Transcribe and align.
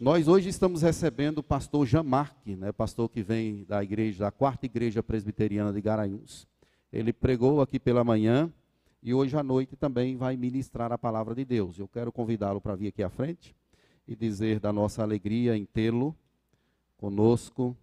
Nós 0.00 0.26
hoje 0.26 0.48
estamos 0.48 0.82
recebendo 0.82 1.38
o 1.38 1.42
pastor 1.42 1.86
Jamarque, 1.86 2.56
né, 2.56 2.72
pastor 2.72 3.08
que 3.08 3.22
vem 3.22 3.62
da 3.64 3.80
igreja, 3.80 4.24
da 4.24 4.30
quarta 4.32 4.66
igreja 4.66 5.04
presbiteriana 5.04 5.72
de 5.72 5.80
Garanhuns. 5.80 6.48
Ele 6.92 7.12
pregou 7.12 7.60
aqui 7.60 7.78
pela 7.78 8.02
manhã 8.02 8.52
e 9.00 9.14
hoje 9.14 9.36
à 9.36 9.42
noite 9.42 9.76
também 9.76 10.16
vai 10.16 10.36
ministrar 10.36 10.90
a 10.90 10.98
palavra 10.98 11.32
de 11.32 11.44
Deus. 11.44 11.78
Eu 11.78 11.86
quero 11.86 12.10
convidá-lo 12.10 12.60
para 12.60 12.74
vir 12.74 12.88
aqui 12.88 13.04
à 13.04 13.08
frente 13.08 13.54
e 14.06 14.16
dizer 14.16 14.58
da 14.58 14.72
nossa 14.72 15.00
alegria 15.00 15.56
em 15.56 15.64
tê-lo 15.64 16.14
conosco 16.96 17.76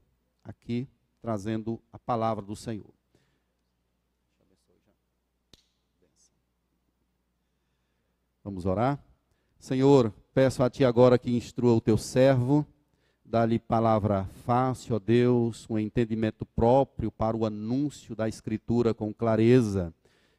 aqui, 0.44 0.90
trazendo 1.22 1.82
a 1.94 1.98
palavra 1.98 2.44
do 2.44 2.58
Senhor. 2.58 2.94
Vamos 8.44 8.66
orar? 8.66 9.02
Senhor, 9.58 10.14
peço 10.34 10.64
a 10.64 10.70
Ti 10.70 10.86
agora 10.86 11.18
que 11.20 11.32
instrua 11.32 11.74
o 11.74 11.82
Teu 11.82 11.98
servo, 11.98 12.66
dá-lhe 13.26 13.60
palavra 13.60 14.26
fácil, 14.46 14.96
ó 14.96 15.00
Deus, 15.00 15.66
um 15.70 15.78
entendimento 15.78 16.46
próprio 16.46 17.12
para 17.12 17.36
o 17.36 17.46
anúncio 17.46 18.16
da 18.16 18.28
Escritura 18.28 18.94
com 18.94 19.14
clareza, 19.14 19.94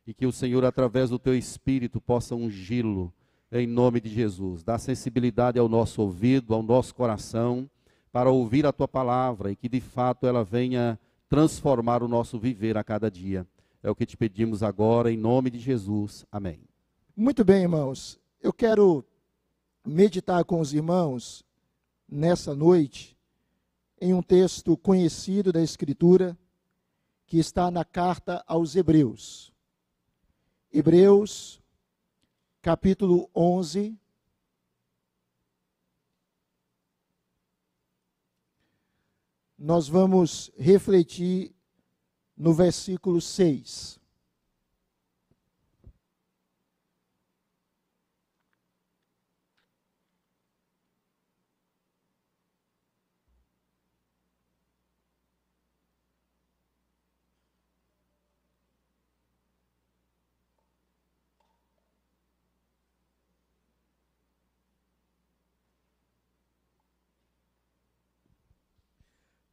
e 0.07 0.15
que 0.15 0.27
o 0.27 0.33
Senhor, 0.33 0.65
através 0.65 1.11
do 1.11 1.19
Teu 1.19 1.35
Espírito, 1.35 2.01
possa 2.01 2.35
ungí-lo, 2.35 3.13
em 3.51 3.67
nome 3.67 4.01
de 4.01 4.09
Jesus. 4.09 4.65
Dá 4.65 4.79
sensibilidade 4.79 5.59
ao 5.59 5.69
nosso 5.69 6.01
ouvido, 6.01 6.55
ao 6.55 6.63
nosso 6.63 6.95
coração, 6.95 7.69
para 8.11 8.31
ouvir 8.31 8.67
a 8.67 8.73
Tua 8.73 8.89
palavra 8.89 9.51
e 9.51 9.57
que 9.57 9.69
de 9.69 9.81
fato 9.81 10.27
ela 10.27 10.43
venha 10.43 10.99
transformar 11.29 12.03
o 12.03 12.09
nosso 12.09 12.39
viver 12.39 12.77
a 12.77 12.85
cada 12.85 13.11
dia. 13.11 13.47
É 13.83 13.91
o 13.91 13.95
que 13.95 14.07
te 14.07 14.17
pedimos 14.17 14.63
agora, 14.63 15.11
em 15.11 15.17
nome 15.17 15.51
de 15.51 15.59
Jesus. 15.59 16.25
Amém. 16.31 16.61
Muito 17.17 17.45
bem, 17.45 17.63
irmãos. 17.63 18.19
Eu 18.41 18.53
quero 18.53 19.05
meditar 19.85 20.45
com 20.45 20.61
os 20.61 20.73
irmãos 20.73 21.45
nessa 22.09 22.55
noite 22.55 23.17
em 24.01 24.13
um 24.13 24.23
texto 24.23 24.77
conhecido 24.77 25.53
da 25.53 25.63
Escritura 25.63 26.37
que 27.27 27.39
está 27.39 27.71
na 27.71 27.85
carta 27.85 28.45
aos 28.47 28.77
Hebreus. 28.77 29.53
Hebreus, 30.73 31.63
capítulo 32.61 33.31
11. 33.35 33.99
Nós 39.57 39.89
vamos 39.89 40.51
refletir 40.59 41.55
no 42.37 42.53
versículo 42.53 43.21
6. 43.21 44.02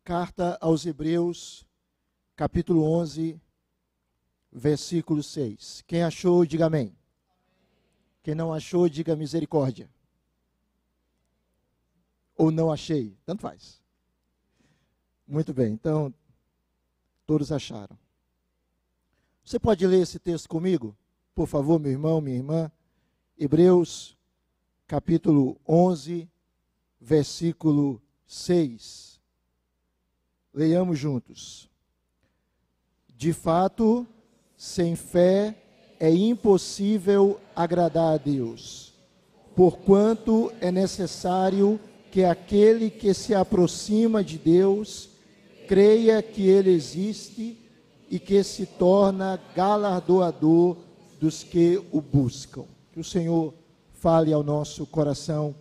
Carta 0.10 0.58
aos 0.60 0.88
Hebreus, 0.88 1.68
capítulo 2.36 2.82
11, 2.82 3.40
versículo 4.52 5.22
6. 5.22 5.84
Quem 5.86 6.02
achou, 6.02 6.44
diga 6.48 6.66
amém. 6.66 6.98
Quem 8.24 8.34
não 8.34 8.52
achou, 8.52 8.90
diga 8.90 9.16
misericórdia. 9.16 9.88
Ou 12.36 12.50
não 12.50 12.72
achei, 12.72 13.16
tanto 13.24 13.44
faz. 13.44 13.80
Muito 15.28 15.54
bem, 15.54 15.74
então, 15.74 16.12
todos 17.28 17.52
acharam. 17.52 17.96
Você 19.44 19.60
pode 19.60 19.86
ler 19.86 20.02
esse 20.02 20.18
texto 20.18 20.50
comigo? 20.50 20.98
Por 21.36 21.46
favor, 21.46 21.80
meu 21.80 21.92
irmão, 21.92 22.20
minha 22.20 22.38
irmã. 22.38 22.72
Hebreus, 23.38 24.18
capítulo 24.88 25.62
11, 25.68 26.28
versículo 27.00 28.02
6. 28.26 29.09
Leiamos 30.54 30.98
juntos. 30.98 31.70
De 33.16 33.34
fato, 33.34 34.08
sem 34.58 34.96
fé 34.96 35.56
é 36.00 36.12
impossível 36.12 37.40
agradar 37.56 38.14
a 38.14 38.18
Deus, 38.18 38.94
porquanto 39.56 40.52
é 40.60 40.72
necessário 40.72 41.80
que 42.12 42.24
aquele 42.24 42.90
que 42.90 43.14
se 43.14 43.36
aproxima 43.36 44.24
de 44.24 44.38
Deus 44.38 45.10
creia 45.68 46.24
que 46.24 46.48
ele 46.48 46.72
existe 46.72 47.60
e 48.10 48.18
que 48.18 48.44
se 48.44 48.66
torna 48.66 49.40
galardoador 49.56 50.78
dos 51.20 51.44
que 51.44 51.80
o 51.92 52.02
buscam. 52.02 52.66
Que 52.92 53.00
o 53.00 53.04
Senhor 53.04 53.54
fale 53.94 54.34
ao 54.34 54.42
nosso 54.42 54.88
coração 54.88 55.54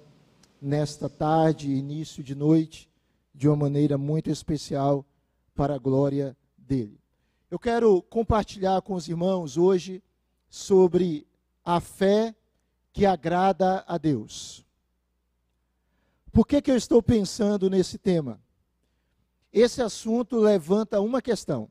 nesta 0.63 1.11
tarde, 1.11 1.71
início 1.71 2.23
de 2.23 2.35
noite 2.35 2.88
de 3.39 3.47
uma 3.47 3.55
maneira 3.55 3.97
muito 3.97 4.29
especial 4.29 5.07
para 5.55 5.77
a 5.77 5.79
glória 5.79 6.37
dele. 6.57 7.01
Eu 7.49 7.57
quero 7.57 8.03
compartilhar 8.03 8.83
com 8.83 8.95
os 8.95 9.09
irmãos 9.09 9.57
hoje 9.57 10.03
sobre 10.51 11.25
a 11.65 11.79
fé 11.81 12.35
que 12.93 13.07
agrada 13.07 13.85
a 13.87 13.97
Deus. 13.97 14.67
Por 16.33 16.49
que, 16.49 16.61
que 16.61 16.69
eu 16.69 16.77
estou 16.77 17.01
pensando 17.01 17.71
nesse 17.71 17.97
tema? 17.97 18.41
Esse 19.53 19.81
assunto 19.81 20.37
levanta 20.37 21.01
uma 21.01 21.23
questão. 21.23 21.71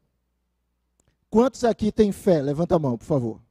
Quantos 1.30 1.66
aqui 1.66 1.92
têm 1.92 2.14
fé? 2.14 2.42
Levanta 2.42 2.76
a 2.76 2.80
mão, 2.80 2.98
por 2.98 3.04
favor. 3.04 3.42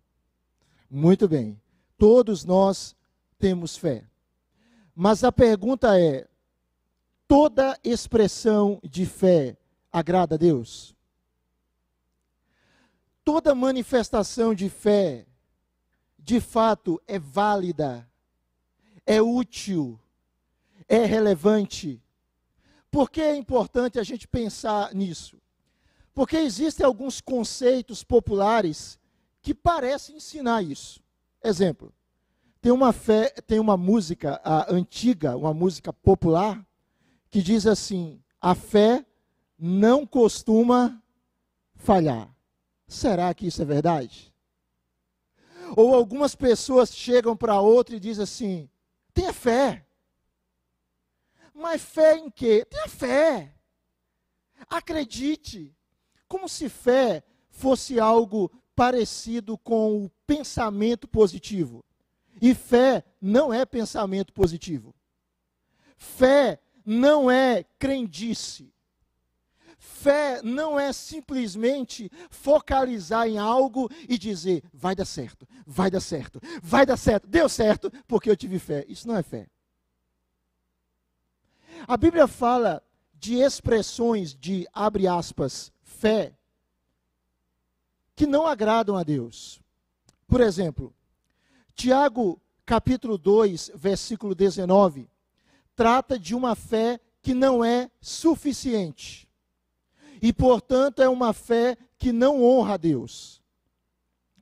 Muito 0.91 1.29
bem. 1.29 1.61
Todos 1.99 2.47
nós 2.47 2.97
temos 3.39 3.77
fé. 3.77 4.05
Mas 4.95 5.23
a 5.23 5.31
pergunta 5.31 6.01
é: 6.01 6.27
toda 7.29 7.79
expressão 7.83 8.81
de 8.83 9.07
fé 9.07 9.57
agrada 9.93 10.35
a 10.35 10.39
Deus? 10.39 10.95
Toda 13.25 13.55
manifestação 13.55 14.55
de 14.55 14.69
fé, 14.69 15.27
de 16.19 16.41
fato, 16.41 17.01
é 17.07 17.19
válida, 17.19 18.09
é 19.05 19.21
útil, 19.21 19.99
é 20.89 21.05
relevante. 21.05 22.03
Por 22.91 23.11
que 23.11 23.21
é 23.21 23.37
importante 23.37 23.99
a 23.99 24.03
gente 24.03 24.27
pensar 24.27 24.95
nisso? 24.95 25.39
Porque 26.15 26.37
existem 26.37 26.85
alguns 26.87 27.21
conceitos 27.21 28.03
populares 28.03 28.99
que 29.43 29.55
parecem 29.55 30.17
ensinar 30.17 30.63
isso. 30.63 31.01
Exemplo, 31.45 31.93
tem 32.61 32.73
uma 32.73 32.93
fé, 32.93 33.29
tem 33.47 33.61
uma 33.61 33.77
música 33.77 34.41
antiga, 34.69 35.37
uma 35.37 35.55
música 35.55 35.93
popular, 35.93 36.66
que 37.37 37.43
diz 37.43 37.67
assim: 37.67 38.19
a 38.41 38.55
fé 38.55 39.05
não 39.59 40.07
costuma 40.07 41.03
falhar. 41.75 42.35
Será 42.89 43.35
que 43.35 43.47
isso 43.47 43.61
é 43.61 43.65
verdade? 43.67 44.35
Ou 45.77 45.95
algumas 45.95 46.35
pessoas 46.35 46.95
chegam 46.95 47.37
para 47.37 47.61
outra 47.61 47.95
e 47.95 48.01
dizem 48.01 48.23
assim: 48.23 48.71
tenha 49.13 49.35
fé. 49.35 49.87
Mas 51.53 51.83
fé 51.83 52.17
em 52.17 52.31
quê? 52.31 52.65
Tenha 52.65 52.89
fé. 52.89 53.55
Acredite. 54.71 55.77
Como 56.27 56.49
se 56.49 56.71
fé 56.71 57.23
fosse 57.51 58.01
algo 58.01 58.51
parecido 58.75 59.59
com 59.59 60.07
o 60.07 60.11
pensamento 60.27 61.07
positivo. 61.07 61.85
E 62.41 62.55
fé 62.55 63.05
não 63.21 63.53
é 63.53 63.67
pensamento 63.67 64.33
positivo. 64.33 64.95
Fé 65.99 66.63
não 66.87 67.29
é 67.29 67.65
crendice. 67.81 68.73
Fé 69.77 70.41
não 70.43 70.79
é 70.79 70.93
simplesmente 70.93 72.11
focalizar 72.31 73.27
em 73.27 73.39
algo 73.39 73.91
e 74.09 74.17
dizer, 74.17 74.63
vai 74.73 74.95
dar 74.95 75.05
certo, 75.05 75.47
vai 75.67 75.91
dar 75.91 76.01
certo, 76.01 76.41
vai 76.63 76.87
dar 76.87 76.97
certo, 76.97 77.27
deu 77.27 77.49
certo, 77.49 77.91
porque 78.07 78.31
eu 78.31 78.37
tive 78.37 78.59
fé. 78.59 78.85
Isso 78.89 79.09
não 79.09 79.17
é 79.17 79.23
fé. 79.23 79.49
A 81.89 81.97
Bíblia 81.97 82.27
fala 82.27 82.83
de 83.15 83.35
expressões 83.35 84.35
de, 84.35 84.67
abre 84.73 85.09
aspas, 85.09 85.73
fé, 85.83 86.33
que 88.15 88.27
não 88.27 88.47
agradam 88.47 88.97
a 88.97 89.03
Deus. 89.03 89.61
Por 90.27 90.41
exemplo, 90.41 90.95
Tiago 91.75 92.41
capítulo 92.65 93.19
2, 93.19 93.73
versículo 93.75 94.35
19 94.35 95.09
trata 95.77 96.19
de 96.19 96.35
uma 96.35 96.57
fé 96.57 96.99
que 97.23 97.35
não 97.35 97.65
é 97.65 97.91
suficiente. 98.01 99.29
E, 100.23 100.33
portanto, 100.33 101.03
é 101.03 101.09
uma 101.09 101.35
fé 101.35 101.77
que 101.99 102.11
não 102.11 102.43
honra 102.43 102.75
a 102.75 102.77
Deus. 102.79 103.43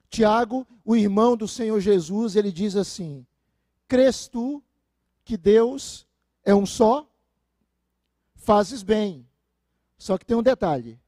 Tiago, 0.08 0.66
o 0.84 0.94
irmão 0.94 1.36
do 1.36 1.48
Senhor 1.48 1.80
Jesus, 1.80 2.36
ele 2.36 2.52
diz 2.52 2.76
assim: 2.76 3.26
Crês 3.88 4.28
tu 4.28 4.62
que 5.24 5.36
Deus 5.36 6.06
é 6.44 6.54
um 6.54 6.64
só, 6.64 7.10
fazes 8.36 8.82
bem. 8.82 9.26
Só 9.98 10.16
que 10.16 10.24
tem 10.24 10.36
um 10.36 10.42
detalhe: 10.42 11.00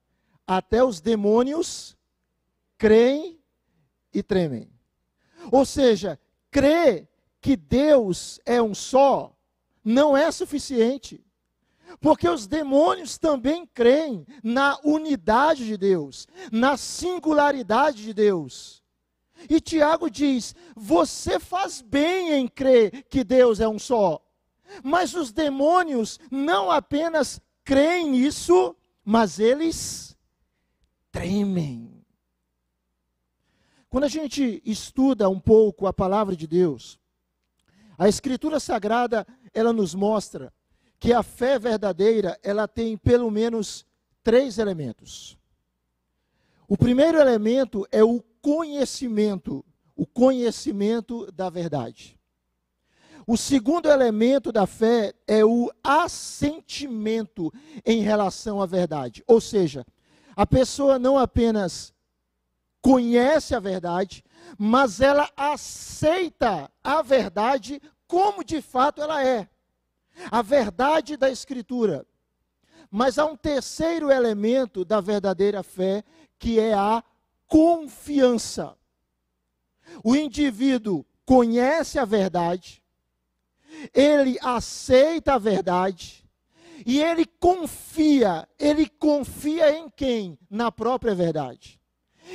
até 0.47 0.83
os 0.83 1.01
demônios 1.01 1.97
creem 2.77 3.39
e 4.13 4.23
tremem. 4.23 4.69
Ou 5.53 5.65
seja, 5.65 6.19
crer 6.51 7.09
que 7.41 7.55
Deus 7.55 8.41
é 8.45 8.61
um 8.61 8.75
só 8.75 9.36
não 9.87 10.17
é 10.17 10.33
suficiente. 10.33 11.25
Porque 12.01 12.29
os 12.29 12.49
demônios 12.49 13.17
também 13.17 13.65
creem 13.65 14.27
na 14.43 14.77
unidade 14.83 15.65
de 15.65 15.77
Deus, 15.77 16.27
na 16.51 16.77
singularidade 16.77 18.03
de 18.03 18.13
Deus. 18.13 18.83
E 19.49 19.61
Tiago 19.61 20.11
diz: 20.11 20.53
você 20.75 21.39
faz 21.39 21.81
bem 21.81 22.33
em 22.33 22.49
crer 22.49 23.05
que 23.09 23.23
Deus 23.23 23.61
é 23.61 23.69
um 23.69 23.79
só. 23.79 24.21
Mas 24.83 25.15
os 25.15 25.33
demônios 25.33 26.19
não 26.29 26.73
apenas 26.73 27.41
creem 27.63 28.11
nisso, 28.11 28.75
mas 29.05 29.39
eles 29.39 30.17
tremem. 31.13 32.05
Quando 33.89 34.05
a 34.05 34.09
gente 34.09 34.61
estuda 34.65 35.29
um 35.29 35.39
pouco 35.39 35.87
a 35.87 35.93
palavra 35.93 36.35
de 36.35 36.49
Deus, 36.49 36.99
a 37.97 38.09
Escritura 38.09 38.61
Sagrada, 38.61 39.27
ela 39.57 39.73
nos 39.73 39.95
mostra 39.95 40.53
que 41.01 41.15
a 41.15 41.23
fé 41.23 41.59
verdadeira, 41.59 42.39
ela 42.43 42.69
tem 42.69 42.95
pelo 42.95 43.31
menos 43.31 43.87
três 44.23 44.59
elementos. 44.59 45.39
O 46.69 46.77
primeiro 46.77 47.19
elemento 47.19 47.87
é 47.91 48.05
o 48.05 48.23
conhecimento, 48.43 49.65
o 49.97 50.07
conhecimento 50.07 51.33
da 51.33 51.49
verdade. 51.49 52.19
O 53.27 53.35
segundo 53.35 53.89
elemento 53.89 54.53
da 54.53 54.67
fé 54.67 55.15
é 55.27 55.43
o 55.43 55.73
assentimento 55.83 57.51
em 57.85 58.03
relação 58.03 58.61
à 58.61 58.67
verdade. 58.67 59.25
Ou 59.27 59.41
seja, 59.41 59.87
a 60.37 60.47
pessoa 60.47 60.99
não 60.99 61.19
apenas 61.19 61.95
conhece 62.83 63.55
a 63.55 63.59
verdade, 63.59 64.23
mas 64.59 65.01
ela 65.01 65.31
aceita 65.35 66.71
a 66.85 67.01
verdade 67.01 67.81
como 68.07 68.45
de 68.45 68.61
fato 68.61 69.03
ela 69.03 69.25
é. 69.25 69.49
A 70.31 70.43
verdade 70.43 71.17
da 71.17 71.31
Escritura. 71.31 72.07
Mas 72.91 73.19
há 73.19 73.27
um 73.27 73.37
terceiro 73.37 74.11
elemento 74.11 74.85
da 74.85 75.01
verdadeira 75.01 75.63
fé, 75.63 76.05
que 76.39 76.59
é 76.59 76.73
a 76.73 77.03
confiança. 77.47 78.77
O 80.03 80.15
indivíduo 80.17 81.05
conhece 81.25 81.99
a 81.99 82.05
verdade, 82.05 82.83
ele 83.93 84.39
aceita 84.41 85.35
a 85.35 85.39
verdade 85.39 86.27
e 86.85 87.01
ele 87.01 87.27
confia. 87.27 88.49
Ele 88.59 88.89
confia 88.89 89.77
em 89.77 89.89
quem? 89.91 90.39
Na 90.49 90.71
própria 90.71 91.15
verdade. 91.15 91.81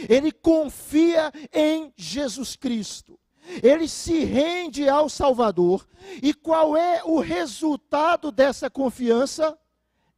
Ele 0.09 0.31
confia 0.31 1.31
em 1.53 1.93
Jesus 1.95 2.55
Cristo. 2.55 3.19
Ele 3.63 3.87
se 3.87 4.23
rende 4.23 4.87
ao 4.87 5.09
Salvador. 5.09 5.87
E 6.21 6.33
qual 6.33 6.77
é 6.77 7.01
o 7.03 7.19
resultado 7.19 8.31
dessa 8.31 8.69
confiança? 8.69 9.57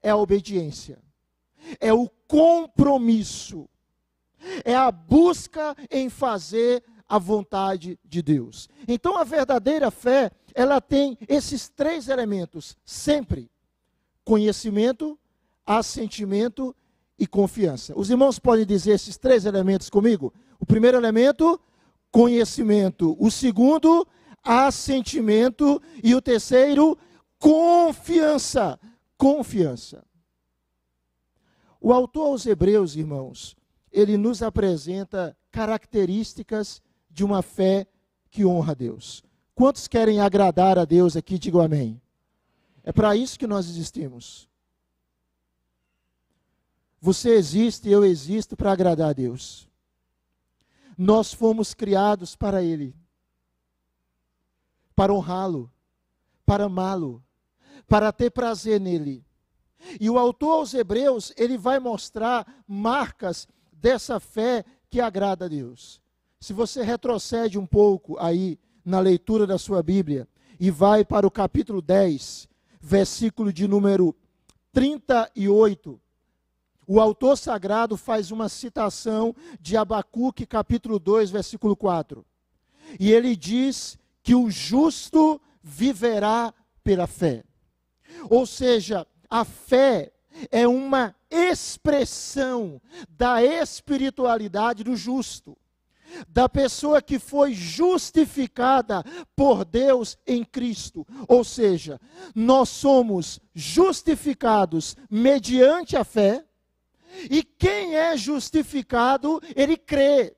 É 0.01 0.09
a 0.09 0.17
obediência. 0.17 0.99
É 1.79 1.93
o 1.93 2.09
compromisso. 2.27 3.69
É 4.65 4.75
a 4.75 4.91
busca 4.91 5.75
em 5.89 6.09
fazer 6.09 6.83
a 7.07 7.17
vontade 7.17 7.99
de 8.03 8.21
Deus. 8.21 8.69
Então 8.87 9.17
a 9.17 9.23
verdadeira 9.23 9.91
fé 9.91 10.31
ela 10.53 10.81
tem 10.81 11.17
esses 11.27 11.69
três 11.69 12.09
elementos 12.09 12.75
sempre: 12.83 13.49
conhecimento, 14.23 15.17
assentimento 15.65 16.75
e 17.17 17.27
confiança. 17.27 17.93
Os 17.95 18.09
irmãos 18.09 18.39
podem 18.39 18.65
dizer 18.65 18.91
esses 18.91 19.17
três 19.17 19.45
elementos 19.45 19.89
comigo? 19.89 20.33
O 20.59 20.65
primeiro 20.65 20.97
elemento. 20.97 21.59
O 23.19 23.31
segundo, 23.31 24.07
assentimento. 24.43 25.81
E 26.03 26.13
o 26.13 26.21
terceiro, 26.21 26.95
confiança. 27.39 28.79
Confiança. 29.17 30.05
O 31.81 31.91
autor 31.91 32.27
aos 32.27 32.45
Hebreus, 32.45 32.95
irmãos, 32.95 33.55
ele 33.91 34.15
nos 34.15 34.43
apresenta 34.43 35.35
características 35.51 36.81
de 37.09 37.25
uma 37.25 37.41
fé 37.41 37.87
que 38.29 38.45
honra 38.45 38.71
a 38.71 38.75
Deus. 38.75 39.23
Quantos 39.55 39.87
querem 39.87 40.19
agradar 40.19 40.79
a 40.79 40.85
Deus 40.85 41.17
aqui? 41.17 41.37
Digo 41.37 41.59
amém. 41.59 42.01
É 42.83 42.91
para 42.91 43.15
isso 43.15 43.39
que 43.39 43.47
nós 43.47 43.67
existimos. 43.67 44.47
Você 47.01 47.31
existe, 47.31 47.89
eu 47.89 48.05
existo 48.05 48.55
para 48.55 48.71
agradar 48.71 49.09
a 49.09 49.13
Deus. 49.13 49.69
Nós 50.97 51.33
fomos 51.33 51.73
criados 51.73 52.35
para 52.35 52.63
Ele, 52.63 52.95
para 54.95 55.13
honrá-lo, 55.13 55.71
para 56.45 56.65
amá-lo, 56.65 57.23
para 57.87 58.11
ter 58.11 58.31
prazer 58.31 58.79
nele. 58.79 59.25
E 59.99 60.09
o 60.09 60.17
autor 60.17 60.53
aos 60.53 60.73
Hebreus, 60.73 61.33
ele 61.35 61.57
vai 61.57 61.79
mostrar 61.79 62.63
marcas 62.67 63.47
dessa 63.71 64.19
fé 64.19 64.63
que 64.89 65.01
agrada 65.01 65.45
a 65.45 65.47
Deus. 65.47 66.01
Se 66.39 66.53
você 66.53 66.83
retrocede 66.83 67.57
um 67.57 67.65
pouco 67.65 68.17
aí 68.19 68.59
na 68.83 68.99
leitura 68.99 69.45
da 69.45 69.57
sua 69.57 69.81
Bíblia 69.81 70.27
e 70.59 70.69
vai 70.71 71.03
para 71.03 71.27
o 71.27 71.31
capítulo 71.31 71.81
10, 71.81 72.47
versículo 72.81 73.51
de 73.51 73.67
número 73.67 74.15
38, 74.71 75.99
o 76.87 76.99
autor 76.99 77.37
sagrado 77.37 77.97
faz 77.97 78.31
uma 78.31 78.49
citação 78.49 79.35
de 79.59 79.77
Abacuque, 79.77 80.45
capítulo 80.45 80.99
2, 80.99 81.31
versículo 81.31 81.75
4. 81.75 82.25
E 82.99 83.11
ele 83.11 83.35
diz 83.35 83.97
que 84.21 84.35
o 84.35 84.49
justo 84.49 85.39
viverá 85.61 86.53
pela 86.83 87.07
fé. 87.07 87.43
Ou 88.29 88.45
seja, 88.45 89.07
a 89.29 89.43
fé 89.43 90.11
é 90.51 90.67
uma 90.67 91.15
expressão 91.29 92.81
da 93.09 93.43
espiritualidade 93.43 94.83
do 94.83 94.95
justo 94.95 95.57
da 96.27 96.47
pessoa 96.47 97.01
que 97.01 97.19
foi 97.19 97.53
justificada 97.53 99.03
por 99.35 99.65
Deus 99.65 100.17
em 100.27 100.43
Cristo. 100.43 101.05
Ou 101.27 101.43
seja, 101.43 101.99
nós 102.35 102.69
somos 102.69 103.39
justificados 103.53 104.95
mediante 105.09 105.95
a 105.95 106.03
fé, 106.03 106.45
e 107.29 107.43
quem 107.43 107.95
é 107.95 108.15
justificado, 108.17 109.41
ele 109.55 109.77
crê. 109.77 110.35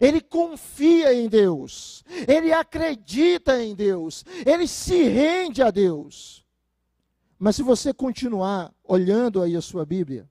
Ele 0.00 0.20
confia 0.20 1.12
em 1.12 1.28
Deus, 1.28 2.02
ele 2.26 2.52
acredita 2.54 3.62
em 3.62 3.74
Deus, 3.74 4.24
ele 4.46 4.66
se 4.66 5.02
rende 5.02 5.62
a 5.62 5.70
Deus. 5.70 6.42
Mas 7.38 7.56
se 7.56 7.62
você 7.62 7.92
continuar 7.92 8.72
olhando 8.82 9.42
aí 9.42 9.54
a 9.54 9.60
sua 9.60 9.84
Bíblia, 9.84 10.26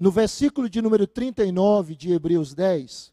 no 0.00 0.10
versículo 0.10 0.70
de 0.70 0.80
número 0.80 1.06
39 1.06 1.94
de 1.94 2.12
Hebreus 2.12 2.54
10, 2.54 3.12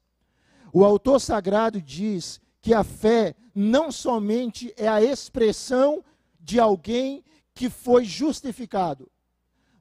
o 0.71 0.85
autor 0.85 1.19
sagrado 1.19 1.81
diz 1.81 2.39
que 2.61 2.73
a 2.73 2.83
fé 2.83 3.35
não 3.53 3.91
somente 3.91 4.73
é 4.77 4.87
a 4.87 5.01
expressão 5.01 6.03
de 6.39 6.59
alguém 6.59 7.23
que 7.53 7.69
foi 7.69 8.03
justificado, 8.03 9.11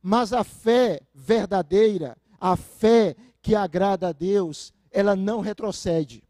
mas 0.03 0.33
a 0.33 0.43
fé 0.43 1.01
verdadeira, 1.15 2.17
a 2.41 2.57
fé 2.57 3.15
que 3.41 3.55
agrada 3.55 4.09
a 4.09 4.13
Deus, 4.13 4.73
ela 4.91 5.15
não 5.15 5.41
retrocede. 5.41 6.25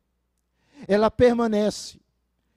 Ela 0.86 1.10
permanece. 1.10 2.00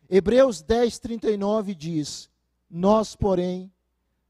Hebreus 0.09 0.61
10, 0.61 0.99
39 0.99 1.73
diz: 1.73 2.29
Nós, 2.69 3.15
porém, 3.15 3.71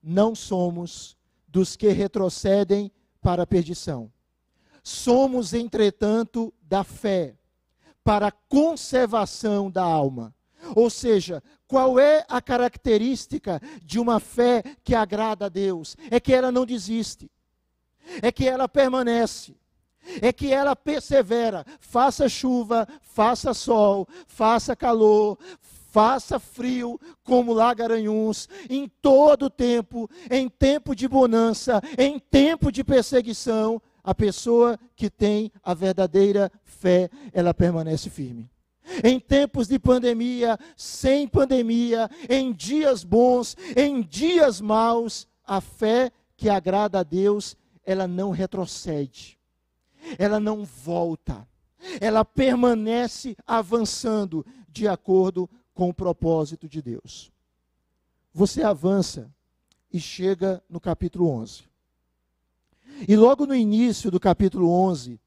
não 0.02 0.36
somos 0.36 1.18
dos 1.48 1.76
que 1.76 1.90
retrocedem 1.90 2.92
para 3.22 3.44
a 3.44 3.48
perdição. 3.48 4.12
Somos, 4.84 5.54
entretanto, 5.54 6.54
da 6.62 6.84
fé 6.84 7.36
para 8.04 8.28
a 8.28 8.32
conservação 8.32 9.72
da 9.72 9.84
alma. 9.84 10.34
Ou 10.76 10.90
seja, 10.92 11.42
qual 11.76 12.00
é 12.00 12.24
a 12.30 12.42
característica 12.42 13.62
de 13.84 14.00
uma 14.00 14.18
fé 14.18 14.64
que 14.82 14.96
agrada 14.96 15.48
a 15.48 15.50
Deus? 15.50 15.98
É 16.10 16.22
que 16.22 16.34
ela 16.34 16.50
não 16.50 16.66
desiste, 16.66 17.30
é 18.22 18.32
que 18.32 18.48
ela 18.48 18.70
permanece, 18.70 19.58
é 20.22 20.32
que 20.32 20.54
ela 20.54 20.74
persevera, 20.74 21.66
faça 21.82 22.30
chuva, 22.30 22.88
faça 23.02 23.54
sol, 23.54 24.08
faça 24.26 24.74
calor, 24.74 25.38
faça 25.92 26.40
frio, 26.40 26.98
como 27.26 27.52
lá 27.52 27.74
garanhuns, 27.74 28.48
em 28.70 28.88
todo 29.02 29.50
tempo, 29.50 30.10
em 30.32 30.48
tempo 30.48 30.96
de 30.96 31.10
bonança, 31.10 31.82
em 31.98 32.18
tempo 32.18 32.72
de 32.72 32.86
perseguição, 32.86 33.82
a 34.02 34.16
pessoa 34.16 34.80
que 34.96 35.10
tem 35.10 35.52
a 35.62 35.74
verdadeira 35.74 36.50
fé, 36.64 37.10
ela 37.34 37.54
permanece 37.54 38.10
firme. 38.10 38.50
Em 39.04 39.20
tempos 39.20 39.68
de 39.68 39.80
pandemia, 39.80 40.60
sem 40.76 41.28
pandemia, 41.28 42.10
em 42.30 42.54
dias 42.54 43.04
bons, 43.04 43.56
em 43.76 44.02
dias 44.02 44.62
maus, 44.62 45.28
a 45.46 45.62
fé 45.62 46.12
que 46.36 46.50
agrada 46.50 47.00
a 47.00 47.04
Deus, 47.04 47.56
ela 47.86 48.08
não 48.08 48.32
retrocede, 48.32 49.40
ela 50.18 50.40
não 50.40 50.66
volta, 50.66 51.48
ela 52.02 52.26
permanece 52.26 53.36
avançando 53.46 54.46
de 54.68 54.88
acordo 54.88 55.50
com 55.74 55.90
o 55.90 55.94
propósito 55.94 56.68
de 56.68 56.82
Deus. 56.82 57.32
Você 58.34 58.64
avança 58.64 59.32
e 59.92 60.00
chega 60.00 60.62
no 60.70 60.80
capítulo 60.80 61.30
11. 61.30 61.64
E 63.08 63.16
logo 63.16 63.46
no 63.46 63.56
início 63.56 64.12
do 64.12 64.20
capítulo 64.20 64.70
11, 64.70 65.20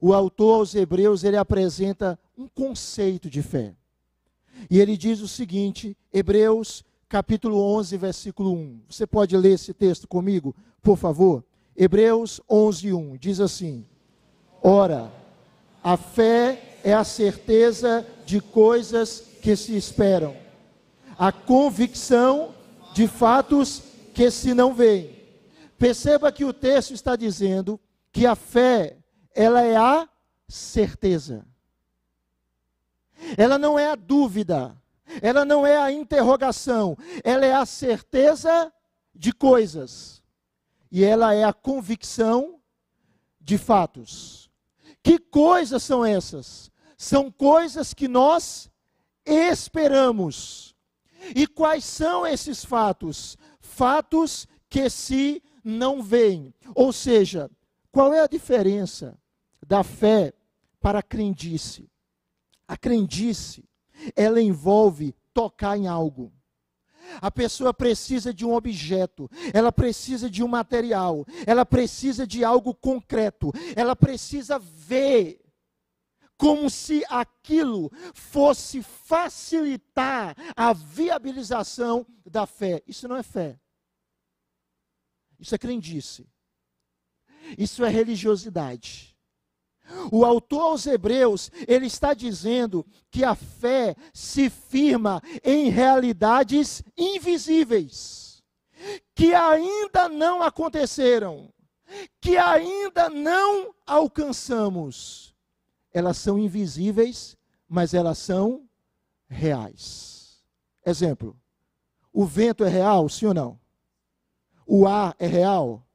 o 0.00 0.12
autor 0.12 0.60
aos 0.60 0.74
Hebreus 0.74 1.24
ele 1.24 1.36
apresenta 1.36 2.18
um 2.36 2.48
conceito 2.48 3.30
de 3.30 3.42
fé. 3.42 3.74
E 4.70 4.78
ele 4.78 4.96
diz 4.96 5.20
o 5.20 5.28
seguinte, 5.28 5.96
Hebreus 6.12 6.84
capítulo 7.08 7.60
11, 7.76 7.96
versículo 7.96 8.52
1. 8.52 8.80
Você 8.88 9.06
pode 9.06 9.36
ler 9.36 9.52
esse 9.52 9.72
texto 9.72 10.08
comigo, 10.08 10.54
por 10.82 10.96
favor? 10.96 11.44
Hebreus 11.76 12.40
11, 12.48 12.92
1 12.92 13.16
diz 13.16 13.40
assim: 13.40 13.84
Ora, 14.62 15.12
a 15.82 15.96
fé 15.96 16.78
é 16.82 16.92
a 16.92 17.04
certeza 17.04 18.06
de 18.26 18.40
coisas 18.40 19.22
que 19.42 19.54
se 19.54 19.76
esperam, 19.76 20.36
a 21.18 21.30
convicção 21.30 22.54
de 22.94 23.06
fatos 23.06 23.82
que 24.14 24.30
se 24.30 24.54
não 24.54 24.72
veem. 24.72 25.14
Perceba 25.78 26.32
que 26.32 26.44
o 26.44 26.52
texto 26.52 26.94
está 26.94 27.16
dizendo 27.16 27.78
que 28.12 28.26
a 28.26 28.34
fé, 28.34 28.96
ela 29.34 29.62
é 29.62 29.76
a 29.76 30.08
certeza. 30.48 31.44
Ela 33.36 33.58
não 33.58 33.78
é 33.78 33.90
a 33.90 33.94
dúvida, 33.94 34.76
ela 35.22 35.44
não 35.44 35.66
é 35.66 35.76
a 35.76 35.92
interrogação, 35.92 36.96
ela 37.22 37.44
é 37.44 37.52
a 37.52 37.66
certeza 37.66 38.72
de 39.14 39.32
coisas. 39.32 40.22
E 40.90 41.04
ela 41.04 41.34
é 41.34 41.44
a 41.44 41.52
convicção 41.52 42.60
de 43.40 43.58
fatos. 43.58 44.50
Que 45.02 45.18
coisas 45.18 45.82
são 45.82 46.04
essas? 46.04 46.70
São 46.96 47.30
coisas 47.30 47.92
que 47.92 48.08
nós 48.08 48.70
esperamos. 49.24 50.74
E 51.34 51.46
quais 51.46 51.84
são 51.84 52.26
esses 52.26 52.64
fatos? 52.64 53.36
Fatos 53.60 54.46
que 54.68 54.88
se 54.88 55.42
não 55.62 56.02
veem. 56.02 56.54
Ou 56.74 56.92
seja, 56.92 57.50
qual 57.90 58.12
é 58.12 58.20
a 58.20 58.26
diferença 58.26 59.18
da 59.66 59.82
fé 59.82 60.32
para 60.80 61.00
a 61.00 61.02
crendice? 61.02 61.90
A 62.66 62.76
crendice, 62.76 63.64
ela 64.16 64.40
envolve 64.40 65.14
tocar 65.32 65.76
em 65.76 65.86
algo. 65.86 66.32
A 67.20 67.30
pessoa 67.30 67.74
precisa 67.74 68.32
de 68.32 68.46
um 68.46 68.54
objeto, 68.54 69.30
ela 69.52 69.70
precisa 69.70 70.30
de 70.30 70.42
um 70.42 70.48
material, 70.48 71.26
ela 71.46 71.66
precisa 71.66 72.26
de 72.26 72.42
algo 72.42 72.74
concreto, 72.74 73.52
ela 73.76 73.94
precisa 73.94 74.58
ver 74.58 75.40
como 76.36 76.68
se 76.68 77.04
aquilo 77.08 77.90
fosse 78.14 78.82
facilitar 78.82 80.34
a 80.56 80.72
viabilização 80.72 82.06
da 82.24 82.46
fé. 82.46 82.82
Isso 82.86 83.06
não 83.06 83.16
é 83.16 83.22
fé. 83.22 83.60
Isso 85.38 85.54
é 85.54 85.58
crendice. 85.58 86.26
Isso 87.58 87.84
é 87.84 87.88
religiosidade. 87.88 89.13
O 90.10 90.24
autor 90.24 90.62
aos 90.62 90.86
Hebreus, 90.86 91.50
ele 91.68 91.86
está 91.86 92.14
dizendo 92.14 92.86
que 93.10 93.24
a 93.24 93.34
fé 93.34 93.94
se 94.12 94.48
firma 94.48 95.22
em 95.42 95.68
realidades 95.68 96.82
invisíveis, 96.96 98.42
que 99.14 99.34
ainda 99.34 100.08
não 100.08 100.42
aconteceram, 100.42 101.52
que 102.20 102.36
ainda 102.36 103.10
não 103.10 103.74
alcançamos 103.86 105.34
elas 105.94 106.18
são 106.18 106.36
invisíveis, 106.36 107.38
mas 107.68 107.94
elas 107.94 108.18
são 108.18 108.68
reais. 109.28 110.44
Exemplo: 110.84 111.40
o 112.12 112.26
vento 112.26 112.64
é 112.64 112.68
real, 112.68 113.08
sim 113.08 113.26
ou 113.26 113.32
não? 113.32 113.60
O 114.66 114.88
ar 114.88 115.14
é 115.20 115.26
real? 115.26 115.86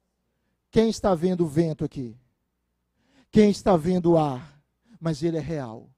Quem 0.70 0.88
está 0.88 1.14
vendo 1.14 1.44
o 1.44 1.48
vento 1.48 1.84
aqui? 1.84 2.16
Quem 3.30 3.50
está 3.50 3.76
vendo 3.76 4.12
o 4.12 4.18
ar? 4.18 4.60
Mas 5.00 5.22
ele 5.22 5.36
é 5.36 5.40
real. 5.40 5.88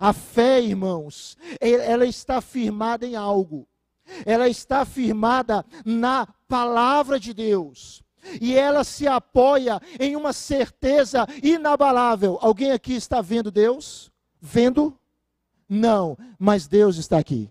A 0.00 0.12
fé, 0.12 0.60
irmãos, 0.60 1.36
ela 1.60 2.06
está 2.06 2.40
firmada 2.40 3.06
em 3.06 3.16
algo. 3.16 3.66
Ela 4.24 4.48
está 4.48 4.84
firmada 4.84 5.64
na 5.84 6.26
palavra 6.48 7.18
de 7.18 7.32
Deus 7.32 8.02
e 8.40 8.54
ela 8.54 8.84
se 8.84 9.06
apoia 9.06 9.80
em 9.98 10.16
uma 10.16 10.32
certeza 10.32 11.26
inabalável. 11.42 12.38
Alguém 12.40 12.72
aqui 12.72 12.94
está 12.94 13.20
vendo 13.20 13.50
Deus? 13.50 14.10
Vendo? 14.40 14.98
Não, 15.68 16.16
mas 16.38 16.66
Deus 16.66 16.96
está 16.96 17.18
aqui. 17.18 17.50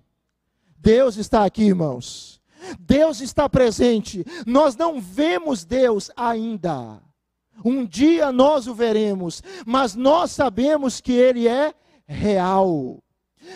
Deus 0.78 1.18
está 1.18 1.46
aqui, 1.46 1.64
irmãos. 1.64 2.42
Deus 2.80 3.22
está 3.22 3.50
presente. 3.50 4.26
Nós 4.46 4.76
não 4.76 5.02
vemos 5.02 5.66
Deus 5.66 6.12
ainda. 6.16 7.02
Um 7.64 7.86
dia 7.86 8.32
nós 8.32 8.68
o 8.68 8.74
veremos, 8.74 9.42
mas 9.66 9.96
nós 9.96 10.32
sabemos 10.32 11.00
que 11.00 11.12
Ele 11.12 11.48
é 11.48 11.74
real. 12.06 13.02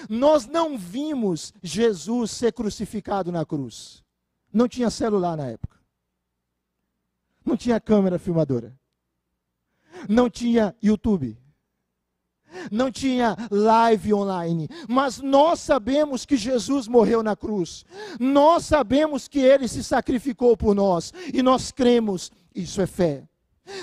Nós 0.10 0.46
não 0.48 0.78
vimos 0.78 1.54
Jesus 1.62 2.32
ser 2.32 2.54
crucificado 2.54 3.32
na 3.32 3.46
cruz. 3.46 4.04
Não 4.52 4.68
tinha 4.68 4.90
celular 4.90 5.38
na 5.38 5.48
época. 5.48 5.78
Não 7.44 7.56
tinha 7.56 7.80
câmera 7.80 8.18
filmadora. 8.18 8.76
Não 10.10 10.30
tinha 10.30 10.76
YouTube. 10.82 11.38
Não 12.72 12.92
tinha 12.92 13.36
live 13.52 14.14
online. 14.14 14.68
Mas 14.88 15.20
nós 15.20 15.60
sabemos 15.60 16.26
que 16.26 16.38
Jesus 16.38 16.88
morreu 16.88 17.22
na 17.22 17.36
cruz. 17.36 17.86
Nós 18.20 18.66
sabemos 18.66 19.28
que 19.28 19.40
ele 19.40 19.68
se 19.68 19.84
sacrificou 19.84 20.58
por 20.58 20.74
nós. 20.74 21.14
E 21.34 21.44
nós 21.44 21.72
cremos. 21.72 22.32
Isso 22.54 22.82
é 22.82 22.88
fé. 22.88 23.28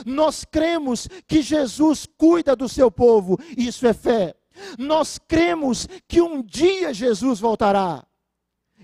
Nós 0.04 0.44
cremos 0.44 1.08
que 1.26 1.42
Jesus 1.42 2.06
cuida 2.16 2.54
do 2.54 2.68
seu 2.68 2.90
povo. 2.90 3.38
Isso 3.56 3.86
é 3.86 3.92
fé. 3.92 4.34
Nós 4.78 5.18
cremos 5.18 5.88
que 6.06 6.20
um 6.20 6.42
dia 6.42 6.92
Jesus 6.92 7.40
voltará 7.40 8.04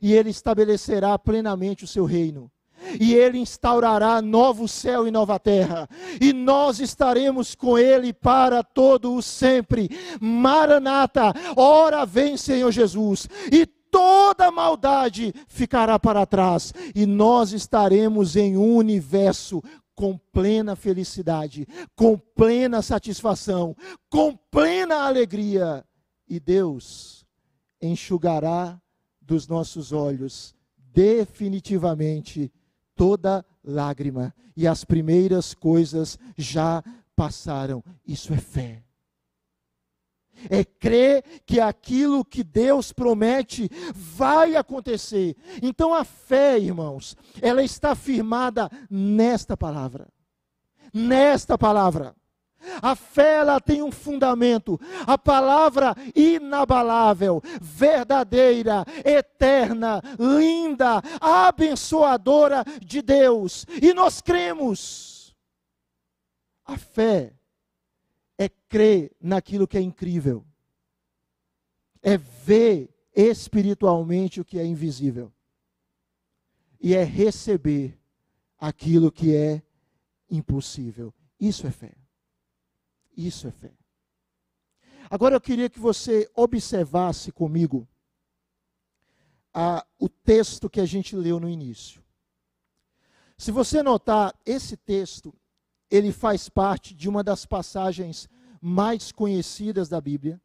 e 0.00 0.12
ele 0.12 0.30
estabelecerá 0.30 1.18
plenamente 1.18 1.84
o 1.84 1.88
seu 1.88 2.04
reino 2.04 2.50
e 3.00 3.14
ele 3.14 3.38
instaurará 3.38 4.22
novo 4.22 4.68
céu 4.68 5.06
e 5.06 5.10
nova 5.10 5.38
terra, 5.38 5.88
e 6.20 6.32
nós 6.32 6.80
estaremos 6.80 7.54
com 7.54 7.78
ele 7.78 8.12
para 8.12 8.62
todo 8.62 9.14
o 9.14 9.22
sempre. 9.22 9.90
Maranata, 10.20 11.32
ora 11.56 12.04
vem, 12.04 12.36
Senhor 12.36 12.70
Jesus, 12.70 13.28
e 13.50 13.66
toda 13.66 14.50
maldade 14.50 15.34
ficará 15.48 15.98
para 15.98 16.26
trás, 16.26 16.72
e 16.94 17.06
nós 17.06 17.52
estaremos 17.52 18.36
em 18.36 18.56
um 18.56 18.76
universo 18.76 19.62
com 19.98 20.16
plena 20.16 20.76
felicidade, 20.76 21.66
com 21.96 22.16
plena 22.16 22.80
satisfação, 22.82 23.76
com 24.08 24.36
plena 24.36 25.00
alegria, 25.00 25.84
e 26.28 26.38
Deus 26.38 27.26
enxugará 27.82 28.80
dos 29.20 29.48
nossos 29.48 29.92
olhos 29.92 30.54
definitivamente 30.76 32.52
toda 32.94 33.44
lágrima, 33.64 34.32
e 34.56 34.68
as 34.68 34.84
primeiras 34.84 35.52
coisas 35.52 36.16
já 36.36 36.80
passaram. 37.16 37.82
Isso 38.06 38.32
é 38.32 38.38
fé. 38.38 38.84
É 40.50 40.64
crer 40.64 41.24
que 41.46 41.60
aquilo 41.60 42.24
que 42.24 42.44
Deus 42.44 42.92
promete 42.92 43.68
vai 43.94 44.56
acontecer. 44.56 45.36
Então 45.62 45.94
a 45.94 46.04
fé, 46.04 46.58
irmãos, 46.58 47.16
ela 47.40 47.62
está 47.62 47.94
firmada 47.94 48.70
nesta 48.90 49.56
palavra. 49.56 50.08
Nesta 50.92 51.58
palavra. 51.58 52.14
A 52.82 52.94
fé 52.94 53.36
ela 53.36 53.60
tem 53.60 53.82
um 53.82 53.90
fundamento, 53.92 54.80
a 55.06 55.16
palavra 55.16 55.94
inabalável, 56.14 57.40
verdadeira, 57.60 58.84
eterna, 59.04 60.02
linda, 60.18 61.00
abençoadora 61.20 62.64
de 62.84 63.00
Deus. 63.00 63.64
E 63.80 63.94
nós 63.94 64.20
cremos. 64.20 65.34
A 66.64 66.76
fé 66.76 67.37
é 68.38 68.48
crer 68.48 69.10
naquilo 69.20 69.66
que 69.66 69.76
é 69.76 69.80
incrível. 69.80 70.46
É 72.00 72.16
ver 72.16 72.88
espiritualmente 73.14 74.40
o 74.40 74.44
que 74.44 74.58
é 74.58 74.64
invisível. 74.64 75.32
E 76.80 76.94
é 76.94 77.02
receber 77.02 77.98
aquilo 78.56 79.10
que 79.10 79.34
é 79.34 79.60
impossível. 80.30 81.12
Isso 81.40 81.66
é 81.66 81.70
fé. 81.72 81.92
Isso 83.16 83.48
é 83.48 83.50
fé. 83.50 83.72
Agora 85.10 85.34
eu 85.34 85.40
queria 85.40 85.68
que 85.68 85.80
você 85.80 86.30
observasse 86.34 87.32
comigo 87.32 87.88
a, 89.52 89.84
o 89.98 90.08
texto 90.08 90.70
que 90.70 90.80
a 90.80 90.86
gente 90.86 91.16
leu 91.16 91.40
no 91.40 91.48
início. 91.48 92.04
Se 93.36 93.50
você 93.50 93.82
notar, 93.82 94.38
esse 94.44 94.76
texto, 94.76 95.34
ele 95.90 96.12
faz 96.12 96.48
parte 96.48 96.94
de 96.94 97.08
uma 97.08 97.22
das 97.22 97.46
passagens 97.46 98.28
mais 98.60 99.12
conhecidas 99.12 99.88
da 99.88 100.00
Bíblia, 100.00 100.40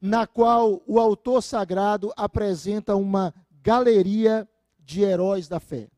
na 0.00 0.26
qual 0.26 0.82
o 0.86 0.98
autor 0.98 1.42
sagrado 1.42 2.12
apresenta 2.16 2.96
uma 2.96 3.32
galeria 3.62 4.48
de 4.78 5.02
heróis 5.02 5.46
da 5.46 5.60
fé, 5.60 5.88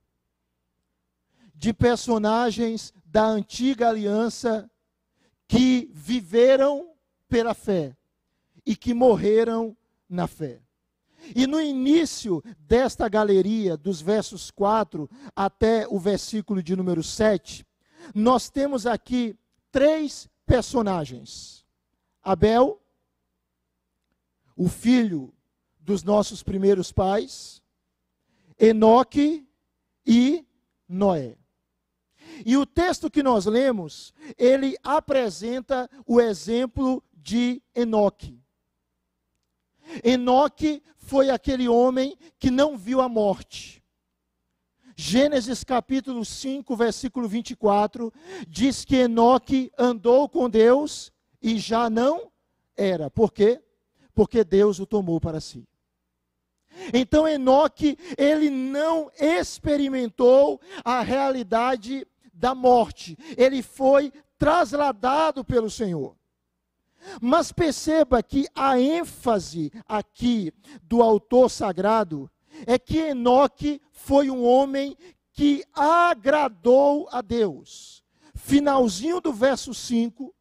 de 1.54 1.73
personagens 1.73 2.92
da 3.06 3.26
antiga 3.26 3.88
aliança 3.88 4.71
que 5.49 5.90
viveram 5.92 6.90
pela 7.28 7.54
fé 7.54 7.97
e 8.66 8.76
que 8.76 8.92
morreram 8.92 9.76
na 10.09 10.26
fé. 10.26 10.61
E 11.35 11.47
no 11.47 11.61
início 11.61 12.42
desta 12.59 13.09
galeria, 13.09 13.76
dos 13.76 14.00
versos 14.00 14.50
4 14.50 15.09
até 15.35 15.87
o 15.88 15.99
versículo 15.99 16.62
de 16.62 16.76
número 16.76 17.02
7, 17.02 17.64
nós 18.14 18.50
temos 18.50 18.87
aqui 18.87 19.37
três 19.70 20.28
personagens: 20.46 21.64
Abel, 22.23 22.80
o 24.56 24.68
filho 24.68 25.32
dos 25.78 26.02
nossos 26.02 26.42
primeiros 26.42 26.90
pais, 26.90 27.62
Enoque 28.58 29.46
e 30.06 30.44
Noé. 30.88 31.37
E 32.44 32.56
o 32.56 32.64
texto 32.66 33.11
que 33.11 33.23
nós 33.23 33.46
lemos, 33.46 34.12
ele 34.37 34.76
apresenta 34.82 35.88
o 36.06 36.20
exemplo 36.20 37.02
de 37.12 37.62
Enoque. 37.75 38.40
Enoque 40.02 40.82
foi 40.96 41.30
aquele 41.30 41.68
homem 41.68 42.16
que 42.38 42.50
não 42.50 42.76
viu 42.76 43.00
a 43.00 43.08
morte. 43.08 43.83
Gênesis 44.96 45.64
capítulo 45.64 46.24
5, 46.24 46.76
versículo 46.76 47.28
24, 47.28 48.12
diz 48.48 48.84
que 48.84 48.96
Enoque 48.96 49.72
andou 49.76 50.28
com 50.28 50.48
Deus 50.48 51.12
e 51.42 51.58
já 51.58 51.90
não 51.90 52.30
era. 52.76 53.10
Por 53.10 53.32
quê? 53.32 53.60
Porque 54.14 54.44
Deus 54.44 54.78
o 54.78 54.86
tomou 54.86 55.20
para 55.20 55.40
si. 55.40 55.66
Então 56.92 57.26
Enoque, 57.26 57.98
ele 58.16 58.50
não 58.50 59.10
experimentou 59.18 60.60
a 60.84 61.00
realidade 61.00 62.06
da 62.32 62.54
morte. 62.54 63.16
Ele 63.36 63.62
foi 63.62 64.12
trasladado 64.38 65.44
pelo 65.44 65.70
Senhor. 65.70 66.16
Mas 67.20 67.52
perceba 67.52 68.22
que 68.22 68.46
a 68.54 68.78
ênfase 68.78 69.70
aqui 69.86 70.52
do 70.82 71.02
autor 71.02 71.50
sagrado 71.50 72.30
é 72.66 72.78
que 72.78 72.99
Enoque 72.99 73.80
foi 73.90 74.30
um 74.30 74.44
homem 74.44 74.96
que 75.32 75.64
agradou 75.73 77.08
a 77.11 77.20
Deus. 77.20 78.04
Finalzinho 78.34 79.20
do 79.20 79.32
verso 79.32 79.73
5, 79.75 80.34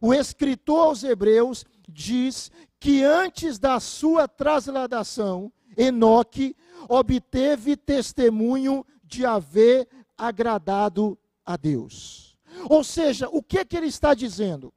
o 0.00 0.14
escritor 0.14 0.88
aos 0.88 1.04
Hebreus 1.04 1.64
diz 1.88 2.50
que 2.80 3.02
antes 3.02 3.58
da 3.58 3.78
sua 3.78 4.26
trasladação, 4.26 5.52
Enoque 5.76 6.56
obteve 6.88 7.76
testemunho 7.76 8.84
de 9.04 9.24
haver 9.24 9.88
agradado 10.16 11.18
a 11.44 11.56
Deus. 11.56 12.36
Ou 12.68 12.84
seja, 12.84 13.28
o 13.30 13.42
que, 13.42 13.64
que 13.64 13.76
ele 13.76 13.86
está 13.86 14.14
dizendo? 14.14 14.72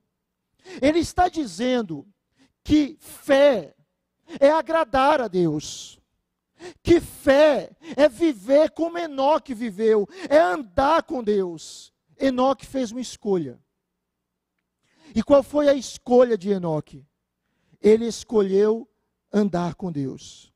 Ele 0.82 1.00
está 1.00 1.30
dizendo 1.30 2.08
que 2.64 2.98
fé 3.00 3.76
é 4.40 4.50
agradar 4.50 5.22
a 5.22 5.28
Deus. 5.28 6.00
Que 6.82 7.00
fé 7.00 7.72
é 7.96 8.08
viver 8.08 8.72
como 8.72 8.98
Enoque 8.98 9.54
viveu, 9.54 10.08
é 10.30 10.38
andar 10.38 11.04
com 11.04 11.24
Deus. 11.24 11.94
Enoque 12.18 12.66
fez 12.66 12.92
uma 12.92 13.02
escolha. 13.02 13.60
E 15.14 15.22
qual 15.22 15.44
foi 15.44 15.70
a 15.70 15.74
escolha 15.74 16.38
de 16.38 16.50
Enoque? 16.50 17.06
Ele 17.82 18.06
escolheu 18.08 18.88
andar 19.32 19.76
com 19.76 19.92
Deus. 19.92 20.52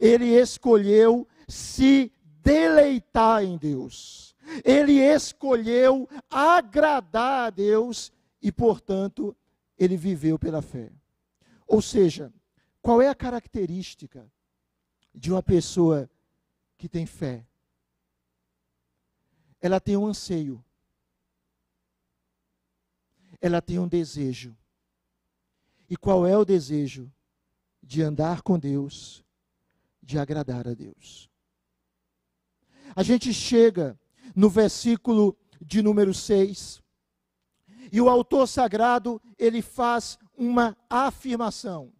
Ele 0.00 0.26
escolheu 0.26 1.26
se 1.48 2.12
deleitar 2.42 3.42
em 3.42 3.56
Deus. 3.56 4.34
Ele 4.64 5.00
escolheu 5.00 6.08
agradar 6.30 7.46
a 7.46 7.50
Deus 7.50 8.12
e, 8.40 8.52
portanto, 8.52 9.34
ele 9.78 9.96
viveu 9.96 10.38
pela 10.38 10.60
fé. 10.62 10.92
Ou 11.66 11.80
seja, 11.80 12.32
qual 12.82 13.00
é 13.00 13.08
a 13.08 13.14
característica 13.14 14.30
de 15.14 15.30
uma 15.30 15.42
pessoa 15.42 16.10
que 16.76 16.88
tem 16.88 17.06
fé? 17.06 17.46
Ela 19.60 19.80
tem 19.80 19.96
um 19.96 20.06
anseio. 20.06 20.62
Ela 23.40 23.62
tem 23.62 23.78
um 23.78 23.88
desejo. 23.88 24.56
E 25.88 25.96
qual 25.96 26.26
é 26.26 26.36
o 26.36 26.44
desejo? 26.44 27.10
De 27.82 28.02
andar 28.02 28.42
com 28.42 28.58
Deus, 28.58 29.22
de 30.02 30.18
agradar 30.18 30.66
a 30.66 30.74
Deus. 30.74 31.30
A 32.96 33.02
gente 33.02 33.32
chega 33.32 33.98
no 34.34 34.48
versículo 34.48 35.36
de 35.60 35.82
número 35.82 36.12
6, 36.12 36.82
e 37.92 38.00
o 38.00 38.08
autor 38.08 38.48
sagrado, 38.48 39.22
ele 39.38 39.62
faz 39.62 40.18
uma 40.36 40.76
afirmação. 40.90 41.92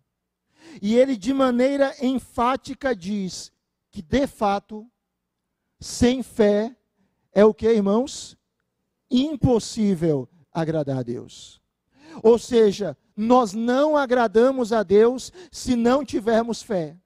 E 0.80 0.94
ele 0.94 1.16
de 1.16 1.32
maneira 1.32 1.94
enfática 2.00 2.94
diz 2.94 3.52
que 3.90 4.02
de 4.02 4.26
fato, 4.26 4.86
sem 5.80 6.22
fé 6.22 6.74
é 7.32 7.44
o 7.44 7.54
que, 7.54 7.68
irmãos? 7.68 8.36
Impossível 9.10 10.28
agradar 10.52 10.98
a 10.98 11.02
Deus. 11.02 11.60
Ou 12.22 12.38
seja, 12.38 12.96
nós 13.16 13.52
não 13.52 13.96
agradamos 13.96 14.72
a 14.72 14.82
Deus 14.82 15.32
se 15.50 15.76
não 15.76 16.04
tivermos 16.04 16.62
fé. 16.62 16.96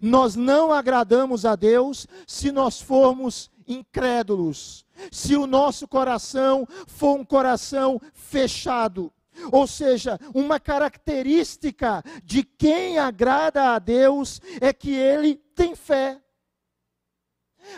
Nós 0.00 0.34
não 0.34 0.72
agradamos 0.72 1.44
a 1.44 1.56
Deus 1.56 2.06
se 2.26 2.50
nós 2.50 2.80
formos 2.80 3.50
incrédulos, 3.66 4.84
se 5.10 5.36
o 5.36 5.46
nosso 5.46 5.88
coração 5.88 6.66
for 6.86 7.18
um 7.18 7.24
coração 7.24 8.00
fechado. 8.12 9.12
Ou 9.50 9.66
seja, 9.66 10.18
uma 10.34 10.60
característica 10.60 12.02
de 12.22 12.42
quem 12.42 12.98
agrada 12.98 13.74
a 13.74 13.78
Deus 13.78 14.40
é 14.60 14.72
que 14.72 14.92
ele 14.94 15.36
tem 15.54 15.74
fé. 15.74 16.20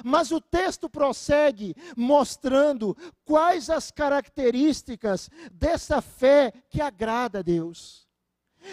Mas 0.05 0.31
o 0.31 0.41
texto 0.41 0.89
prossegue 0.89 1.75
mostrando 1.97 2.97
quais 3.25 3.71
as 3.71 3.91
características 3.91 5.31
dessa 5.53 6.01
fé 6.01 6.53
que 6.69 6.81
agrada 6.81 7.39
a 7.39 7.43
Deus, 7.43 8.07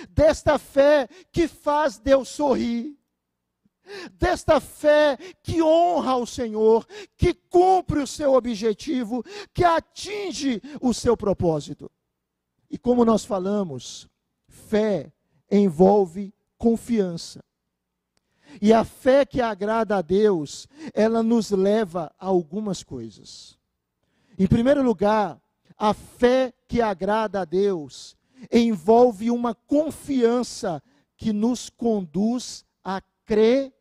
desta 0.09 0.57
fé 0.57 1.07
que 1.31 1.47
faz 1.47 1.99
Deus 1.99 2.29
sorrir, 2.29 2.97
desta 4.13 4.59
fé 4.59 5.17
que 5.43 5.61
honra 5.61 6.15
o 6.15 6.25
Senhor, 6.25 6.85
que 7.17 7.33
cumpre 7.33 7.99
o 7.99 8.07
seu 8.07 8.33
objetivo, 8.33 9.23
que 9.53 9.63
atinge 9.63 10.61
o 10.81 10.93
seu 10.93 11.15
propósito. 11.15 11.91
E 12.73 12.77
como 12.79 13.05
nós 13.05 13.23
falamos, 13.23 14.09
fé 14.47 15.13
envolve 15.51 16.33
confiança. 16.57 17.39
E 18.59 18.73
a 18.73 18.83
fé 18.83 19.27
que 19.27 19.39
agrada 19.39 19.97
a 19.97 20.01
Deus, 20.01 20.67
ela 20.91 21.21
nos 21.21 21.51
leva 21.51 22.11
a 22.17 22.25
algumas 22.25 22.81
coisas. 22.81 23.59
Em 24.39 24.47
primeiro 24.47 24.81
lugar, 24.81 25.39
a 25.77 25.93
fé 25.93 26.51
que 26.67 26.81
agrada 26.81 27.41
a 27.41 27.45
Deus 27.45 28.17
envolve 28.51 29.29
uma 29.29 29.53
confiança 29.53 30.81
que 31.15 31.31
nos 31.31 31.69
conduz 31.69 32.65
a 32.83 32.99
crer 33.23 33.71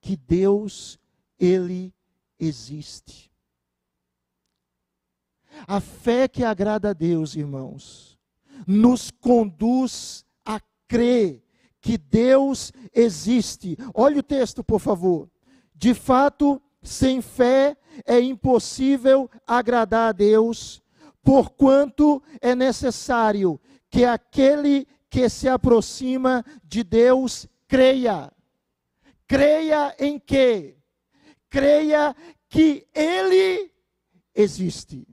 que 0.00 0.16
Deus, 0.16 0.98
Ele 1.38 1.94
existe. 2.36 3.30
A 5.68 5.78
fé 5.78 6.26
que 6.26 6.42
agrada 6.42 6.90
a 6.90 6.92
Deus, 6.92 7.36
irmãos, 7.36 8.13
nos 8.66 9.10
conduz 9.10 10.24
a 10.44 10.60
crer 10.88 11.42
que 11.80 11.98
Deus 11.98 12.72
existe. 12.94 13.76
Olha 13.94 14.20
o 14.20 14.22
texto, 14.22 14.62
por 14.62 14.80
favor. 14.80 15.28
De 15.74 15.94
fato, 15.94 16.60
sem 16.82 17.20
fé 17.20 17.76
é 18.06 18.20
impossível 18.20 19.30
agradar 19.46 20.08
a 20.10 20.12
Deus, 20.12 20.82
porquanto 21.22 22.22
é 22.40 22.54
necessário 22.54 23.60
que 23.90 24.04
aquele 24.04 24.86
que 25.10 25.28
se 25.28 25.48
aproxima 25.48 26.44
de 26.64 26.82
Deus 26.82 27.46
creia 27.68 28.34
Creia 29.26 29.94
em 29.98 30.18
quê? 30.18 30.76
Creia 31.48 32.14
que 32.48 32.86
Ele 32.94 33.70
existe. 34.34 35.06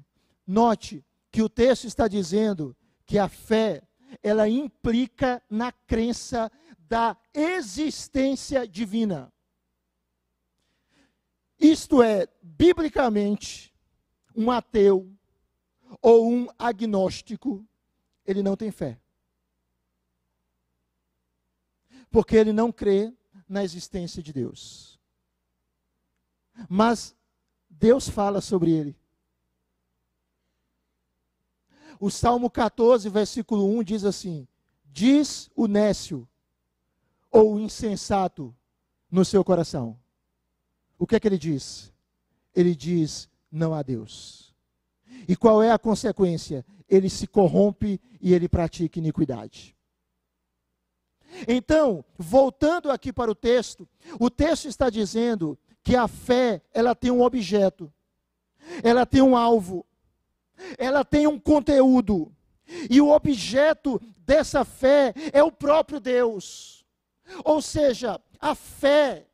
Note 0.45 1.05
que 1.31 1.41
o 1.41 1.49
texto 1.49 1.85
está 1.85 2.07
dizendo 2.07 2.75
que 3.11 3.19
a 3.19 3.27
fé, 3.27 3.83
ela 4.23 4.47
implica 4.47 5.43
na 5.49 5.69
crença 5.69 6.49
da 6.79 7.17
existência 7.33 8.65
divina. 8.65 9.29
Isto 11.59 12.01
é, 12.01 12.25
biblicamente, 12.41 13.75
um 14.33 14.49
ateu 14.49 15.13
ou 16.01 16.31
um 16.31 16.47
agnóstico, 16.57 17.67
ele 18.25 18.41
não 18.41 18.55
tem 18.55 18.71
fé. 18.71 18.97
Porque 22.09 22.37
ele 22.37 22.53
não 22.53 22.71
crê 22.71 23.13
na 23.45 23.61
existência 23.61 24.23
de 24.23 24.31
Deus. 24.31 24.97
Mas 26.69 27.13
Deus 27.69 28.07
fala 28.07 28.39
sobre 28.39 28.71
ele. 28.71 29.00
O 32.01 32.09
Salmo 32.09 32.49
14, 32.49 33.07
versículo 33.09 33.63
1 33.77 33.83
diz 33.83 34.03
assim: 34.03 34.47
Diz 34.85 35.51
o 35.55 35.67
nécio 35.67 36.27
ou 37.29 37.53
o 37.53 37.59
insensato 37.59 38.55
no 39.09 39.23
seu 39.23 39.43
coração. 39.43 39.95
O 40.97 41.05
que 41.05 41.15
é 41.15 41.19
que 41.19 41.27
ele 41.27 41.37
diz? 41.37 41.93
Ele 42.55 42.73
diz: 42.73 43.29
Não 43.51 43.75
há 43.75 43.83
Deus. 43.83 44.51
E 45.27 45.35
qual 45.35 45.61
é 45.61 45.69
a 45.71 45.77
consequência? 45.77 46.65
Ele 46.89 47.07
se 47.07 47.27
corrompe 47.27 48.01
e 48.19 48.33
ele 48.33 48.49
pratica 48.49 48.97
iniquidade. 48.97 49.77
Então, 51.47 52.03
voltando 52.17 52.89
aqui 52.89 53.13
para 53.13 53.29
o 53.29 53.35
texto, 53.35 53.87
o 54.19 54.27
texto 54.27 54.67
está 54.67 54.89
dizendo 54.89 55.55
que 55.83 55.95
a 55.95 56.07
fé, 56.07 56.63
ela 56.73 56.95
tem 56.95 57.11
um 57.11 57.21
objeto, 57.21 57.93
ela 58.83 59.05
tem 59.05 59.21
um 59.21 59.37
alvo, 59.37 59.85
ela 60.77 61.03
tem 61.03 61.27
um 61.27 61.39
conteúdo, 61.39 62.31
e 62.89 63.01
o 63.01 63.09
objeto 63.09 64.01
dessa 64.19 64.63
fé 64.63 65.13
é 65.33 65.43
o 65.43 65.51
próprio 65.51 65.99
Deus. 65.99 66.85
Ou 67.43 67.61
seja, 67.61 68.19
a 68.39 68.55
fé 68.55 69.27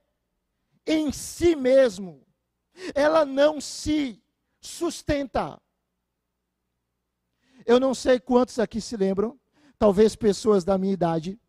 em 0.85 1.11
si 1.11 1.55
mesmo, 1.55 2.21
ela 2.95 3.25
não 3.25 3.59
se 3.59 4.21
sustenta. 4.59 5.59
Eu 7.65 7.79
não 7.79 7.93
sei 7.93 8.19
quantos 8.19 8.59
aqui 8.59 8.79
se 8.79 8.95
lembram, 8.95 9.37
talvez 9.77 10.15
pessoas 10.15 10.63
da 10.63 10.77
minha 10.77 10.93
idade, 10.93 11.39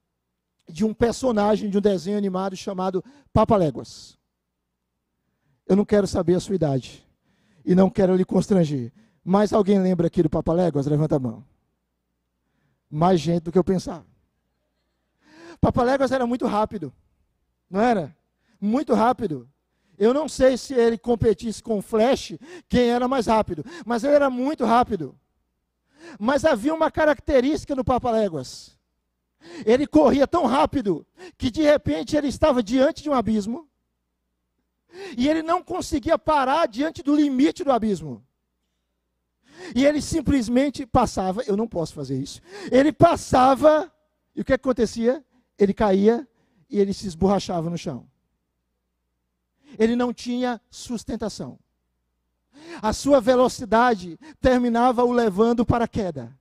de 0.68 0.84
um 0.84 0.92
personagem 0.92 1.70
de 1.70 1.78
um 1.78 1.80
desenho 1.80 2.18
animado 2.18 2.56
chamado 2.56 3.02
Papaléguas. 3.32 4.18
Eu 5.66 5.76
não 5.76 5.84
quero 5.84 6.06
saber 6.06 6.34
a 6.34 6.40
sua 6.40 6.54
idade. 6.54 7.06
E 7.64 7.74
não 7.74 7.90
quero 7.90 8.16
lhe 8.16 8.24
constranger. 8.24 8.92
Mas 9.30 9.52
alguém 9.52 9.78
lembra 9.78 10.06
aqui 10.06 10.22
do 10.22 10.30
Papaléguas? 10.30 10.86
Levanta 10.86 11.16
a 11.16 11.18
mão. 11.18 11.44
Mais 12.90 13.20
gente 13.20 13.42
do 13.42 13.52
que 13.52 13.58
eu 13.58 13.62
pensava. 13.62 14.06
Papaléguas 15.60 16.10
era 16.12 16.26
muito 16.26 16.46
rápido. 16.46 16.90
Não 17.68 17.78
era? 17.78 18.16
Muito 18.58 18.94
rápido. 18.94 19.46
Eu 19.98 20.14
não 20.14 20.30
sei 20.30 20.56
se 20.56 20.72
ele 20.72 20.96
competisse 20.96 21.62
com 21.62 21.76
o 21.76 21.82
Flash, 21.82 22.38
quem 22.70 22.88
era 22.88 23.06
mais 23.06 23.26
rápido. 23.26 23.62
Mas 23.84 24.02
ele 24.02 24.14
era 24.14 24.30
muito 24.30 24.64
rápido. 24.64 25.14
Mas 26.18 26.46
havia 26.46 26.72
uma 26.72 26.90
característica 26.90 27.74
no 27.74 27.84
Papaléguas. 27.84 28.78
Ele 29.66 29.86
corria 29.86 30.26
tão 30.26 30.46
rápido 30.46 31.06
que 31.36 31.50
de 31.50 31.60
repente 31.60 32.16
ele 32.16 32.28
estava 32.28 32.62
diante 32.62 33.02
de 33.02 33.10
um 33.10 33.14
abismo 33.14 33.68
e 35.18 35.28
ele 35.28 35.42
não 35.42 35.62
conseguia 35.62 36.18
parar 36.18 36.66
diante 36.66 37.02
do 37.02 37.14
limite 37.14 37.62
do 37.62 37.70
abismo. 37.70 38.26
E 39.74 39.84
ele 39.84 40.00
simplesmente 40.00 40.86
passava, 40.86 41.42
eu 41.46 41.56
não 41.56 41.66
posso 41.66 41.94
fazer 41.94 42.20
isso. 42.20 42.40
Ele 42.70 42.92
passava, 42.92 43.92
e 44.34 44.40
o 44.40 44.44
que 44.44 44.52
acontecia? 44.52 45.24
Ele 45.58 45.74
caía 45.74 46.26
e 46.70 46.78
ele 46.78 46.92
se 46.92 47.06
esborrachava 47.06 47.68
no 47.68 47.78
chão. 47.78 48.06
Ele 49.78 49.96
não 49.96 50.12
tinha 50.12 50.60
sustentação. 50.70 51.58
A 52.82 52.92
sua 52.92 53.20
velocidade 53.20 54.18
terminava 54.40 55.04
o 55.04 55.12
levando 55.12 55.64
para 55.64 55.84
a 55.84 55.88
queda, 55.88 56.36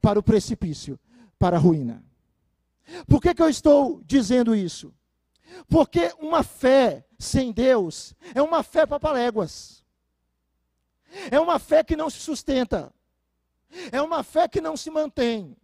para 0.00 0.18
o 0.18 0.22
precipício, 0.22 0.98
para 1.38 1.56
a 1.56 1.60
ruína. 1.60 2.02
Por 3.06 3.20
que, 3.20 3.34
que 3.34 3.42
eu 3.42 3.48
estou 3.48 4.02
dizendo 4.04 4.54
isso? 4.54 4.92
Porque 5.68 6.12
uma 6.18 6.42
fé 6.42 7.04
sem 7.18 7.52
Deus 7.52 8.14
é 8.34 8.42
uma 8.42 8.62
fé 8.62 8.86
papaléguas. 8.86 9.81
É 11.30 11.38
uma 11.38 11.58
fé 11.58 11.82
que 11.82 11.96
não 11.96 12.08
se 12.10 12.18
sustenta. 12.18 12.92
É 13.90 14.00
uma 14.00 14.22
fé 14.22 14.48
que 14.48 14.60
não 14.60 14.76
se 14.76 14.90
mantém. 14.90 15.56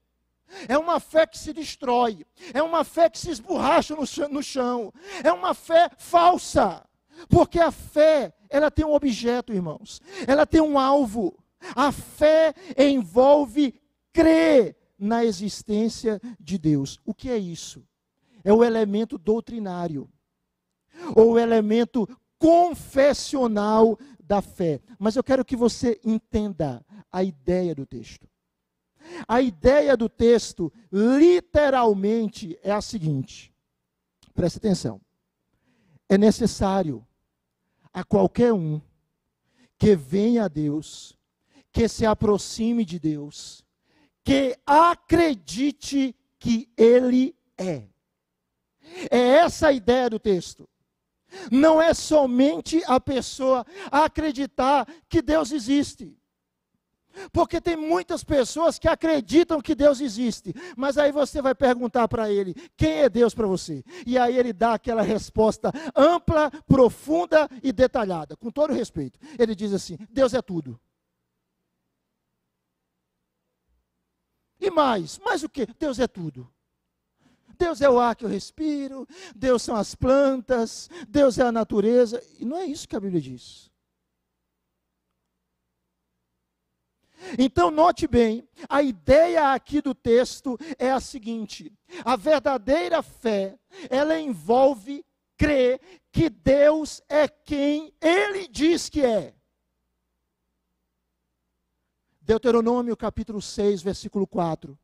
É 0.69 0.79
uma 0.79 0.99
fé 0.99 1.27
que 1.27 1.39
se 1.39 1.53
destrói. 1.53 2.27
É 2.55 2.63
uma 2.63 2.85
fé 2.85 3.11
que 3.11 3.19
se 3.19 3.31
esborracha 3.31 3.95
no 4.31 4.43
chão. 4.43 4.93
É 5.23 5.33
uma 5.33 5.55
fé 5.55 5.91
falsa. 5.99 6.85
Porque 7.29 7.59
a 7.59 7.71
fé, 7.71 8.33
ela 8.49 8.71
tem 8.71 8.85
um 8.85 8.95
objeto, 8.95 9.53
irmãos. 9.53 10.01
Ela 10.27 10.47
tem 10.47 10.61
um 10.61 10.79
alvo. 10.79 11.37
A 11.75 11.91
fé 11.91 12.55
envolve 12.77 13.75
crer 14.13 14.77
na 14.99 15.25
existência 15.25 16.21
de 16.41 16.59
Deus. 16.59 16.99
O 17.05 17.15
que 17.15 17.31
é 17.31 17.39
isso? 17.39 17.85
É 18.45 18.53
o 18.53 18.65
elemento 18.65 19.19
doutrinário, 19.19 20.09
ou 21.15 21.33
o 21.33 21.39
elemento 21.39 22.09
confessional 22.39 23.99
da 24.29 24.43
fé. 24.43 24.81
Mas 24.99 25.17
eu 25.17 25.25
quero 25.25 25.45
que 25.45 25.57
você 25.57 25.99
entenda 26.05 26.85
a 27.11 27.25
ideia 27.25 27.75
do 27.75 27.87
texto. 27.87 28.29
A 29.27 29.41
ideia 29.41 29.97
do 29.97 30.09
texto, 30.09 30.71
literalmente, 30.93 32.59
é 32.63 32.71
a 32.71 32.83
seguinte: 32.83 33.53
preste 34.35 34.59
atenção. 34.59 35.01
É 36.09 36.19
necessário 36.19 37.05
a 37.93 38.05
qualquer 38.05 38.53
um 38.53 38.81
que 39.79 39.97
venha 39.97 40.45
a 40.45 40.49
Deus, 40.49 41.17
que 41.73 41.89
se 41.89 42.05
aproxime 42.05 42.85
de 42.85 42.99
Deus, 42.99 43.65
que 44.23 44.59
acredite 44.67 46.15
que 46.39 46.69
Ele 46.77 47.35
é. 47.57 47.85
É 49.11 49.19
essa 49.19 49.69
a 49.69 49.73
ideia 49.73 50.11
do 50.11 50.19
texto. 50.19 50.69
Não 51.51 51.81
é 51.81 51.93
somente 51.95 52.83
a 52.87 52.99
pessoa 53.01 53.67
acreditar 53.91 54.87
que 55.09 55.21
Deus 55.21 55.53
existe. 55.53 56.17
Porque 57.33 57.61
tem 57.61 57.77
muitas 57.77 58.23
pessoas 58.23 58.79
que 58.79 58.89
acreditam 58.89 59.61
que 59.61 59.75
Deus 59.75 60.01
existe, 60.01 60.55
mas 60.77 60.97
aí 60.99 61.11
você 61.11 61.43
vai 61.43 61.55
perguntar 61.55 62.07
para 62.07 62.31
ele: 62.31 62.55
quem 62.77 63.01
é 63.01 63.09
Deus 63.09 63.35
para 63.35 63.47
você? 63.47 63.85
E 64.07 64.17
aí 64.17 64.37
ele 64.37 64.53
dá 64.53 64.75
aquela 64.75 65.03
resposta 65.03 65.73
ampla, 65.97 66.51
profunda 66.67 67.49
e 67.63 67.73
detalhada, 67.73 68.37
com 68.37 68.51
todo 68.51 68.73
respeito. 68.73 69.19
Ele 69.39 69.55
diz 69.55 69.73
assim: 69.73 69.97
Deus 70.11 70.35
é 70.35 70.43
tudo. 70.43 70.79
E 74.61 74.71
mais, 74.71 75.19
mais 75.19 75.43
o 75.43 75.49
que? 75.49 75.67
Deus 75.79 75.99
é 75.99 76.07
tudo. 76.07 76.49
Deus 77.59 77.81
é 77.81 77.91
o 77.91 77.99
ar 77.99 78.15
que 78.15 78.25
eu 78.25 78.29
respiro, 78.29 79.07
Deus 79.35 79.63
são 79.63 79.75
as 79.75 79.95
plantas, 79.95 80.89
Deus 81.09 81.39
é 81.39 81.43
a 81.43 81.53
natureza. 81.53 82.23
E 82.39 82.45
não 82.45 82.57
é 82.57 82.65
isso 82.65 82.89
que 82.89 82.95
a 82.95 83.01
Bíblia 83.01 83.21
diz. 83.21 83.69
Então, 87.37 87.71
note 87.71 88.07
bem, 88.07 88.49
a 88.69 88.81
ideia 88.81 89.53
aqui 89.53 89.81
do 89.81 89.93
texto 89.93 90.57
é 90.79 90.91
a 90.91 91.01
seguinte: 91.01 91.73
a 92.05 92.15
verdadeira 92.15 93.03
fé, 93.03 93.59
ela 93.91 94.19
envolve 94.19 95.05
crer 95.37 95.81
que 96.13 96.31
Deus 96.31 97.03
é 97.09 97.27
quem 97.27 97.93
Ele 98.01 98.47
diz 98.47 98.89
que 98.89 99.05
é. 99.05 99.35
Deuteronômio 102.21 102.97
capítulo 102.97 103.43
6, 103.43 103.83
versículo 103.83 104.27
4. 104.27 104.79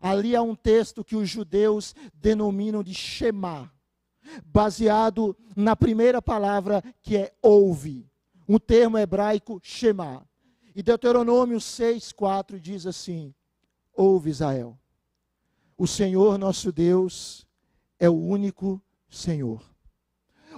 Ali 0.00 0.34
há 0.34 0.42
um 0.42 0.54
texto 0.54 1.04
que 1.04 1.16
os 1.16 1.28
judeus 1.28 1.94
denominam 2.14 2.82
de 2.82 2.94
Shema, 2.94 3.72
baseado 4.44 5.36
na 5.56 5.76
primeira 5.76 6.22
palavra 6.22 6.82
que 7.02 7.16
é 7.16 7.32
ouve, 7.42 8.08
um 8.48 8.58
termo 8.58 8.98
hebraico 8.98 9.60
Shema. 9.62 10.26
E 10.74 10.82
Deuteronômio 10.82 11.60
6, 11.60 12.12
4 12.12 12.58
diz 12.58 12.86
assim: 12.86 13.34
Ouve 13.94 14.30
Israel, 14.30 14.78
o 15.76 15.86
Senhor 15.86 16.38
nosso 16.38 16.72
Deus 16.72 17.46
é 17.98 18.08
o 18.08 18.14
único 18.14 18.80
Senhor. 19.08 19.62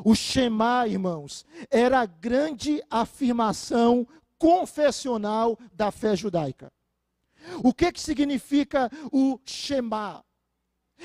O 0.04 0.14
Shema, 0.14 0.88
irmãos, 0.88 1.44
era 1.70 2.00
a 2.00 2.06
grande 2.06 2.82
afirmação 2.90 4.06
confessional 4.38 5.58
da 5.72 5.90
fé 5.90 6.16
judaica. 6.16 6.72
O 7.62 7.72
que, 7.72 7.92
que 7.92 8.00
significa 8.00 8.90
o 9.12 9.38
Shema? 9.44 10.24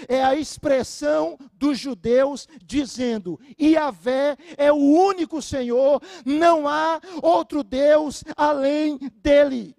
É 0.07 0.23
a 0.23 0.35
expressão 0.35 1.37
dos 1.53 1.77
judeus 1.77 2.47
dizendo: 2.63 3.39
Iavé 3.59 4.37
é 4.57 4.71
o 4.71 4.75
único 4.75 5.41
Senhor, 5.41 6.01
não 6.25 6.67
há 6.67 7.01
outro 7.21 7.63
Deus 7.63 8.23
além 8.37 8.97
dele. 9.15 9.75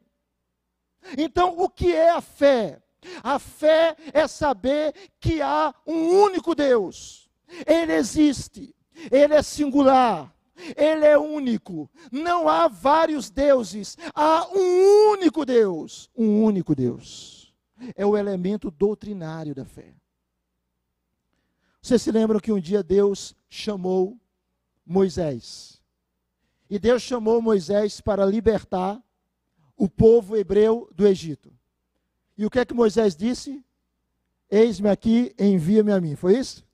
Então, 1.17 1.59
o 1.59 1.69
que 1.69 1.95
é 1.95 2.11
a 2.11 2.21
fé? 2.21 2.83
A 3.23 3.39
fé 3.39 3.97
é 4.13 4.27
saber 4.29 4.95
que 5.19 5.41
há 5.41 5.75
um 5.87 6.09
único 6.23 6.55
Deus. 6.55 7.31
Ele 7.67 7.95
existe, 7.95 8.75
ele 9.11 9.35
é 9.35 9.43
singular, 9.43 10.35
ele 10.77 11.05
é 11.05 11.19
único. 11.19 11.91
Não 12.11 12.49
há 12.49 12.69
vários 12.69 13.31
deuses, 13.31 13.97
há 14.15 14.49
um 14.53 15.13
único 15.13 15.45
Deus. 15.45 16.11
Um 16.17 16.43
único 16.43 16.75
Deus. 16.75 17.55
É 17.95 18.05
o 18.05 18.17
elemento 18.17 18.71
doutrinário 18.71 19.55
da 19.55 19.65
fé. 19.65 19.95
Vocês 21.81 22.03
se 22.03 22.13
lembram 22.13 22.41
que 22.41 22.53
um 22.53 22.61
dia 22.61 22.83
Deus 22.83 23.35
chamou 23.49 24.19
Moisés. 24.85 25.81
E 26.69 26.79
Deus 26.79 27.03
chamou 27.03 27.41
Moisés 27.41 28.01
para 28.01 28.25
libertar 28.25 29.03
o 29.77 29.89
povo 29.89 30.37
hebreu 30.37 30.89
do 30.95 31.07
Egito. 31.07 31.51
E 32.37 32.45
o 32.45 32.51
que 32.51 32.59
é 32.59 32.65
que 32.65 32.75
Moisés 32.75 33.17
disse? 33.17 33.65
Eis-me 34.51 34.89
aqui, 34.89 35.35
envia-me 35.39 35.93
a 35.93 36.01
mim. 36.01 36.17
Foi 36.17 36.39
isso? 36.39 36.65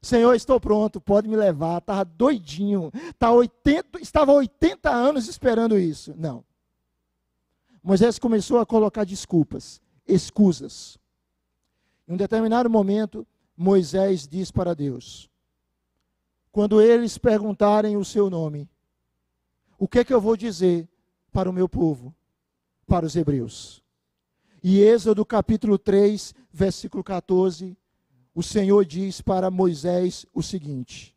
Senhor, 0.00 0.34
estou 0.34 0.60
pronto, 0.60 1.00
pode 1.00 1.28
me 1.28 1.36
levar. 1.36 1.78
Estava 1.78 2.04
doidinho. 2.04 2.92
Tá 3.18 3.32
80, 3.32 4.00
estava 4.00 4.32
80 4.32 4.90
anos 4.90 5.28
esperando 5.28 5.78
isso. 5.78 6.14
Não. 6.16 6.44
Moisés 7.82 8.18
começou 8.18 8.58
a 8.58 8.66
colocar 8.66 9.04
desculpas, 9.04 9.80
escusas. 10.06 10.98
Em 12.06 12.12
um 12.12 12.16
determinado 12.16 12.68
momento, 12.68 13.26
Moisés 13.56 14.26
diz 14.26 14.50
para 14.50 14.74
Deus: 14.74 15.28
Quando 16.52 16.80
eles 16.80 17.18
perguntarem 17.18 17.96
o 17.96 18.04
seu 18.04 18.30
nome, 18.30 18.68
o 19.78 19.88
que 19.88 20.00
é 20.00 20.04
que 20.04 20.12
eu 20.12 20.20
vou 20.20 20.36
dizer 20.36 20.88
para 21.32 21.50
o 21.50 21.52
meu 21.52 21.68
povo, 21.68 22.14
para 22.86 23.06
os 23.06 23.16
hebreus? 23.16 23.82
E 24.62 24.80
Êxodo 24.80 25.24
capítulo 25.24 25.78
3, 25.78 26.34
versículo 26.52 27.04
14, 27.04 27.76
o 28.38 28.42
Senhor 28.42 28.84
diz 28.84 29.20
para 29.20 29.50
Moisés 29.50 30.24
o 30.32 30.44
seguinte: 30.44 31.12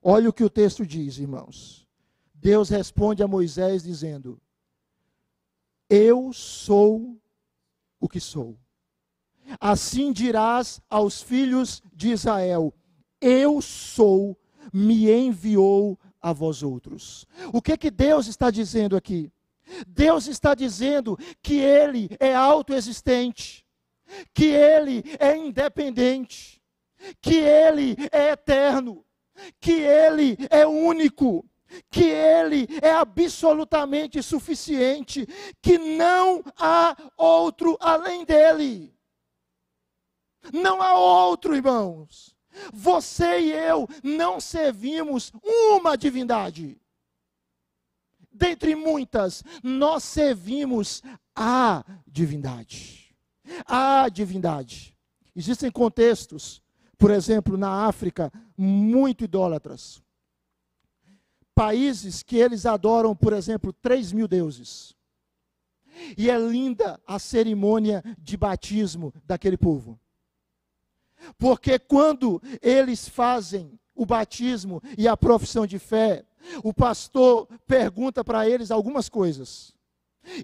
Olha 0.00 0.28
o 0.28 0.32
que 0.32 0.44
o 0.44 0.48
texto 0.48 0.86
diz, 0.86 1.18
irmãos. 1.18 1.84
Deus 2.32 2.68
responde 2.68 3.24
a 3.24 3.26
Moisés 3.26 3.82
dizendo: 3.82 4.40
Eu 5.88 6.32
sou 6.32 7.20
o 7.98 8.08
que 8.08 8.20
sou. 8.20 8.56
Assim 9.58 10.12
dirás 10.12 10.80
aos 10.88 11.20
filhos 11.20 11.82
de 11.92 12.10
Israel: 12.10 12.72
Eu 13.20 13.60
sou, 13.60 14.38
me 14.72 15.10
enviou 15.10 15.98
a 16.22 16.32
vós 16.32 16.62
outros. 16.62 17.26
O 17.52 17.60
que 17.60 17.76
que 17.76 17.90
Deus 17.90 18.28
está 18.28 18.48
dizendo 18.48 18.96
aqui? 18.96 19.32
Deus 19.88 20.28
está 20.28 20.54
dizendo 20.54 21.18
que 21.42 21.54
Ele 21.54 22.08
é 22.20 22.32
autoexistente, 22.32 23.66
que 24.32 24.46
Ele 24.46 25.02
é 25.18 25.36
independente, 25.36 26.59
que 27.20 27.36
Ele 27.36 27.96
é 28.12 28.30
eterno, 28.30 29.04
que 29.60 29.72
Ele 29.72 30.36
é 30.50 30.66
único, 30.66 31.44
que 31.90 32.04
Ele 32.04 32.66
é 32.82 32.90
absolutamente 32.90 34.22
suficiente, 34.22 35.26
que 35.62 35.78
não 35.78 36.42
há 36.56 36.96
outro 37.16 37.76
além 37.80 38.24
dele. 38.24 38.94
Não 40.52 40.80
há 40.80 40.94
outro, 40.94 41.54
irmãos. 41.54 42.34
Você 42.72 43.40
e 43.40 43.52
eu 43.52 43.88
não 44.02 44.40
servimos 44.40 45.32
uma 45.42 45.96
divindade 45.96 46.80
dentre 48.40 48.74
muitas, 48.74 49.44
nós 49.62 50.02
servimos 50.02 51.02
a 51.36 51.84
divindade. 52.06 53.14
A 53.66 54.08
divindade. 54.08 54.96
Existem 55.36 55.70
contextos, 55.70 56.62
por 57.00 57.10
exemplo, 57.10 57.56
na 57.56 57.86
África, 57.86 58.30
muito 58.54 59.24
idólatras. 59.24 60.02
Países 61.54 62.22
que 62.22 62.36
eles 62.36 62.66
adoram, 62.66 63.16
por 63.16 63.32
exemplo, 63.32 63.72
3 63.72 64.12
mil 64.12 64.28
deuses. 64.28 64.94
E 66.16 66.28
é 66.28 66.38
linda 66.38 67.00
a 67.06 67.18
cerimônia 67.18 68.04
de 68.18 68.36
batismo 68.36 69.14
daquele 69.24 69.56
povo. 69.56 69.98
Porque 71.38 71.78
quando 71.78 72.40
eles 72.60 73.08
fazem 73.08 73.80
o 73.94 74.04
batismo 74.04 74.82
e 74.98 75.08
a 75.08 75.16
profissão 75.16 75.66
de 75.66 75.78
fé, 75.78 76.26
o 76.62 76.72
pastor 76.72 77.48
pergunta 77.66 78.22
para 78.22 78.46
eles 78.46 78.70
algumas 78.70 79.08
coisas. 79.08 79.74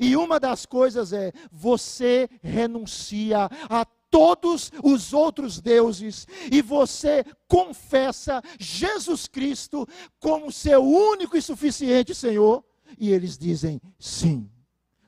E 0.01 0.17
uma 0.17 0.41
das 0.41 0.65
coisas 0.65 1.13
é: 1.13 1.33
você 1.53 2.31
renuncia 2.43 3.51
a 3.69 3.85
todos 4.17 4.73
os 4.83 5.13
outros 5.13 5.61
deuses 5.61 6.27
e 6.51 6.63
você 6.63 7.23
confessa 7.47 8.43
Jesus 8.59 9.29
Cristo 9.29 9.87
como 10.19 10.51
seu 10.51 10.83
único 10.83 11.37
e 11.37 11.43
suficiente 11.43 12.15
Senhor? 12.15 12.65
E 12.99 13.13
eles 13.13 13.37
dizem 13.37 13.79
sim. 13.99 14.51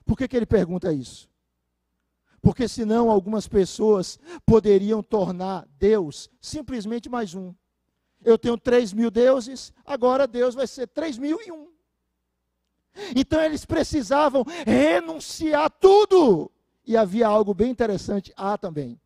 Por 0.05 0.15
que, 0.15 0.29
que 0.29 0.37
ele 0.37 0.45
pergunta 0.45 0.93
isso? 0.93 1.27
Porque 2.43 2.69
senão 2.69 3.11
algumas 3.11 3.49
pessoas 3.49 4.19
poderiam 4.45 5.03
tornar 5.03 5.67
Deus 5.79 6.29
simplesmente 6.39 7.09
mais 7.09 7.35
um. 7.35 7.55
Eu 8.23 8.37
tenho 8.37 8.59
três 8.59 8.93
mil 8.93 9.11
deuses, 9.11 9.73
agora 9.87 10.27
Deus 10.27 10.55
vai 10.55 10.67
ser 10.67 10.87
três 10.87 11.17
mil 11.17 11.39
e 11.47 11.51
um. 11.51 11.67
Então 13.17 13.41
eles 13.41 13.65
precisavam 13.65 14.45
renunciar 14.67 15.71
tudo. 15.71 16.53
E 16.89 16.97
havia 16.97 17.29
algo 17.29 17.53
bem 17.53 17.71
interessante, 17.71 18.33
ah, 18.35 18.57
também. 18.57 18.99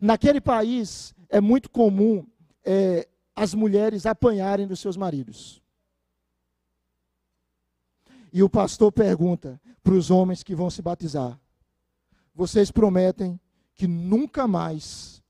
Naquele 0.00 0.40
país 0.40 1.14
é 1.28 1.40
muito 1.40 1.70
comum 1.70 2.26
é, 2.64 3.08
as 3.34 3.54
mulheres 3.54 4.06
apanharem 4.06 4.66
dos 4.66 4.80
seus 4.80 4.96
maridos. 4.96 5.62
E 8.32 8.42
o 8.42 8.50
pastor 8.50 8.90
pergunta 8.90 9.60
para 9.84 9.94
os 9.94 10.10
homens 10.10 10.42
que 10.42 10.52
vão 10.52 10.68
se 10.68 10.82
batizar: 10.82 11.38
vocês 12.34 12.72
prometem 12.72 13.38
que 13.72 13.86
nunca 13.86 14.48
mais 14.48 15.22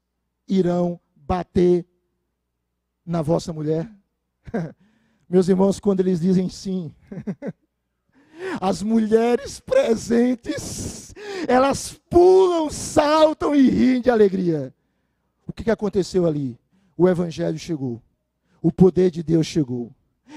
irão 0.49 0.99
bater 1.15 1.85
na 3.05 3.21
vossa 3.21 3.53
mulher? 3.53 3.87
Meus 5.29 5.47
irmãos, 5.47 5.79
quando 5.79 6.01
eles 6.01 6.21
dizem 6.21 6.49
sim, 6.49 6.91
as 8.61 8.83
mulheres 8.83 9.61
presentes, 9.61 11.15
elas 11.47 12.01
pulam, 12.11 12.71
saltam 12.71 13.55
e 13.55 13.69
riem 13.69 14.01
de 14.01 14.11
alegria. 14.11 14.75
O 15.47 15.53
que, 15.53 15.71
aconteceu 15.71 16.27
ali? 16.27 16.59
O 16.97 17.09
Evangelho 17.09 17.59
chegou, 17.59 18.03
o 18.61 18.73
poder 18.73 19.11
de 19.11 19.23
Deus 19.23 19.47
chegou, 19.47 19.95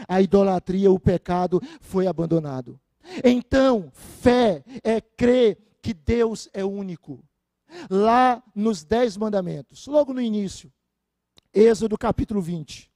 a 0.08 0.22
idolatria, 0.22 0.92
o 0.92 1.00
pecado 1.00 1.62
foi 1.80 2.08
abandonado. 2.08 2.80
Então, 3.24 3.92
fé 3.94 4.64
é 4.84 5.00
crer 5.00 5.58
que 5.82 5.94
Deus 5.94 6.50
é 6.54 6.66
único. 6.66 7.24
Lá 7.90 8.42
nos 8.56 8.84
Dez 8.84 9.18
Mandamentos, 9.18 9.86
logo 9.88 10.14
no 10.14 10.22
início, 10.22 10.72
Êxodo 11.54 11.98
capítulo 11.98 12.42
20. 12.42 12.92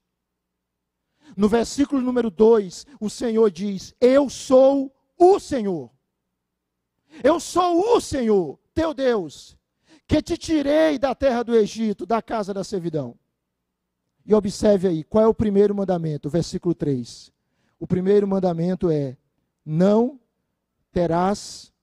No 1.36 1.48
versículo 1.48 2.02
número 2.02 2.30
2, 2.30 2.86
o 3.00 3.10
Senhor 3.10 3.52
diz: 3.52 3.94
Eu 4.02 4.30
sou 4.30 4.92
o 5.20 5.40
Senhor. 5.40 5.92
Eu 7.24 7.40
sou 7.40 7.96
o 7.96 8.00
Senhor, 8.00 8.58
teu 8.74 8.94
Deus, 8.94 9.58
que 10.08 10.22
te 10.22 10.38
tirei 10.38 10.98
da 10.98 11.14
terra 11.14 11.44
do 11.44 11.56
Egito, 11.56 12.06
da 12.06 12.22
casa 12.22 12.54
da 12.54 12.64
servidão. 12.64 13.16
E 14.26 14.34
observe 14.34 14.88
aí, 14.88 15.04
qual 15.04 15.24
é 15.24 15.28
o 15.28 15.34
primeiro 15.34 15.76
mandamento? 15.76 16.30
Versículo 16.30 16.74
3. 16.74 17.32
O 17.80 17.86
primeiro 17.86 18.28
mandamento 18.28 18.90
é: 18.90 19.18
Não 19.66 20.20
terás 20.92 21.74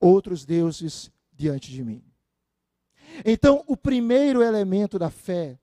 outros 0.00 0.44
deuses 0.44 1.10
diante 1.32 1.70
de 1.70 1.84
mim. 1.84 2.02
Então, 3.24 3.64
o 3.66 3.76
primeiro 3.76 4.42
elemento 4.42 4.98
da 4.98 5.10
fé 5.10 5.58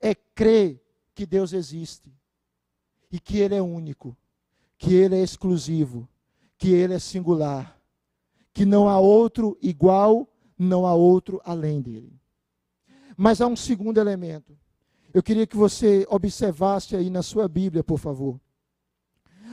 é 0.00 0.14
crer 0.14 0.82
que 1.14 1.26
Deus 1.26 1.52
existe 1.52 2.12
e 3.10 3.18
que 3.18 3.38
Ele 3.38 3.54
é 3.54 3.62
único, 3.62 4.16
que 4.78 4.94
Ele 4.94 5.16
é 5.16 5.22
exclusivo, 5.22 6.08
que 6.60 6.68
Ele 6.68 6.92
é 6.92 6.98
singular, 6.98 7.80
que 8.52 8.66
não 8.66 8.86
há 8.86 8.98
outro 9.00 9.56
igual, 9.62 10.30
não 10.58 10.86
há 10.86 10.94
outro 10.94 11.40
além 11.42 11.80
dele. 11.80 12.20
Mas 13.16 13.40
há 13.40 13.46
um 13.46 13.56
segundo 13.56 13.98
elemento. 13.98 14.56
Eu 15.12 15.22
queria 15.22 15.46
que 15.46 15.56
você 15.56 16.06
observasse 16.10 16.94
aí 16.94 17.08
na 17.08 17.22
sua 17.22 17.48
Bíblia, 17.48 17.82
por 17.82 17.98
favor. 17.98 18.38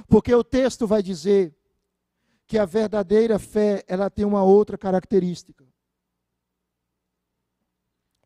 Porque 0.10 0.36
o 0.36 0.44
texto 0.44 0.86
vai 0.86 1.02
dizer 1.02 1.56
que 2.46 2.58
a 2.58 2.66
verdadeira 2.66 3.40
fé, 3.40 3.86
ela 3.88 4.10
tem 4.10 4.26
uma 4.26 4.44
outra 4.44 4.78
característica. 4.78 5.66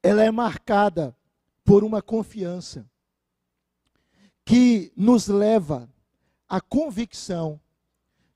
Ela 0.01 0.23
é 0.23 0.31
marcada 0.31 1.15
por 1.63 1.83
uma 1.83 2.01
confiança 2.01 2.89
que 4.43 4.91
nos 4.97 5.27
leva 5.27 5.87
à 6.49 6.59
convicção 6.59 7.60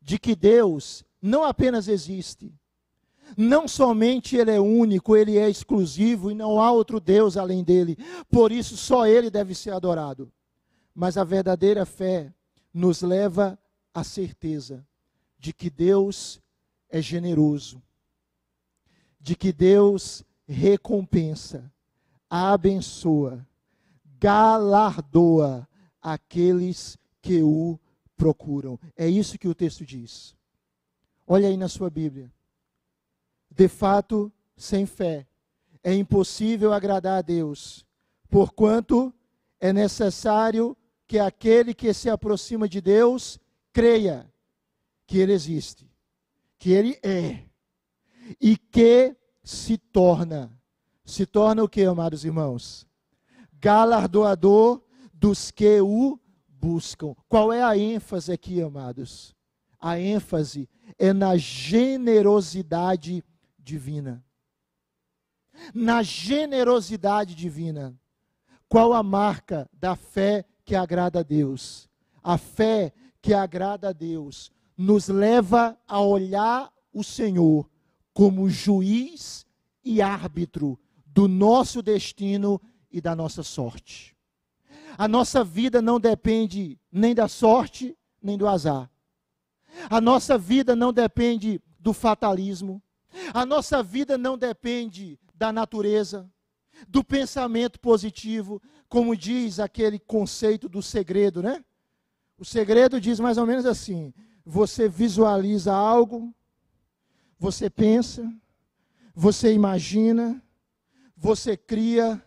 de 0.05 0.19
que 0.19 0.35
Deus 0.35 1.03
não 1.19 1.43
apenas 1.43 1.87
existe, 1.87 2.53
não 3.35 3.67
somente 3.67 4.37
ele 4.37 4.51
é 4.51 4.59
único, 4.59 5.15
ele 5.15 5.35
é 5.35 5.49
exclusivo 5.49 6.29
e 6.29 6.35
não 6.35 6.61
há 6.61 6.71
outro 6.71 6.99
Deus 6.99 7.35
além 7.35 7.63
dele. 7.63 7.97
Por 8.29 8.51
isso 8.51 8.77
só 8.77 9.07
ele 9.07 9.31
deve 9.31 9.55
ser 9.55 9.71
adorado. 9.71 10.31
Mas 10.93 11.17
a 11.17 11.23
verdadeira 11.23 11.87
fé 11.87 12.31
nos 12.71 13.01
leva 13.01 13.57
à 13.91 14.03
certeza 14.03 14.85
de 15.39 15.51
que 15.51 15.71
Deus 15.71 16.39
é 16.87 17.01
generoso, 17.01 17.81
de 19.19 19.35
que 19.35 19.51
Deus 19.51 20.23
recompensa, 20.47 21.73
abençoa, 22.29 23.43
galardoa 24.19 25.67
aqueles 25.99 26.95
que 27.23 27.41
o 27.41 27.79
procuram. 28.15 28.79
É 28.95 29.07
isso 29.07 29.37
que 29.37 29.47
o 29.47 29.55
texto 29.55 29.85
diz. 29.85 30.35
Olha 31.27 31.47
aí 31.47 31.57
na 31.57 31.67
sua 31.67 31.89
Bíblia. 31.89 32.31
De 33.49 33.67
fato, 33.67 34.31
sem 34.55 34.85
fé, 34.85 35.27
é 35.83 35.93
impossível 35.93 36.73
agradar 36.73 37.19
a 37.19 37.21
Deus, 37.21 37.85
porquanto 38.29 39.13
é 39.59 39.71
necessário 39.71 40.75
que 41.07 41.19
aquele 41.19 41.73
que 41.73 41.93
se 41.93 42.09
aproxima 42.09 42.67
de 42.67 42.81
Deus 42.81 43.39
creia 43.71 44.29
que 45.05 45.19
Ele 45.19 45.33
existe, 45.33 45.89
que 46.57 46.71
Ele 46.71 46.99
é, 47.03 47.43
e 48.41 48.57
que 48.57 49.15
se 49.43 49.77
torna. 49.77 50.51
Se 51.03 51.25
torna 51.25 51.63
o 51.63 51.69
que, 51.69 51.83
amados 51.83 52.25
irmãos? 52.25 52.87
Galardoador 53.53 54.81
dos 55.13 55.51
que 55.51 55.79
o 55.81 56.19
buscam. 56.65 57.15
Qual 57.29 57.53
é 57.53 57.61
a 57.61 57.77
ênfase 57.77 58.31
aqui, 58.31 58.59
amados? 58.59 59.35
A 59.79 59.99
ênfase 59.99 60.67
é 60.97 61.13
na 61.13 61.37
generosidade 61.37 63.23
divina. 63.59 64.25
Na 65.71 66.01
generosidade 66.01 67.35
divina. 67.35 67.95
Qual 68.67 68.93
a 68.93 69.03
marca 69.03 69.69
da 69.71 69.95
fé 69.95 70.43
que 70.65 70.75
agrada 70.75 71.19
a 71.19 71.23
Deus? 71.23 71.87
A 72.23 72.35
fé 72.35 72.91
que 73.21 73.31
agrada 73.31 73.89
a 73.89 73.93
Deus 73.93 74.51
nos 74.75 75.07
leva 75.07 75.77
a 75.87 76.01
olhar 76.01 76.73
o 76.91 77.03
Senhor 77.03 77.69
como 78.11 78.49
juiz 78.49 79.45
e 79.83 80.01
árbitro 80.01 80.79
do 81.05 81.27
nosso 81.27 81.83
destino 81.83 82.59
e 82.91 82.99
da 82.99 83.15
nossa 83.15 83.43
sorte. 83.43 84.14
A 84.97 85.07
nossa 85.07 85.43
vida 85.43 85.81
não 85.81 85.99
depende 85.99 86.79
nem 86.91 87.13
da 87.13 87.27
sorte, 87.27 87.97
nem 88.21 88.37
do 88.37 88.47
azar. 88.47 88.89
A 89.89 89.99
nossa 89.99 90.37
vida 90.37 90.75
não 90.75 90.93
depende 90.93 91.61
do 91.79 91.93
fatalismo. 91.93 92.81
A 93.33 93.45
nossa 93.45 93.81
vida 93.83 94.17
não 94.17 94.37
depende 94.37 95.19
da 95.33 95.51
natureza, 95.51 96.29
do 96.87 97.03
pensamento 97.03 97.79
positivo, 97.79 98.61
como 98.87 99.15
diz 99.15 99.59
aquele 99.59 99.99
conceito 99.99 100.67
do 100.67 100.81
segredo, 100.81 101.41
né? 101.41 101.63
O 102.37 102.43
segredo 102.43 102.99
diz 102.99 103.19
mais 103.19 103.37
ou 103.37 103.45
menos 103.45 103.65
assim: 103.65 104.13
você 104.45 104.89
visualiza 104.89 105.73
algo, 105.73 106.33
você 107.39 107.69
pensa, 107.69 108.31
você 109.13 109.53
imagina, 109.53 110.41
você 111.15 111.55
cria, 111.55 112.21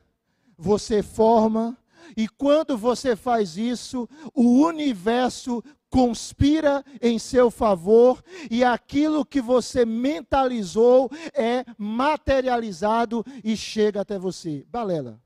você 0.57 1.02
forma, 1.02 1.76
e 2.16 2.29
quando 2.29 2.77
você 2.77 3.14
faz 3.16 3.57
isso, 3.57 4.09
o 4.35 4.64
universo 4.64 5.62
conspira 5.90 6.85
em 7.01 7.18
seu 7.18 7.51
favor 7.51 8.23
e 8.51 8.62
aquilo 8.62 9.25
que 9.25 9.40
você 9.40 9.85
mentalizou 9.85 11.11
é 11.33 11.64
materializado 11.79 13.25
e 13.42 13.57
chega 13.57 14.01
até 14.01 14.18
você. 14.18 14.64
Balela. 14.68 15.21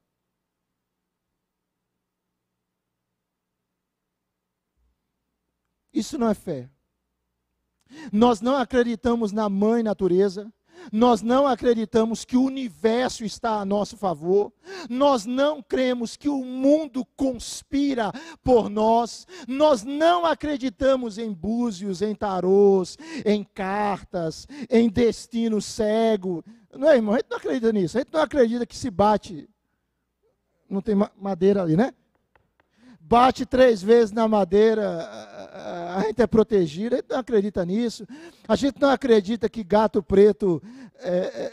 Isso 5.93 6.17
não 6.17 6.29
é 6.29 6.35
fé. 6.35 6.71
Nós 8.11 8.41
não 8.41 8.57
acreditamos 8.57 9.33
na 9.33 9.49
mãe 9.49 9.83
natureza, 9.83 10.53
nós 10.91 11.23
não 11.23 11.47
acreditamos 11.47 12.25
que 12.25 12.37
o 12.37 12.43
universo 12.43 13.25
está 13.25 13.61
a 13.61 13.65
nosso 13.65 13.97
favor, 13.97 14.53
nós 14.89 15.27
não 15.27 15.63
cremos 15.63 16.17
que 16.17 16.29
o 16.29 16.45
mundo 16.45 17.05
conspira 17.17 18.11
por 18.43 18.69
nós, 18.69 19.27
nós 19.47 19.85
não 19.85 20.25
acreditamos 20.25 21.19
em 21.19 21.33
búzios, 21.33 22.03
em 22.03 22.15
tarôs, 22.15 22.97
em 23.25 23.45
cartas, 23.45 24.47
em 24.71 24.89
destino 24.89 25.61
cego. 25.61 26.45
Não 26.75 26.91
é, 26.91 26.97
irmão? 26.97 27.15
A 27.15 27.19
gente 27.19 27.31
não 27.31 27.37
acredita 27.37 27.73
nisso, 27.73 27.99
a 27.99 28.01
gente 28.01 28.13
não 28.13 28.23
acredita 28.23 28.67
que 28.67 28.77
se 28.77 28.91
bate. 28.91 29.49
Não 30.69 30.81
tem 30.81 30.95
madeira 31.17 31.63
ali, 31.63 31.77
né? 31.77 31.93
Bate 33.13 33.45
três 33.45 33.83
vezes 33.83 34.11
na 34.11 34.27
madeira, 34.27 35.07
a 35.95 36.03
gente 36.07 36.23
é 36.23 36.27
protegido, 36.27 36.95
a 36.95 36.99
gente 36.99 37.11
não 37.11 37.19
acredita 37.19 37.63
nisso. 37.63 38.07
A 38.49 38.57
gente 38.57 38.81
não 38.81 38.89
acredita 38.89 39.51
que 39.51 39.63
gato 39.63 40.03
preto 40.03 40.63
é, 40.99 41.11
é, 41.11 41.53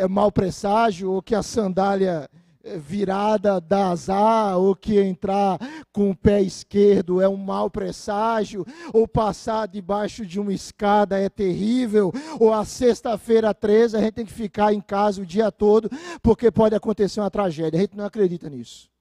é, 0.00 0.02
é 0.02 0.08
mau 0.08 0.32
presságio, 0.32 1.12
ou 1.12 1.22
que 1.22 1.32
a 1.32 1.44
sandália 1.44 2.28
é, 2.64 2.76
virada 2.76 3.60
dá 3.60 3.90
azar, 3.90 4.58
ou 4.58 4.74
que 4.74 4.98
entrar 4.98 5.60
com 5.92 6.10
o 6.10 6.16
pé 6.16 6.42
esquerdo 6.42 7.22
é 7.22 7.28
um 7.28 7.36
mau 7.36 7.70
presságio, 7.70 8.66
ou 8.92 9.06
passar 9.06 9.68
debaixo 9.68 10.26
de 10.26 10.40
uma 10.40 10.52
escada 10.52 11.20
é 11.20 11.28
terrível, 11.28 12.12
ou 12.40 12.52
a 12.52 12.64
sexta-feira 12.64 13.54
13 13.54 13.96
a 13.96 14.00
gente 14.00 14.14
tem 14.14 14.26
que 14.26 14.32
ficar 14.32 14.74
em 14.74 14.80
casa 14.80 15.22
o 15.22 15.26
dia 15.26 15.52
todo, 15.52 15.88
porque 16.20 16.50
pode 16.50 16.74
acontecer 16.74 17.20
uma 17.20 17.30
tragédia. 17.30 17.78
A 17.78 17.82
gente 17.82 17.96
não 17.96 18.06
acredita 18.06 18.50
nisso. 18.50 18.95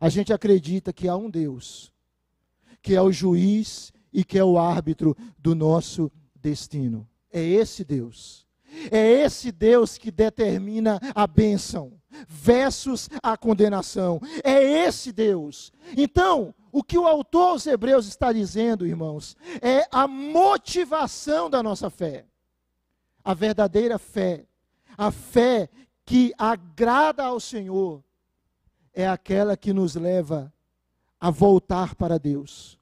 A 0.00 0.08
gente 0.08 0.32
acredita 0.32 0.92
que 0.92 1.08
há 1.08 1.16
um 1.16 1.30
Deus, 1.30 1.92
que 2.82 2.94
é 2.94 3.00
o 3.00 3.12
juiz 3.12 3.92
e 4.12 4.24
que 4.24 4.38
é 4.38 4.44
o 4.44 4.58
árbitro 4.58 5.16
do 5.38 5.54
nosso 5.54 6.10
destino. 6.34 7.08
É 7.32 7.42
esse 7.42 7.84
Deus. 7.84 8.46
É 8.90 9.22
esse 9.22 9.52
Deus 9.52 9.96
que 9.96 10.10
determina 10.10 11.00
a 11.14 11.26
bênção 11.26 11.92
versus 12.28 13.08
a 13.22 13.36
condenação. 13.36 14.20
É 14.42 14.62
esse 14.62 15.12
Deus. 15.12 15.72
Então, 15.96 16.54
o 16.70 16.82
que 16.82 16.98
o 16.98 17.06
autor 17.06 17.50
aos 17.50 17.66
Hebreus 17.66 18.06
está 18.06 18.32
dizendo, 18.32 18.86
irmãos, 18.86 19.36
é 19.62 19.86
a 19.90 20.06
motivação 20.06 21.48
da 21.48 21.62
nossa 21.62 21.88
fé. 21.88 22.26
A 23.24 23.32
verdadeira 23.32 23.98
fé. 23.98 24.44
A 24.96 25.10
fé 25.10 25.68
que 26.04 26.32
agrada 26.36 27.24
ao 27.24 27.40
Senhor 27.40 28.02
é 28.94 29.06
aquela 29.08 29.56
que 29.56 29.72
nos 29.72 29.96
leva 29.96 30.52
a 31.20 31.30
voltar 31.30 31.94
para 31.94 32.18
Deus. 32.18 32.78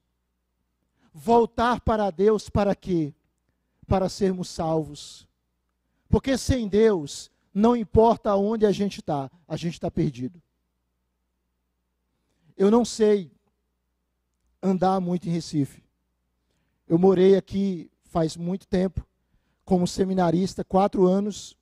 Voltar 1.13 1.81
para 1.81 2.11
Deus 2.11 2.49
para 2.49 2.75
quê? 2.75 3.13
Para 3.87 4.07
sermos 4.07 4.47
salvos. 4.49 5.27
Porque 6.07 6.37
sem 6.37 6.67
Deus, 6.67 7.31
não 7.53 7.75
importa 7.75 8.35
onde 8.35 8.65
a 8.65 8.71
gente 8.71 8.99
está, 8.99 9.29
a 9.47 9.57
gente 9.57 9.73
está 9.73 9.89
perdido. 9.89 10.41
Eu 12.55 12.69
não 12.69 12.85
sei 12.85 13.31
andar 14.61 14.99
muito 14.99 15.27
em 15.27 15.31
Recife. 15.31 15.83
Eu 16.87 16.97
morei 16.97 17.35
aqui 17.35 17.89
faz 18.03 18.37
muito 18.37 18.67
tempo, 18.67 19.05
como 19.65 19.87
seminarista, 19.87 20.63
quatro 20.63 21.07
anos, 21.07 21.57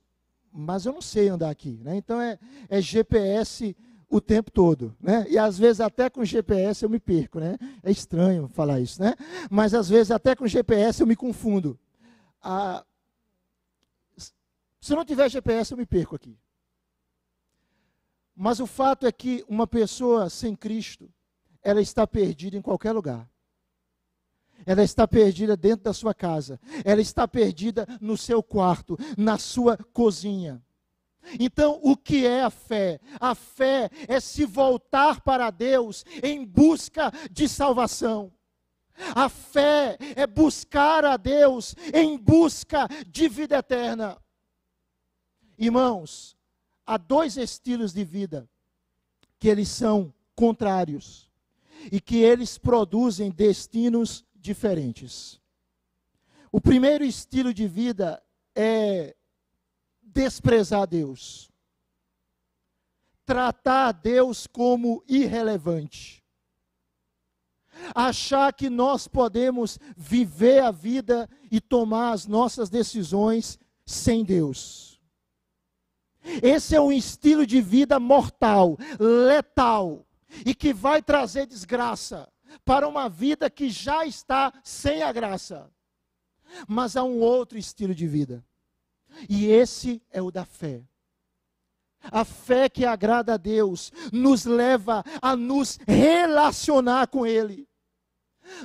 mas 0.52 0.84
eu 0.84 0.92
não 0.92 1.00
sei 1.00 1.28
andar 1.28 1.48
aqui. 1.48 1.80
Né? 1.82 1.96
Então 1.96 2.20
é, 2.20 2.38
é 2.68 2.80
GPS 2.80 3.74
o 4.12 4.20
tempo 4.20 4.50
todo, 4.50 4.94
né? 5.00 5.24
E 5.26 5.38
às 5.38 5.58
vezes 5.58 5.80
até 5.80 6.10
com 6.10 6.22
GPS 6.22 6.84
eu 6.84 6.90
me 6.90 7.00
perco, 7.00 7.40
né? 7.40 7.56
É 7.82 7.90
estranho 7.90 8.46
falar 8.52 8.78
isso, 8.78 9.02
né? 9.02 9.14
Mas 9.50 9.72
às 9.72 9.88
vezes 9.88 10.10
até 10.10 10.36
com 10.36 10.46
GPS 10.46 11.00
eu 11.00 11.06
me 11.06 11.16
confundo. 11.16 11.80
Ah, 12.42 12.84
se 14.78 14.94
não 14.94 15.02
tiver 15.02 15.30
GPS 15.30 15.72
eu 15.72 15.78
me 15.78 15.86
perco 15.86 16.14
aqui. 16.14 16.38
Mas 18.36 18.60
o 18.60 18.66
fato 18.66 19.06
é 19.06 19.12
que 19.12 19.42
uma 19.48 19.66
pessoa 19.66 20.28
sem 20.28 20.54
Cristo, 20.54 21.10
ela 21.62 21.80
está 21.80 22.06
perdida 22.06 22.54
em 22.54 22.62
qualquer 22.62 22.92
lugar. 22.92 23.26
Ela 24.66 24.84
está 24.84 25.08
perdida 25.08 25.56
dentro 25.56 25.84
da 25.84 25.94
sua 25.94 26.12
casa. 26.12 26.60
Ela 26.84 27.00
está 27.00 27.26
perdida 27.26 27.86
no 27.98 28.18
seu 28.18 28.42
quarto, 28.42 28.98
na 29.16 29.38
sua 29.38 29.78
cozinha. 29.78 30.62
Então, 31.38 31.80
o 31.82 31.96
que 31.96 32.26
é 32.26 32.42
a 32.42 32.50
fé? 32.50 33.00
A 33.20 33.34
fé 33.34 33.90
é 34.08 34.20
se 34.20 34.44
voltar 34.44 35.20
para 35.20 35.50
Deus 35.50 36.04
em 36.22 36.44
busca 36.44 37.12
de 37.30 37.48
salvação. 37.48 38.32
A 39.14 39.28
fé 39.28 39.96
é 40.16 40.26
buscar 40.26 41.04
a 41.04 41.16
Deus 41.16 41.74
em 41.94 42.18
busca 42.18 42.86
de 43.06 43.28
vida 43.28 43.56
eterna. 43.56 44.20
Irmãos, 45.58 46.36
há 46.86 46.96
dois 46.96 47.36
estilos 47.36 47.92
de 47.92 48.04
vida 48.04 48.48
que 49.38 49.48
eles 49.48 49.68
são 49.68 50.12
contrários 50.34 51.30
e 51.90 52.00
que 52.00 52.16
eles 52.16 52.58
produzem 52.58 53.30
destinos 53.30 54.24
diferentes. 54.34 55.40
O 56.50 56.60
primeiro 56.60 57.04
estilo 57.04 57.52
de 57.52 57.66
vida 57.66 58.22
é 58.54 59.16
desprezar 60.12 60.86
Deus. 60.86 61.50
Tratar 63.24 63.92
Deus 63.92 64.46
como 64.46 65.02
irrelevante. 65.08 66.22
Achar 67.94 68.52
que 68.52 68.68
nós 68.68 69.08
podemos 69.08 69.78
viver 69.96 70.62
a 70.62 70.70
vida 70.70 71.28
e 71.50 71.60
tomar 71.60 72.12
as 72.12 72.26
nossas 72.26 72.68
decisões 72.68 73.58
sem 73.86 74.24
Deus. 74.24 75.00
Esse 76.42 76.76
é 76.76 76.80
um 76.80 76.92
estilo 76.92 77.46
de 77.46 77.60
vida 77.60 77.98
mortal, 77.98 78.76
letal 78.98 80.06
e 80.46 80.54
que 80.54 80.72
vai 80.72 81.02
trazer 81.02 81.46
desgraça 81.46 82.30
para 82.64 82.86
uma 82.86 83.08
vida 83.08 83.50
que 83.50 83.70
já 83.70 84.06
está 84.06 84.52
sem 84.62 85.02
a 85.02 85.12
graça. 85.12 85.70
Mas 86.68 86.96
há 86.96 87.02
um 87.02 87.20
outro 87.20 87.58
estilo 87.58 87.94
de 87.94 88.06
vida. 88.06 88.44
E 89.28 89.46
esse 89.46 90.02
é 90.10 90.20
o 90.20 90.30
da 90.30 90.44
fé. 90.44 90.82
A 92.10 92.24
fé 92.24 92.68
que 92.68 92.84
agrada 92.84 93.34
a 93.34 93.36
Deus 93.36 93.92
nos 94.12 94.44
leva 94.44 95.04
a 95.20 95.36
nos 95.36 95.78
relacionar 95.86 97.06
com 97.06 97.24
Ele, 97.24 97.68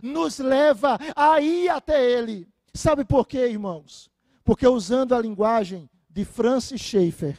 nos 0.02 0.39
leva 0.39 0.98
a 1.16 1.39
ir 1.39 1.70
até 1.70 2.04
Ele. 2.04 2.48
Sabe 2.74 3.06
por 3.06 3.28
quê, 3.28 3.48
irmãos? 3.48 4.10
Porque 4.43 4.68
usando 4.68 5.14
a 5.14 5.22
linguagem 5.22 5.89
de 6.10 6.26
Francis 6.26 6.82
Schaeffer, 6.82 7.38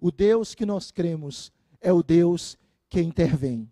o 0.00 0.12
Deus 0.12 0.54
que 0.54 0.66
nós 0.66 0.90
cremos 0.90 1.52
é 1.80 1.92
o 1.92 2.02
Deus 2.02 2.56
que 2.88 3.00
intervém. 3.00 3.70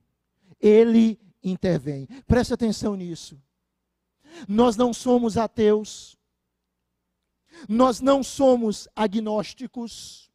Ele 0.61 1.21
intervém. 1.43 2.07
Preste 2.27 2.55
atenção 2.55 2.97
nisso. 2.97 3.39
Nós 4.49 4.77
não 4.77 4.93
somos 4.93 5.37
ateus. 5.37 6.17
Nós 7.68 8.00
não 8.00 8.22
somos 8.22 8.88
agnósticos. 8.94 10.30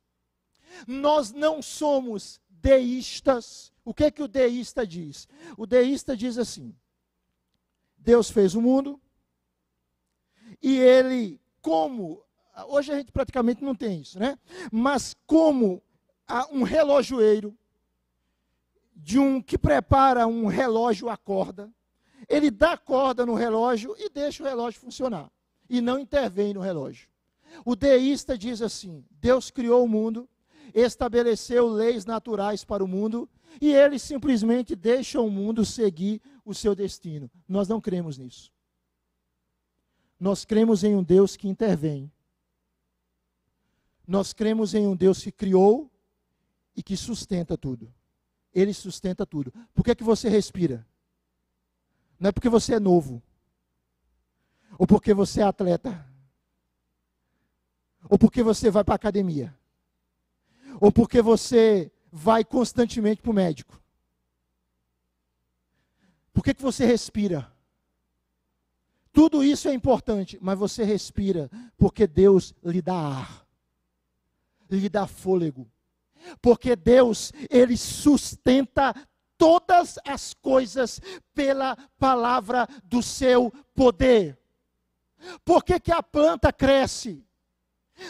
Nós 0.88 1.32
não 1.32 1.62
somos 1.62 2.40
deístas. 2.50 3.72
O 3.84 3.94
que 3.94 4.06
é 4.06 4.12
que 4.12 4.22
o 4.22 4.28
deísta 4.28 4.86
diz? 4.86 5.28
O 5.58 5.66
deísta 5.66 6.16
diz 6.16 6.38
assim: 6.38 6.76
Deus 7.98 8.30
fez 8.30 8.56
o 8.56 8.62
mundo 8.62 9.00
e 10.62 10.78
ele, 10.78 11.40
como 11.62 12.24
hoje 12.68 12.92
a 12.92 12.98
gente 12.98 13.12
praticamente 13.12 13.64
não 13.64 13.76
tem 13.76 14.02
isso, 14.02 14.20
né? 14.20 14.38
Mas 14.72 15.16
como 15.26 15.82
um 16.52 16.64
relojoeiro 16.64 17.58
de 18.96 19.18
um 19.18 19.42
que 19.42 19.58
prepara 19.58 20.28
um 20.28 20.46
relógio 20.46 21.10
à 21.10 21.18
corda, 21.18 21.72
ele 22.28 22.52
dá 22.52 22.78
corda 22.78 23.26
no 23.26 23.34
relógio 23.34 23.96
e 23.98 24.10
deixa 24.10 24.44
o 24.44 24.46
relógio 24.46 24.80
funcionar. 24.80 25.32
E 25.70 25.82
não 25.82 26.00
intervém 26.00 26.54
no 26.54 26.60
relógio. 26.60 27.09
O 27.66 27.76
deísta 27.76 28.38
diz 28.38 28.62
assim: 28.62 29.06
Deus 29.12 29.52
criou 29.52 29.84
o 29.84 29.88
mundo, 29.88 30.28
estabeleceu 30.74 31.68
leis 31.68 32.06
naturais 32.06 32.64
para 32.64 32.84
o 32.84 32.88
mundo, 32.88 33.30
e 33.62 33.74
ele 33.74 33.98
simplesmente 33.98 34.76
deixa 34.76 35.20
o 35.20 35.30
mundo 35.30 35.66
seguir 35.66 36.22
o 36.46 36.54
seu 36.54 36.76
destino. 36.76 37.30
Nós 37.48 37.68
não 37.68 37.82
cremos 37.82 38.18
nisso. 38.18 38.52
Nós 40.20 40.44
cremos 40.44 40.84
em 40.84 40.96
um 40.96 41.04
Deus 41.04 41.38
que 41.38 41.48
intervém. 41.48 42.12
Nós 44.06 44.34
cremos 44.34 44.74
em 44.74 44.86
um 44.88 44.96
Deus 44.96 45.24
que 45.24 45.32
criou 45.32 45.90
e 46.76 46.84
que 46.84 46.98
sustenta 46.98 47.58
tudo. 47.58 47.94
Ele 48.54 48.74
sustenta 48.74 49.26
tudo. 49.26 49.54
Por 49.74 49.84
que, 49.84 49.92
é 49.92 49.96
que 49.96 50.04
você 50.04 50.28
respira? 50.28 50.86
Não 52.20 52.30
é 52.30 52.32
porque 52.32 52.50
você 52.50 52.76
é 52.76 52.80
novo. 52.80 53.22
Ou 54.78 54.88
porque 54.88 55.14
você 55.14 55.42
é 55.42 55.44
atleta. 55.44 56.09
Ou 58.08 58.18
porque 58.18 58.44
você 58.44 58.70
vai 58.70 58.84
para 58.84 58.94
a 58.94 58.96
academia. 58.96 59.56
Ou 60.80 60.92
porque 60.92 61.22
você 61.22 61.92
vai 62.12 62.44
constantemente 62.44 63.22
para 63.22 63.32
o 63.32 63.34
médico. 63.34 63.82
Por 66.34 66.44
que, 66.44 66.54
que 66.54 66.62
você 66.62 66.86
respira? 66.86 67.52
Tudo 69.12 69.44
isso 69.44 69.68
é 69.68 69.74
importante, 69.74 70.38
mas 70.42 70.58
você 70.58 70.84
respira 70.84 71.50
porque 71.78 72.08
Deus 72.08 72.54
lhe 72.64 72.82
dá 72.82 72.96
ar, 72.96 73.46
lhe 74.70 74.88
dá 74.88 75.08
fôlego, 75.08 75.70
porque 76.42 76.76
Deus, 76.76 77.34
ele 77.50 77.76
sustenta 77.76 78.94
todas 79.38 79.98
as 80.06 80.34
coisas 80.34 81.02
pela 81.34 81.76
palavra 81.98 82.68
do 82.84 83.02
seu 83.02 83.52
poder. 83.74 84.38
Por 85.44 85.64
que, 85.64 85.80
que 85.80 85.92
a 85.92 86.04
planta 86.04 86.54
cresce? 86.54 87.26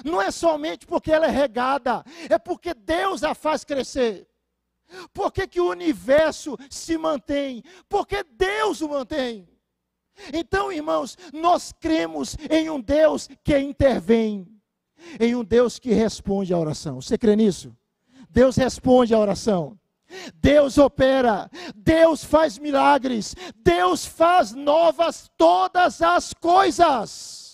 Não 0.04 0.22
é 0.22 0.32
somente 0.32 0.86
porque 0.86 1.12
ela 1.12 1.28
é 1.28 1.32
regada, 1.32 2.04
é 2.30 2.38
porque 2.38 2.74
Deus 2.74 3.24
a 3.24 3.34
faz 3.34 3.64
crescer. 3.64 4.28
Por 5.14 5.32
que, 5.32 5.48
que 5.48 5.62
o 5.62 5.70
universo 5.70 6.58
se 6.70 6.98
mantém? 6.98 7.64
Porque 7.88 8.24
Deus 8.24 8.82
o 8.82 8.90
mantém. 8.90 9.48
Então, 10.34 10.72
irmãos, 10.72 11.18
nós 11.34 11.72
cremos 11.80 12.36
em 12.50 12.70
um 12.70 12.82
Deus 12.82 13.30
que 13.44 13.58
intervém, 13.58 14.48
em 15.20 15.36
um 15.36 15.44
Deus 15.44 15.80
que 15.80 15.94
responde 15.94 16.54
à 16.54 16.58
oração. 16.58 17.02
Você 17.02 17.18
crê 17.18 17.36
nisso? 17.36 17.76
Deus 18.30 18.56
responde 18.56 19.14
à 19.14 19.20
oração. 19.20 19.80
Deus 20.36 20.78
opera, 20.78 21.50
Deus 21.76 22.24
faz 22.24 22.58
milagres, 22.58 23.36
Deus 23.56 24.06
faz 24.06 24.54
novas 24.54 25.30
todas 25.38 26.02
as 26.02 26.34
coisas. 26.34 27.49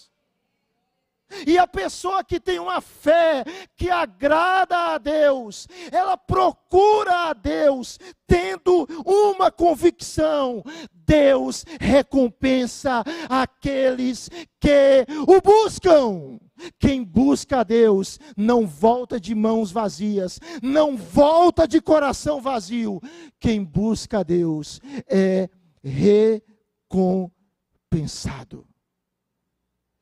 E 1.46 1.58
a 1.58 1.66
pessoa 1.66 2.24
que 2.24 2.40
tem 2.40 2.60
uma 2.60 2.82
fé 2.82 3.44
que 3.76 3.90
agrada 3.90 4.94
a 4.94 4.98
Deus, 4.98 5.68
ela 5.92 6.16
procura 6.16 7.30
a 7.30 7.34
Deus, 7.34 8.00
tendo 8.28 8.88
uma 9.06 9.52
convicção: 9.52 10.64
Deus 10.92 11.66
recompensa 11.80 13.04
aqueles 13.30 14.30
que 14.60 15.06
o 15.28 15.42
buscam. 15.42 16.40
Quem 16.80 17.04
busca 17.04 17.60
a 17.60 17.64
Deus 17.64 18.18
não 18.38 18.66
volta 18.66 19.20
de 19.20 19.36
mãos 19.36 19.72
vazias, 19.72 20.40
não 20.62 20.96
volta 20.96 21.68
de 21.68 21.82
coração 21.82 22.40
vazio. 22.40 23.02
Quem 23.40 23.62
busca 23.64 24.20
a 24.20 24.24
Deus 24.24 24.80
é 25.08 25.50
recompensado. 25.84 28.66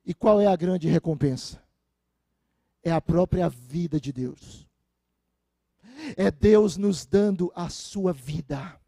E 0.05 0.13
qual 0.13 0.41
é 0.41 0.47
a 0.47 0.55
grande 0.55 0.87
recompensa? 0.87 1.61
É 2.83 2.91
a 2.91 3.01
própria 3.01 3.49
vida 3.49 3.99
de 3.99 4.11
Deus. 4.11 4.67
É 6.17 6.29
Deus 6.29 6.75
nos 6.75 7.05
dando 7.05 7.51
a 7.55 7.69
sua 7.69 8.11
vida. 8.11 8.79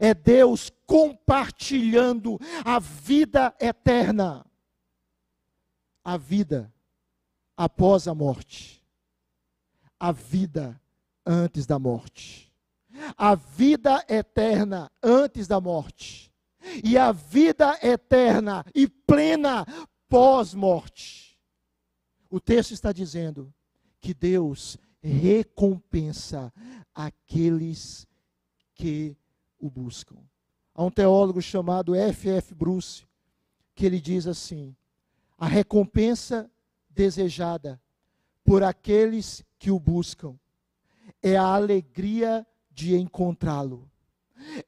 É 0.00 0.14
Deus 0.14 0.70
compartilhando 0.86 2.38
a 2.64 2.78
vida 2.78 3.54
eterna 3.60 4.46
a 6.06 6.16
vida 6.16 6.72
após 7.56 8.06
a 8.06 8.14
morte, 8.14 8.80
a 9.98 10.12
vida 10.12 10.80
antes 11.26 11.66
da 11.66 11.80
morte, 11.80 12.54
a 13.18 13.34
vida 13.34 14.04
eterna 14.08 14.88
antes 15.02 15.48
da 15.48 15.60
morte 15.60 16.32
e 16.84 16.96
a 16.96 17.10
vida 17.10 17.76
eterna 17.82 18.64
e 18.72 18.86
plena 18.86 19.66
pós-morte. 20.08 21.38
O 22.30 22.40
texto 22.40 22.72
está 22.72 22.92
dizendo 22.92 23.52
que 24.00 24.12
Deus 24.12 24.76
recompensa 25.00 26.52
aqueles 26.94 28.06
que 28.74 29.16
o 29.58 29.70
buscam. 29.70 30.16
Há 30.74 30.84
um 30.84 30.90
teólogo 30.90 31.40
chamado 31.40 31.94
F. 31.94 32.28
F. 32.28 32.54
Bruce 32.54 33.04
que 33.74 33.86
ele 33.86 34.00
diz 34.00 34.26
assim: 34.26 34.74
a 35.38 35.46
recompensa 35.46 36.50
desejada 36.90 37.80
por 38.44 38.62
aqueles 38.62 39.44
que 39.58 39.70
o 39.70 39.78
buscam 39.78 40.38
é 41.22 41.36
a 41.36 41.54
alegria 41.54 42.46
de 42.70 42.96
encontrá-lo. 42.96 43.90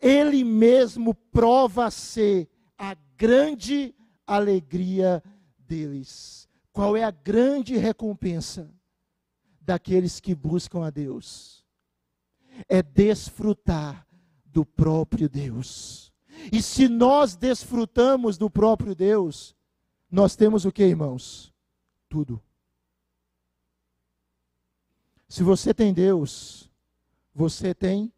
Ele 0.00 0.44
mesmo 0.44 1.14
prova 1.14 1.90
ser 1.90 2.48
a 2.76 2.94
grande 3.16 3.94
alegria 4.36 5.22
deles. 5.58 6.48
Qual 6.72 6.96
é 6.96 7.02
a 7.02 7.10
grande 7.10 7.76
recompensa 7.76 8.70
daqueles 9.60 10.20
que 10.20 10.34
buscam 10.34 10.84
a 10.84 10.90
Deus? 10.90 11.64
É 12.68 12.82
desfrutar 12.82 14.06
do 14.44 14.64
próprio 14.64 15.28
Deus. 15.28 16.12
E 16.52 16.62
se 16.62 16.88
nós 16.88 17.34
desfrutamos 17.34 18.38
do 18.38 18.48
próprio 18.48 18.94
Deus, 18.94 19.56
nós 20.10 20.36
temos 20.36 20.64
o 20.64 20.72
que, 20.72 20.84
irmãos? 20.84 21.52
Tudo. 22.08 22.40
Se 25.28 25.42
você 25.42 25.74
tem 25.74 25.92
Deus, 25.92 26.70
você 27.34 27.74
tem 27.74 28.12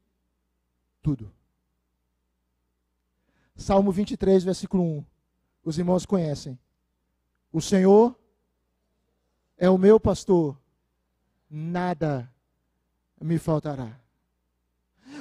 tudo. 1.02 1.32
Salmo 3.56 3.90
23, 3.90 4.44
versículo 4.44 4.82
1. 4.98 5.04
Os 5.64 5.78
irmãos 5.78 6.06
conhecem. 6.06 6.58
O 7.52 7.60
Senhor 7.60 8.16
é 9.58 9.68
o 9.68 9.76
meu 9.76 10.00
pastor, 10.00 10.56
nada 11.50 12.32
me 13.20 13.38
faltará. 13.38 14.00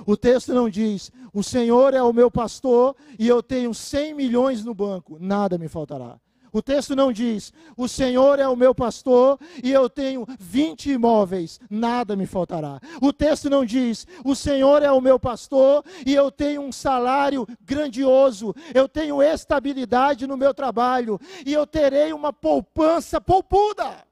O 0.06 0.16
texto 0.16 0.54
não 0.54 0.70
diz: 0.70 1.12
O 1.34 1.44
Senhor 1.44 1.94
é 1.94 2.02
o 2.02 2.14
meu 2.14 2.30
pastor 2.30 2.96
e 3.18 3.28
eu 3.28 3.44
tenho 3.44 3.74
100 3.74 4.14
milhões 4.14 4.64
no 4.64 4.74
banco, 4.74 5.18
nada 5.20 5.58
me 5.58 5.68
faltará. 5.68 6.20
O 6.52 6.62
texto 6.62 6.96
não 6.96 7.12
diz: 7.12 7.54
O 7.78 7.88
Senhor 7.88 8.40
é 8.40 8.48
o 8.48 8.56
meu 8.56 8.74
pastor 8.74 9.40
e 9.64 9.72
eu 9.72 9.90
tenho 9.90 10.26
20 10.40 10.92
imóveis, 10.92 11.60
nada 11.70 12.16
me 12.16 12.26
faltará. 12.26 12.80
O 13.02 13.14
texto 13.14 13.50
não 13.50 13.64
diz: 13.66 14.08
O 14.24 14.36
Senhor 14.36 14.82
é 14.82 14.92
o 14.92 15.02
meu 15.02 15.20
pastor 15.20 15.84
e 16.06 16.14
eu 16.14 16.32
tenho 16.32 16.62
um 16.62 16.72
salário 16.72 17.48
grandioso, 17.62 18.56
eu 18.74 18.88
tenho 18.88 19.22
estabilidade 19.22 20.26
no 20.28 20.38
meu 20.38 20.54
trabalho 20.54 21.20
e 21.46 21.54
eu 21.54 21.66
terei 21.66 22.14
uma 22.14 22.34
poupança 22.34 23.22
poupuda. 23.22 24.06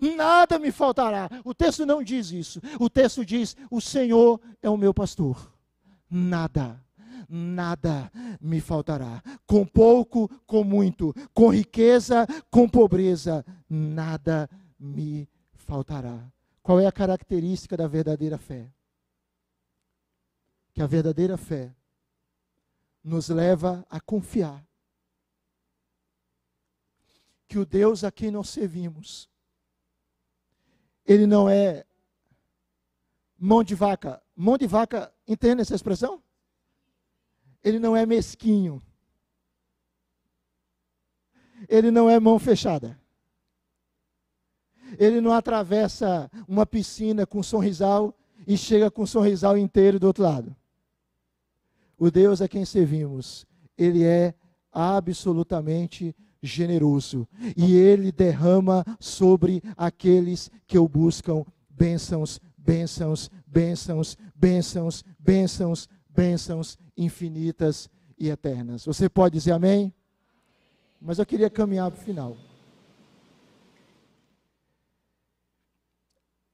Nada 0.00 0.58
me 0.58 0.72
faltará. 0.72 1.30
O 1.44 1.54
texto 1.54 1.86
não 1.86 2.02
diz 2.02 2.32
isso. 2.32 2.60
O 2.80 2.90
texto 2.90 3.24
diz: 3.24 3.56
O 3.70 3.80
Senhor 3.80 4.40
é 4.60 4.68
o 4.68 4.76
meu 4.76 4.92
pastor. 4.92 5.52
Nada 6.10 6.80
nada 7.32 8.12
me 8.40 8.60
faltará. 8.60 9.22
Com 9.46 9.64
pouco, 9.66 10.28
com 10.46 10.62
muito, 10.62 11.14
com 11.32 11.48
riqueza, 11.48 12.26
com 12.50 12.68
pobreza, 12.68 13.44
nada 13.68 14.48
me 14.78 15.26
faltará. 15.54 16.30
Qual 16.62 16.78
é 16.78 16.86
a 16.86 16.92
característica 16.92 17.76
da 17.76 17.88
verdadeira 17.88 18.36
fé? 18.36 18.70
Que 20.74 20.82
a 20.82 20.86
verdadeira 20.86 21.38
fé 21.38 21.74
nos 23.02 23.30
leva 23.30 23.84
a 23.88 23.98
confiar 23.98 24.64
que 27.48 27.58
o 27.58 27.66
Deus 27.66 28.04
a 28.04 28.10
quem 28.10 28.30
nós 28.30 28.48
servimos, 28.48 29.28
ele 31.04 31.26
não 31.26 31.50
é 31.50 31.84
mão 33.38 33.62
de 33.62 33.74
vaca. 33.74 34.22
Mão 34.34 34.56
de 34.56 34.66
vaca, 34.66 35.12
entende 35.26 35.60
essa 35.60 35.74
expressão? 35.74 36.22
Ele 37.64 37.78
não 37.78 37.96
é 37.96 38.04
mesquinho. 38.04 38.82
Ele 41.68 41.90
não 41.90 42.10
é 42.10 42.18
mão 42.18 42.38
fechada. 42.38 42.98
Ele 44.98 45.20
não 45.20 45.32
atravessa 45.32 46.30
uma 46.46 46.66
piscina 46.66 47.26
com 47.26 47.38
um 47.38 47.42
sorrisal 47.42 48.14
e 48.46 48.56
chega 48.56 48.90
com 48.90 49.02
um 49.02 49.06
sorrisal 49.06 49.56
inteiro 49.56 49.98
do 49.98 50.06
outro 50.06 50.24
lado. 50.24 50.54
O 51.96 52.10
Deus 52.10 52.42
a 52.42 52.48
quem 52.48 52.64
servimos, 52.64 53.46
ele 53.78 54.04
é 54.04 54.34
absolutamente 54.72 56.14
generoso 56.42 57.28
e 57.56 57.74
ele 57.74 58.10
derrama 58.10 58.84
sobre 58.98 59.62
aqueles 59.76 60.50
que 60.66 60.76
o 60.76 60.88
buscam 60.88 61.44
bênçãos, 61.70 62.40
bênçãos, 62.58 63.30
bênçãos, 63.46 64.16
bênçãos, 64.34 65.04
bênçãos, 65.20 65.88
bênçãos 66.10 66.78
infinitas 66.96 67.90
e 68.18 68.28
eternas. 68.28 68.84
Você 68.84 69.08
pode 69.08 69.34
dizer 69.34 69.52
amém? 69.52 69.92
Mas 71.00 71.18
eu 71.18 71.26
queria 71.26 71.50
caminhar 71.50 71.90
para 71.90 72.00
o 72.00 72.04
final. 72.04 72.36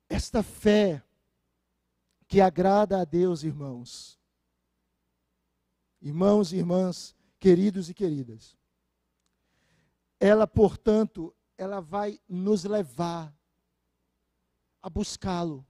Esta 0.09 0.43
fé 0.43 1.03
que 2.27 2.41
agrada 2.41 3.01
a 3.01 3.05
Deus, 3.05 3.43
irmãos. 3.43 4.19
Irmãos 6.01 6.53
e 6.53 6.57
irmãs, 6.57 7.15
queridos 7.39 7.91
e 7.91 7.95
queridas. 7.95 8.57
Ela, 10.21 10.47
portanto, 10.47 11.35
ela 11.57 11.81
vai 11.81 12.21
nos 12.29 12.65
levar 12.65 13.35
a 14.81 14.89
buscá-lo, 14.89 15.67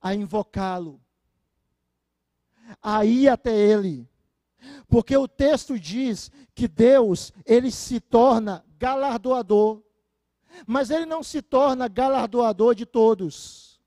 a 0.00 0.14
invocá-lo, 0.14 1.00
a 2.82 3.04
ir 3.04 3.28
até 3.28 3.54
Ele. 3.54 4.08
Porque 4.88 5.16
o 5.16 5.28
texto 5.28 5.78
diz 5.78 6.30
que 6.54 6.66
Deus, 6.66 7.32
ele 7.46 7.70
se 7.70 8.00
torna 8.00 8.64
galardoador. 8.78 9.82
Mas 10.66 10.90
ele 10.90 11.06
não 11.06 11.22
se 11.22 11.40
torna 11.42 11.88
galardoador 11.88 12.74
de 12.74 12.84
todos. 12.84 13.80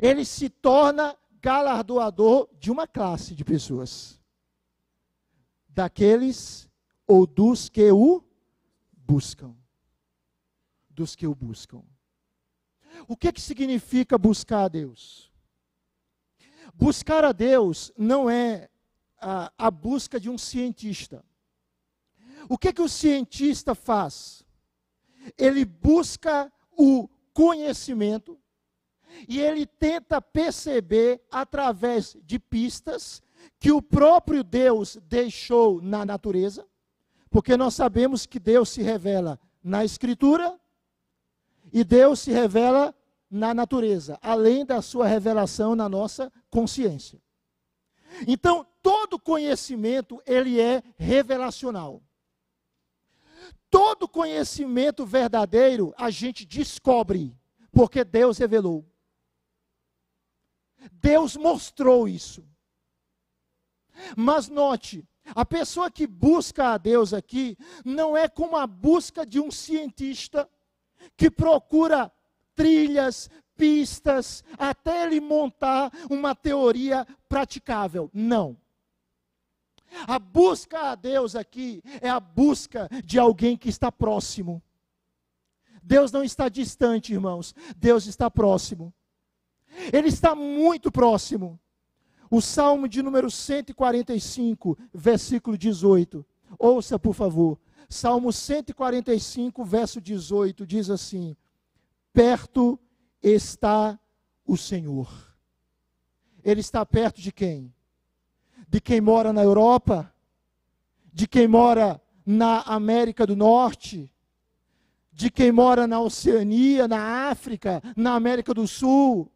Ele 0.00 0.24
se 0.24 0.48
torna 0.48 1.16
galardoador 1.40 2.48
de 2.58 2.70
uma 2.70 2.86
classe 2.86 3.34
de 3.34 3.44
pessoas. 3.44 4.20
Daqueles 5.68 6.68
ou 7.06 7.26
dos 7.26 7.68
que 7.68 7.90
o 7.90 8.24
buscam. 8.92 9.54
Dos 10.88 11.14
que 11.14 11.26
o 11.26 11.34
buscam. 11.34 11.82
O 13.06 13.16
que, 13.16 13.30
que 13.30 13.40
significa 13.40 14.16
buscar 14.16 14.64
a 14.64 14.68
Deus? 14.68 15.30
Buscar 16.78 17.24
a 17.24 17.32
Deus 17.32 17.90
não 17.96 18.28
é 18.28 18.68
a, 19.18 19.50
a 19.56 19.70
busca 19.70 20.20
de 20.20 20.28
um 20.28 20.36
cientista. 20.36 21.24
O 22.50 22.58
que, 22.58 22.72
que 22.72 22.82
o 22.82 22.88
cientista 22.88 23.74
faz? 23.74 24.44
Ele 25.38 25.64
busca 25.64 26.52
o 26.70 27.08
conhecimento 27.32 28.38
e 29.26 29.40
ele 29.40 29.66
tenta 29.66 30.20
perceber 30.20 31.22
através 31.30 32.14
de 32.22 32.38
pistas 32.38 33.22
que 33.58 33.72
o 33.72 33.80
próprio 33.80 34.44
Deus 34.44 34.98
deixou 35.08 35.80
na 35.80 36.04
natureza, 36.04 36.66
porque 37.30 37.56
nós 37.56 37.74
sabemos 37.74 38.26
que 38.26 38.38
Deus 38.38 38.68
se 38.68 38.82
revela 38.82 39.40
na 39.64 39.82
Escritura 39.82 40.60
e 41.72 41.82
Deus 41.82 42.20
se 42.20 42.30
revela 42.30 42.94
na 43.30 43.52
natureza, 43.52 44.18
além 44.22 44.64
da 44.64 44.80
sua 44.80 45.06
revelação 45.06 45.74
na 45.74 45.88
nossa 45.88 46.32
consciência. 46.56 47.20
Então, 48.26 48.66
todo 48.82 49.18
conhecimento, 49.18 50.22
ele 50.24 50.58
é 50.58 50.82
revelacional. 50.96 52.02
Todo 53.68 54.08
conhecimento 54.08 55.04
verdadeiro 55.04 55.92
a 55.98 56.08
gente 56.08 56.46
descobre, 56.46 57.36
porque 57.70 58.02
Deus 58.02 58.38
revelou. 58.38 58.90
Deus 60.90 61.36
mostrou 61.36 62.08
isso. 62.08 62.42
Mas 64.16 64.48
note, 64.48 65.06
a 65.34 65.44
pessoa 65.44 65.90
que 65.90 66.06
busca 66.06 66.72
a 66.72 66.78
Deus 66.78 67.12
aqui 67.12 67.58
não 67.84 68.16
é 68.16 68.28
como 68.28 68.56
a 68.56 68.66
busca 68.66 69.26
de 69.26 69.38
um 69.38 69.50
cientista 69.50 70.48
que 71.18 71.30
procura 71.30 72.10
trilhas, 72.54 73.28
pistas, 73.56 74.44
até 74.58 75.04
ele 75.04 75.20
montar 75.20 75.90
uma 76.10 76.34
teoria 76.34 77.06
praticável. 77.28 78.10
Não. 78.12 78.56
A 80.06 80.18
busca 80.18 80.90
a 80.90 80.94
Deus 80.94 81.34
aqui 81.34 81.82
é 82.00 82.08
a 82.08 82.20
busca 82.20 82.88
de 83.04 83.18
alguém 83.18 83.56
que 83.56 83.68
está 83.68 83.90
próximo. 83.90 84.62
Deus 85.82 86.10
não 86.10 86.24
está 86.24 86.48
distante, 86.48 87.12
irmãos. 87.12 87.54
Deus 87.76 88.06
está 88.06 88.30
próximo. 88.30 88.92
Ele 89.92 90.08
está 90.08 90.34
muito 90.34 90.90
próximo. 90.90 91.58
O 92.30 92.40
Salmo 92.40 92.88
de 92.88 93.02
número 93.02 93.30
145, 93.30 94.76
versículo 94.92 95.56
18. 95.56 96.26
Ouça, 96.58 96.98
por 96.98 97.14
favor. 97.14 97.58
Salmo 97.88 98.32
145, 98.32 99.64
verso 99.64 100.00
18 100.00 100.66
diz 100.66 100.90
assim: 100.90 101.36
perto 102.12 102.78
está 103.22 103.98
o 104.46 104.56
Senhor. 104.56 105.08
Ele 106.44 106.60
está 106.60 106.84
perto 106.86 107.20
de 107.20 107.32
quem? 107.32 107.74
De 108.68 108.80
quem 108.80 109.00
mora 109.00 109.32
na 109.32 109.42
Europa? 109.42 110.12
De 111.12 111.26
quem 111.26 111.48
mora 111.48 112.00
na 112.24 112.60
América 112.62 113.26
do 113.26 113.34
Norte? 113.34 114.12
De 115.12 115.30
quem 115.30 115.50
mora 115.50 115.86
na 115.86 116.00
Oceania, 116.00 116.86
na 116.86 117.30
África, 117.30 117.82
na 117.96 118.14
América 118.14 118.52
do 118.52 118.68
Sul? 118.68 119.32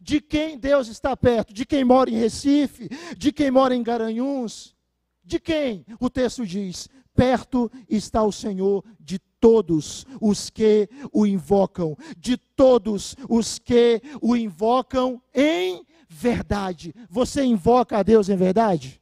De 0.00 0.20
quem 0.20 0.58
Deus 0.58 0.88
está 0.88 1.16
perto? 1.16 1.52
De 1.52 1.64
quem 1.64 1.84
mora 1.84 2.10
em 2.10 2.18
Recife? 2.18 2.88
De 3.16 3.32
quem 3.32 3.50
mora 3.50 3.74
em 3.74 3.82
Garanhuns? 3.82 4.76
De 5.24 5.40
quem? 5.40 5.84
O 5.98 6.10
texto 6.10 6.46
diz: 6.46 6.88
perto 7.14 7.70
está 7.88 8.22
o 8.22 8.30
Senhor 8.30 8.84
de 9.00 9.18
todos 9.40 10.06
os 10.20 10.50
que 10.50 10.88
o 11.12 11.26
invocam, 11.26 11.96
de 12.16 12.36
todos 12.36 13.16
os 13.28 13.58
que 13.58 14.00
o 14.20 14.36
invocam 14.36 15.22
em 15.34 15.84
verdade. 16.08 16.94
Você 17.08 17.42
invoca 17.44 17.98
a 17.98 18.02
Deus 18.02 18.28
em 18.28 18.36
verdade? 18.36 19.00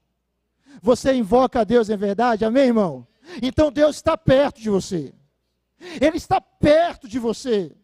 Você 0.82 1.14
invoca 1.14 1.60
a 1.60 1.64
Deus 1.64 1.88
em 1.88 1.96
verdade? 1.96 2.44
Amém, 2.44 2.66
irmão? 2.66 3.06
Então 3.42 3.70
Deus 3.70 3.96
está 3.96 4.16
perto 4.16 4.60
de 4.60 4.68
você. 4.68 5.14
Ele 6.00 6.16
está 6.16 6.40
perto 6.40 7.08
de 7.08 7.18
você. 7.18 7.74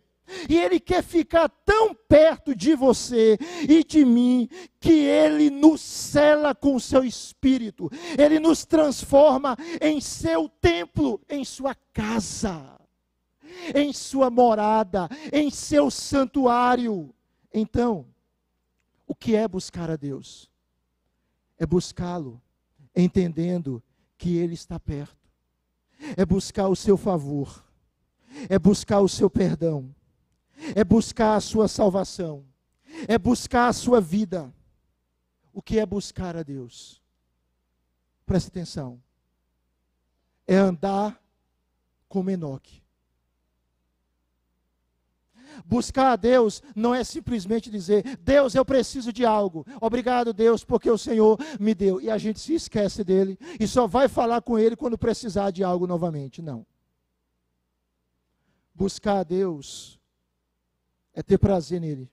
E 0.49 0.57
Ele 0.57 0.79
quer 0.79 1.03
ficar 1.03 1.49
tão 1.49 1.95
perto 1.95 2.55
de 2.55 2.75
você 2.75 3.39
e 3.69 3.85
de 3.85 4.05
mim, 4.05 4.49
que 4.79 4.93
Ele 4.93 5.51
nos 5.51 5.81
cela 5.81 6.55
com 6.55 6.75
o 6.75 6.81
seu 6.81 7.05
espírito, 7.05 7.91
Ele 8.19 8.39
nos 8.39 8.65
transforma 8.65 9.57
em 9.81 10.01
seu 10.01 10.49
templo, 10.49 11.21
em 11.29 11.45
sua 11.45 11.75
casa, 11.93 12.79
em 13.75 13.93
sua 13.93 14.31
morada, 14.31 15.09
em 15.33 15.51
seu 15.51 15.91
santuário. 15.91 17.15
Então, 17.53 18.07
o 19.07 19.15
que 19.15 19.35
é 19.35 19.47
buscar 19.49 19.91
a 19.91 19.97
Deus? 19.97 20.49
É 21.59 21.67
buscá-lo, 21.67 22.41
entendendo 22.95 23.83
que 24.17 24.37
Ele 24.37 24.55
está 24.55 24.79
perto, 24.79 25.29
é 26.17 26.25
buscar 26.25 26.69
o 26.69 26.77
seu 26.77 26.97
favor, 26.97 27.65
é 28.49 28.59
buscar 28.59 29.01
o 29.01 29.09
seu 29.09 29.29
perdão 29.29 29.95
é 30.75 30.85
buscar 30.85 31.37
a 31.37 31.41
sua 31.41 31.69
salvação, 31.69 32.45
é 33.09 33.19
buscar 33.19 33.69
a 33.69 33.73
sua 33.73 34.01
vida. 34.01 34.53
O 35.53 35.61
que 35.61 35.79
é 35.79 35.87
buscar 35.87 36.37
a 36.37 36.43
Deus? 36.43 37.03
Preste 38.25 38.49
atenção. 38.49 39.03
É 40.47 40.57
andar 40.57 41.21
como 42.09 42.31
Enoque. 42.31 42.81
Buscar 45.65 46.13
a 46.13 46.17
Deus 46.17 46.63
não 46.75 46.95
é 46.95 47.05
simplesmente 47.05 47.71
dizer, 47.71 48.17
Deus, 48.19 48.55
eu 48.55 48.65
preciso 48.65 49.13
de 49.13 49.25
algo. 49.25 49.67
Obrigado, 49.81 50.33
Deus, 50.33 50.65
porque 50.65 50.91
o 50.91 50.99
Senhor 50.99 51.39
me 51.59 51.75
deu. 51.75 52.01
E 52.01 52.11
a 52.11 52.19
gente 52.19 52.41
se 52.41 52.55
esquece 52.55 53.05
dele 53.05 53.39
e 53.59 53.67
só 53.67 53.87
vai 53.87 54.09
falar 54.09 54.43
com 54.43 54.59
ele 54.59 54.77
quando 54.77 54.97
precisar 54.97 55.51
de 55.51 55.63
algo 55.63 55.87
novamente. 55.87 56.41
Não. 56.41 56.67
Buscar 58.75 59.19
a 59.19 59.25
Deus 59.25 60.00
é 61.13 61.23
ter 61.23 61.39
prazer 61.39 61.81
nele. 61.81 62.11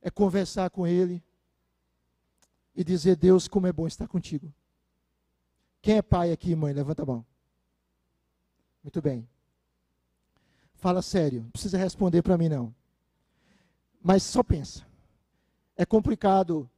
É 0.00 0.10
conversar 0.10 0.70
com 0.70 0.86
ele 0.86 1.22
e 2.74 2.84
dizer: 2.84 3.16
Deus, 3.16 3.48
como 3.48 3.66
é 3.66 3.72
bom 3.72 3.86
estar 3.86 4.06
contigo. 4.06 4.52
Quem 5.82 5.96
é 5.96 6.02
pai 6.02 6.32
aqui, 6.32 6.54
mãe? 6.54 6.72
Levanta 6.72 7.02
a 7.02 7.06
mão. 7.06 7.26
Muito 8.82 9.00
bem. 9.02 9.28
Fala 10.74 11.02
sério, 11.02 11.42
não 11.42 11.50
precisa 11.50 11.78
responder 11.78 12.22
para 12.22 12.38
mim 12.38 12.48
não. 12.48 12.74
Mas 14.00 14.22
só 14.22 14.42
pensa. 14.42 14.86
É 15.76 15.84
complicado 15.84 16.70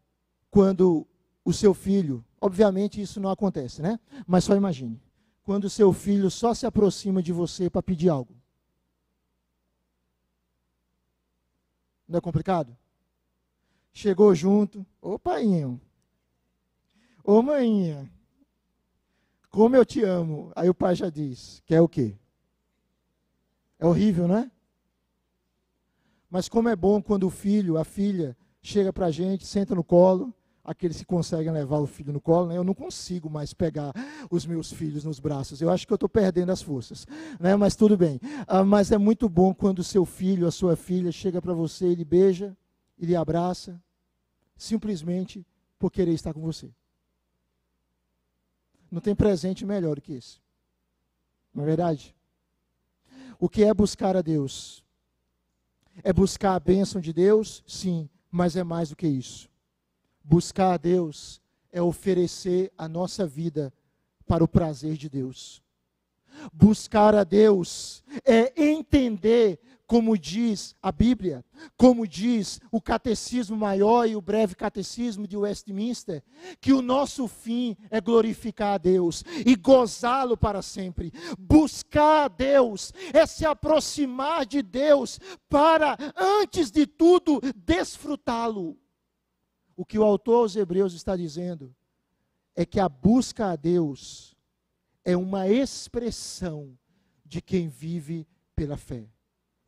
quando 0.51 1.07
o 1.45 1.53
seu 1.53 1.75
filho, 1.75 2.25
obviamente 2.41 3.01
isso 3.01 3.21
não 3.21 3.31
acontece, 3.31 3.83
né? 3.83 3.99
Mas 4.27 4.45
só 4.45 4.55
imagine 4.55 5.01
quando 5.49 5.71
seu 5.71 5.95
filho 5.95 6.31
só 6.31 6.53
se 6.53 6.67
aproxima 6.67 7.23
de 7.23 7.33
você 7.33 7.71
para 7.71 7.83
pedir 7.83 8.11
algo? 8.11 8.37
Não 12.07 12.19
é 12.19 12.21
complicado? 12.21 12.77
Chegou 13.91 14.35
junto, 14.35 14.87
ô 15.01 15.19
painho, 15.19 15.81
ô 17.25 17.41
maninha, 17.41 18.13
como 19.49 19.75
eu 19.75 19.87
te 19.87 20.03
amo. 20.03 20.53
Aí 20.55 20.69
o 20.69 20.75
pai 20.75 20.95
já 20.95 21.09
diz, 21.09 21.63
quer 21.65 21.81
o 21.81 21.89
quê? 21.89 22.15
É 23.79 23.87
horrível, 23.87 24.29
né? 24.29 24.53
Mas 26.29 26.47
como 26.47 26.69
é 26.69 26.77
bom 26.77 27.01
quando 27.01 27.27
o 27.27 27.31
filho, 27.31 27.79
a 27.79 27.85
filha, 27.85 28.37
chega 28.61 28.93
para 28.93 29.07
a 29.07 29.11
gente, 29.11 29.47
senta 29.47 29.75
no 29.75 29.83
colo, 29.83 30.31
aqueles 30.69 30.99
que 30.99 31.05
conseguem 31.07 31.51
levar 31.51 31.79
o 31.79 31.87
filho 31.87 32.13
no 32.13 32.21
colo, 32.21 32.49
né? 32.49 32.57
eu 32.59 32.63
não 32.63 32.75
consigo 32.75 33.31
mais 33.31 33.55
pegar 33.55 33.91
os 34.31 34.45
meus 34.45 34.71
filhos 34.71 35.03
nos 35.03 35.19
braços. 35.19 35.63
Eu 35.63 35.71
acho 35.71 35.87
que 35.87 35.93
eu 35.93 35.97
estou 35.97 36.11
perdendo 36.11 36.53
as 36.53 36.61
forças, 36.61 37.07
né? 37.41 37.57
mas 37.57 37.75
tudo 37.75 37.97
bem. 37.97 38.21
Ah, 38.47 38.63
mas 38.63 38.93
é 38.93 38.99
muito 38.99 39.31
bom 39.31 39.55
quando 39.55 39.79
o 39.79 39.85
seu 39.85 40.05
filho, 40.05 40.47
a 40.47 40.51
sua 40.51 40.77
filha, 40.77 41.11
chega 41.11 41.41
para 41.41 41.55
você, 41.55 41.87
ele 41.87 42.05
beija, 42.05 42.55
ele 42.99 43.17
abraça, 43.17 43.81
simplesmente 44.59 45.47
por 45.79 45.91
querer 45.91 46.13
estar 46.13 46.35
com 46.35 46.43
você. 46.43 46.71
Não 48.91 49.01
tem 49.01 49.15
presente 49.15 49.65
melhor 49.65 49.95
do 49.95 50.03
que 50.03 50.13
esse. 50.13 50.39
Não 51.55 51.63
é 51.63 51.67
verdade? 51.67 52.15
O 53.39 53.49
que 53.49 53.65
é 53.65 53.73
buscar 53.73 54.17
a 54.17 54.21
Deus? 54.21 54.85
É 56.05 56.13
buscar 56.13 56.57
a 56.57 56.61
bênção 56.61 57.01
de 57.01 57.13
Deus? 57.13 57.65
Sim, 57.67 58.07
mas 58.31 58.55
é 58.55 58.63
mais 58.63 58.91
do 58.91 58.97
que 58.97 59.07
isso. 59.07 59.49
Buscar 60.29 60.75
a 60.75 60.77
Deus 60.77 61.41
é 61.73 61.81
oferecer 61.81 62.71
a 62.77 62.87
nossa 62.87 63.27
vida 63.27 63.73
para 64.27 64.45
o 64.45 64.49
prazer 64.49 64.95
de 64.95 65.09
Deus. 65.09 65.63
Buscar 66.53 67.15
a 67.15 67.25
Deus 67.25 68.05
é 68.27 68.53
entender, 68.55 69.59
como 69.87 70.19
diz 70.19 70.77
a 70.83 70.93
Bíblia, 70.93 71.43
como 71.79 72.07
diz 72.07 72.61
o 72.71 72.79
Catecismo 72.79 73.57
Maior 73.57 74.07
e 74.07 74.17
o 74.17 74.21
Breve 74.21 74.55
Catecismo 74.55 75.27
de 75.27 75.35
Westminster, 75.35 76.23
que 76.61 76.75
o 76.75 76.83
nosso 76.83 77.27
fim 77.27 77.75
é 77.91 77.99
glorificar 77.99 78.75
a 78.75 78.79
Deus 78.79 79.25
e 79.47 79.57
gozá-lo 79.57 80.37
para 80.37 80.61
sempre. 80.61 81.11
Buscar 81.39 82.25
a 82.27 82.29
Deus 82.29 82.93
é 83.15 83.25
se 83.25 83.47
aproximar 83.47 84.45
de 84.45 84.61
Deus 84.61 85.19
para, 85.49 85.97
antes 86.15 86.71
de 86.71 86.87
tudo, 86.87 87.41
desfrutá-lo. 87.57 88.77
O 89.79 89.85
que 89.85 89.97
o 89.97 90.03
autor 90.03 90.39
aos 90.39 90.57
Hebreus 90.57 90.93
está 90.93 91.15
dizendo 91.15 91.73
é 92.57 92.67
que 92.67 92.81
a 92.81 92.89
busca 92.89 93.53
a 93.53 93.55
Deus 93.55 94.37
é 95.05 95.17
uma 95.17 95.47
expressão 95.47 96.77
de 97.25 97.41
quem 97.41 97.69
vive 97.69 98.27
pela 98.57 98.77
fé. 98.77 99.09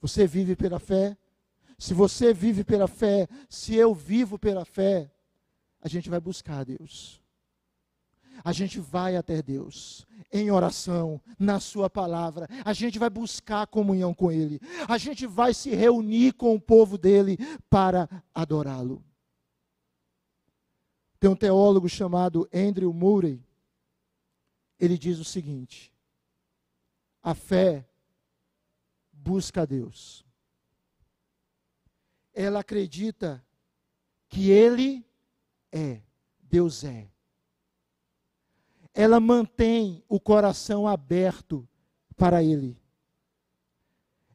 Você 0.00 0.26
vive 0.26 0.56
pela 0.56 0.80
fé? 0.80 1.16
Se 1.78 1.94
você 1.94 2.34
vive 2.34 2.64
pela 2.64 2.88
fé, 2.88 3.28
se 3.48 3.76
eu 3.76 3.94
vivo 3.94 4.36
pela 4.36 4.64
fé, 4.64 5.08
a 5.80 5.86
gente 5.86 6.11
vai 6.11 6.18
buscar 6.18 6.58
a 6.58 6.64
Deus. 6.64 7.22
A 8.42 8.50
gente 8.50 8.80
vai 8.80 9.14
até 9.14 9.40
Deus 9.40 10.04
em 10.32 10.50
oração, 10.50 11.20
na 11.38 11.61
Sua 11.61 11.88
palavra. 11.88 12.48
A 12.64 12.72
gente 12.72 12.98
vai 12.98 13.11
buscar 13.11 13.64
comunhão 13.68 14.12
com 14.12 14.32
Ele. 14.32 14.61
A 14.88 14.98
gente 14.98 15.24
vai 15.24 15.54
se 15.54 15.70
reunir 15.70 16.32
com 16.32 16.52
o 16.52 16.61
povo 16.61 16.98
dele 16.98 17.38
para 17.70 18.08
adorá-lo. 18.34 19.04
Tem 21.20 21.28
um 21.28 21.36
teólogo 21.36 21.86
chamado 21.86 22.48
Andrew 22.52 22.94
Murray. 22.94 23.44
Ele 24.78 24.96
diz 24.96 25.18
o 25.18 25.24
seguinte: 25.24 25.92
a 27.22 27.34
fé 27.34 27.86
busca 29.12 29.62
a 29.62 29.64
Deus. 29.66 30.24
Ela 32.32 32.60
acredita 32.60 33.44
que 34.30 34.50
Ele 34.50 35.04
é, 35.70 36.00
Deus 36.40 36.84
é. 36.84 37.06
Ela 38.94 39.20
mantém 39.20 40.02
o 40.08 40.18
coração 40.18 40.88
aberto 40.88 41.68
para 42.16 42.42
Ele. 42.42 42.80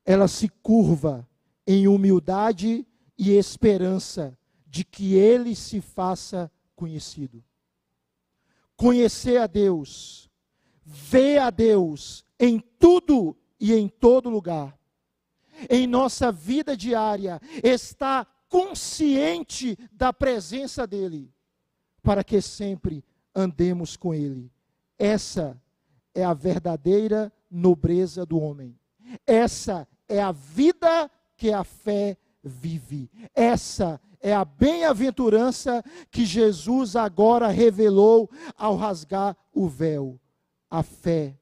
Ela 0.05 0.27
se 0.27 0.47
curva 0.49 1.27
em 1.65 1.87
humildade 1.87 2.87
e 3.17 3.31
esperança 3.31 4.37
de 4.67 4.83
que 4.83 5.15
Ele 5.15 5.55
se 5.55 5.81
faça 5.81 6.51
conhecido. 6.75 7.43
Conhecer 8.75 9.37
a 9.37 9.47
Deus, 9.47 10.29
ver 10.83 11.39
a 11.39 11.49
Deus 11.49 12.25
em 12.39 12.59
tudo 12.59 13.35
e 13.59 13.73
em 13.73 13.87
todo 13.87 14.29
lugar. 14.29 14.77
Em 15.69 15.87
nossa 15.87 16.31
vida 16.31 16.75
diária, 16.75 17.39
estar 17.63 18.27
consciente 18.49 19.77
da 19.91 20.11
presença 20.11 20.85
dEle, 20.85 21.33
para 22.03 22.23
que 22.23 22.41
sempre 22.41 23.03
andemos 23.33 23.95
com 23.95 24.13
Ele. 24.13 24.51
Essa 24.99 25.59
é 26.13 26.23
a 26.23 26.33
verdadeira 26.33 27.31
nobreza 27.49 28.25
do 28.25 28.39
homem. 28.39 28.77
Essa 29.25 29.87
é 30.07 30.21
a 30.21 30.31
vida 30.31 31.09
que 31.37 31.51
a 31.51 31.63
fé 31.63 32.17
vive. 32.43 33.09
Essa 33.33 33.99
é 34.25 34.33
a 34.33 34.43
bem-aventurança 34.43 35.83
que 36.09 36.25
Jesus 36.25 36.95
agora 36.95 37.47
revelou 37.49 38.27
ao 38.57 38.75
rasgar 38.75 39.37
o 39.53 39.69
véu. 39.69 40.19
A 40.67 40.81
fé 40.81 41.39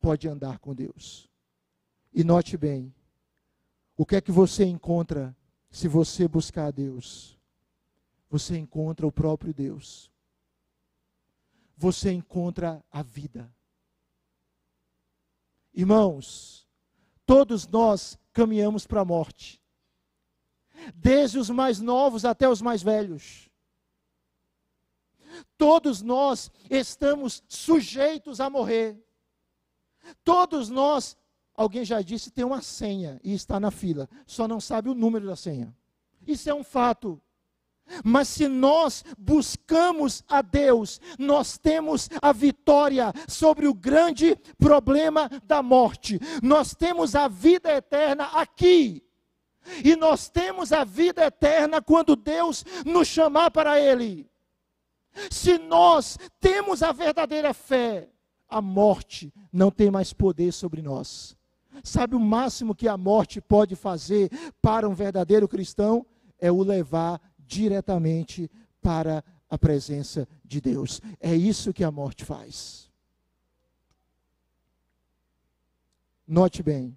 pode 0.00 0.26
andar 0.26 0.58
com 0.60 0.74
Deus. 0.74 1.28
E 2.10 2.24
note 2.24 2.56
bem, 2.56 2.94
o 3.98 4.06
que 4.06 4.16
é 4.16 4.20
que 4.22 4.32
você 4.32 4.64
encontra 4.64 5.36
se 5.70 5.86
você 5.86 6.26
buscar 6.26 6.68
a 6.68 6.70
Deus? 6.70 7.38
Você 8.30 8.56
encontra 8.56 9.06
o 9.06 9.12
próprio 9.12 9.52
Deus. 9.52 10.10
Você 11.76 12.10
encontra 12.10 12.82
a 12.90 13.02
vida. 13.02 13.54
Irmãos, 15.74 16.66
todos 17.26 17.68
nós 17.68 18.18
caminhamos 18.32 18.86
para 18.86 19.02
a 19.02 19.04
morte 19.04 19.62
desde 20.94 21.38
os 21.38 21.50
mais 21.50 21.80
novos 21.80 22.24
até 22.24 22.48
os 22.48 22.60
mais 22.60 22.82
velhos. 22.82 23.50
Todos 25.56 26.02
nós 26.02 26.50
estamos 26.70 27.42
sujeitos 27.48 28.40
a 28.40 28.50
morrer. 28.50 28.98
Todos 30.22 30.68
nós, 30.68 31.16
alguém 31.54 31.84
já 31.84 32.02
disse, 32.02 32.30
tem 32.30 32.44
uma 32.44 32.62
senha 32.62 33.20
e 33.24 33.32
está 33.32 33.58
na 33.58 33.70
fila, 33.70 34.08
só 34.26 34.46
não 34.46 34.60
sabe 34.60 34.88
o 34.88 34.94
número 34.94 35.26
da 35.26 35.36
senha. 35.36 35.74
Isso 36.26 36.48
é 36.48 36.54
um 36.54 36.64
fato. 36.64 37.20
Mas 38.02 38.28
se 38.28 38.48
nós 38.48 39.04
buscamos 39.18 40.24
a 40.26 40.40
Deus, 40.40 41.00
nós 41.18 41.58
temos 41.58 42.08
a 42.20 42.32
vitória 42.32 43.12
sobre 43.28 43.66
o 43.66 43.74
grande 43.74 44.36
problema 44.58 45.28
da 45.44 45.62
morte. 45.62 46.18
Nós 46.42 46.74
temos 46.74 47.14
a 47.14 47.28
vida 47.28 47.70
eterna 47.70 48.24
aqui. 48.24 49.02
E 49.84 49.96
nós 49.96 50.28
temos 50.28 50.72
a 50.72 50.84
vida 50.84 51.24
eterna 51.24 51.80
quando 51.80 52.16
Deus 52.16 52.64
nos 52.84 53.08
chamar 53.08 53.50
para 53.50 53.80
Ele. 53.80 54.28
Se 55.30 55.58
nós 55.58 56.18
temos 56.40 56.82
a 56.82 56.92
verdadeira 56.92 57.54
fé, 57.54 58.08
a 58.48 58.60
morte 58.60 59.32
não 59.52 59.70
tem 59.70 59.90
mais 59.90 60.12
poder 60.12 60.52
sobre 60.52 60.82
nós. 60.82 61.36
Sabe 61.82 62.14
o 62.14 62.20
máximo 62.20 62.74
que 62.74 62.86
a 62.86 62.96
morte 62.96 63.40
pode 63.40 63.74
fazer 63.74 64.30
para 64.62 64.88
um 64.88 64.94
verdadeiro 64.94 65.48
cristão? 65.48 66.06
É 66.38 66.50
o 66.50 66.62
levar 66.62 67.20
diretamente 67.38 68.50
para 68.80 69.24
a 69.48 69.58
presença 69.58 70.28
de 70.44 70.60
Deus. 70.60 71.00
É 71.20 71.34
isso 71.34 71.72
que 71.72 71.84
a 71.84 71.90
morte 71.90 72.24
faz. 72.24 72.90
Note 76.26 76.62
bem. 76.62 76.96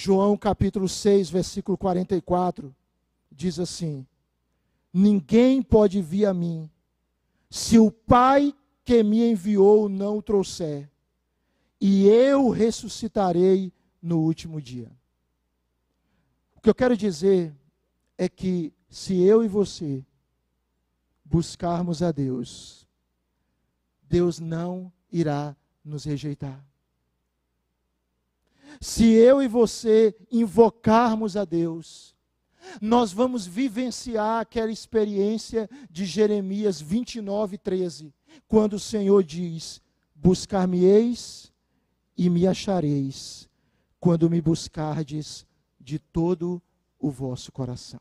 João 0.00 0.36
capítulo 0.36 0.88
6, 0.88 1.28
versículo 1.28 1.76
44, 1.76 2.72
diz 3.32 3.58
assim: 3.58 4.06
Ninguém 4.94 5.60
pode 5.60 6.00
vir 6.00 6.24
a 6.24 6.32
mim, 6.32 6.70
se 7.50 7.80
o 7.80 7.90
Pai 7.90 8.54
que 8.84 9.02
me 9.02 9.28
enviou 9.28 9.88
não 9.88 10.18
o 10.18 10.22
trouxer, 10.22 10.88
e 11.80 12.06
eu 12.06 12.48
ressuscitarei 12.48 13.72
no 14.00 14.20
último 14.20 14.62
dia. 14.62 14.88
O 16.54 16.60
que 16.60 16.70
eu 16.70 16.74
quero 16.76 16.96
dizer 16.96 17.52
é 18.16 18.28
que 18.28 18.72
se 18.88 19.20
eu 19.20 19.44
e 19.44 19.48
você 19.48 20.06
buscarmos 21.24 22.04
a 22.04 22.12
Deus, 22.12 22.86
Deus 24.04 24.38
não 24.38 24.92
irá 25.10 25.56
nos 25.84 26.04
rejeitar. 26.04 26.64
Se 28.80 29.04
eu 29.12 29.42
e 29.42 29.48
você 29.48 30.14
invocarmos 30.30 31.36
a 31.36 31.44
Deus, 31.44 32.14
nós 32.80 33.12
vamos 33.12 33.46
vivenciar 33.46 34.40
aquela 34.40 34.70
experiência 34.70 35.68
de 35.90 36.04
Jeremias 36.04 36.80
29, 36.80 37.58
13, 37.58 38.14
quando 38.46 38.74
o 38.74 38.80
Senhor 38.80 39.22
diz: 39.24 39.80
Buscar-me-eis 40.14 41.52
e 42.16 42.28
me 42.28 42.46
achareis, 42.46 43.48
quando 43.98 44.28
me 44.28 44.40
buscardes 44.40 45.46
de 45.80 45.98
todo 45.98 46.60
o 46.98 47.10
vosso 47.10 47.50
coração. 47.52 48.00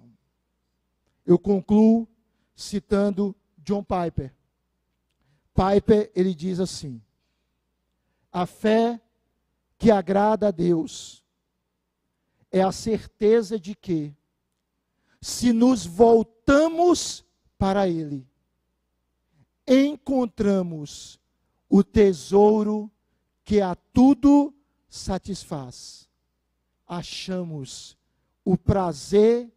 Eu 1.26 1.38
concluo 1.38 2.08
citando 2.56 3.36
John 3.58 3.84
Piper. 3.84 4.34
Piper, 5.54 6.12
ele 6.16 6.34
diz 6.34 6.60
assim: 6.60 7.02
A 8.32 8.46
fé 8.46 9.02
que 9.78 9.92
agrada 9.92 10.48
a 10.48 10.52
Deus 10.52 11.24
é 12.52 12.62
a 12.62 12.72
certeza 12.72 13.60
de 13.60 13.76
que, 13.76 14.16
se 15.22 15.52
nos 15.52 15.86
voltamos 15.86 17.26
para 17.58 17.88
Ele, 17.88 18.28
encontramos 19.68 21.20
o 21.70 21.84
tesouro 21.84 22.90
que 23.44 23.62
a 23.62 23.76
tudo 23.76 24.54
satisfaz 24.88 26.08
achamos 26.88 27.98
o 28.46 28.58
prazer 28.58 29.52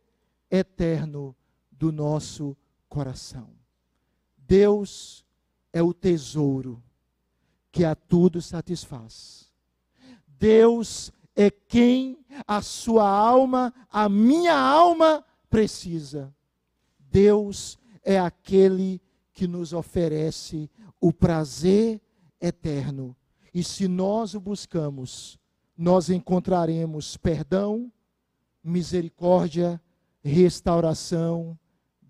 eterno 0.50 1.36
do 1.70 1.92
nosso 1.92 2.56
coração. 2.88 3.48
Deus 4.36 5.24
é 5.72 5.80
o 5.80 5.94
tesouro 5.94 6.82
que 7.70 7.84
a 7.84 7.94
tudo 7.94 8.42
satisfaz. 8.42 9.49
Deus 10.40 11.12
é 11.36 11.50
quem 11.50 12.18
a 12.46 12.62
sua 12.62 13.06
alma, 13.06 13.74
a 13.90 14.08
minha 14.08 14.58
alma 14.58 15.22
precisa. 15.50 16.34
Deus 16.98 17.78
é 18.02 18.18
aquele 18.18 19.02
que 19.34 19.46
nos 19.46 19.74
oferece 19.74 20.70
o 20.98 21.12
prazer 21.12 22.00
eterno. 22.40 23.14
E 23.52 23.62
se 23.62 23.86
nós 23.86 24.34
o 24.34 24.40
buscamos, 24.40 25.38
nós 25.76 26.08
encontraremos 26.08 27.18
perdão, 27.18 27.92
misericórdia, 28.64 29.80
restauração, 30.22 31.58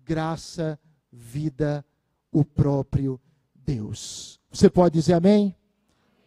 graça, 0.05 0.79
vida, 1.11 1.85
o 2.31 2.45
próprio 2.45 3.19
Deus. 3.53 4.39
Você 4.49 4.69
pode 4.69 4.93
dizer 4.93 5.13
amém? 5.13 5.53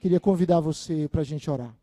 Queria 0.00 0.20
convidar 0.20 0.60
você 0.60 1.08
para 1.08 1.22
a 1.22 1.24
gente 1.24 1.50
orar. 1.50 1.74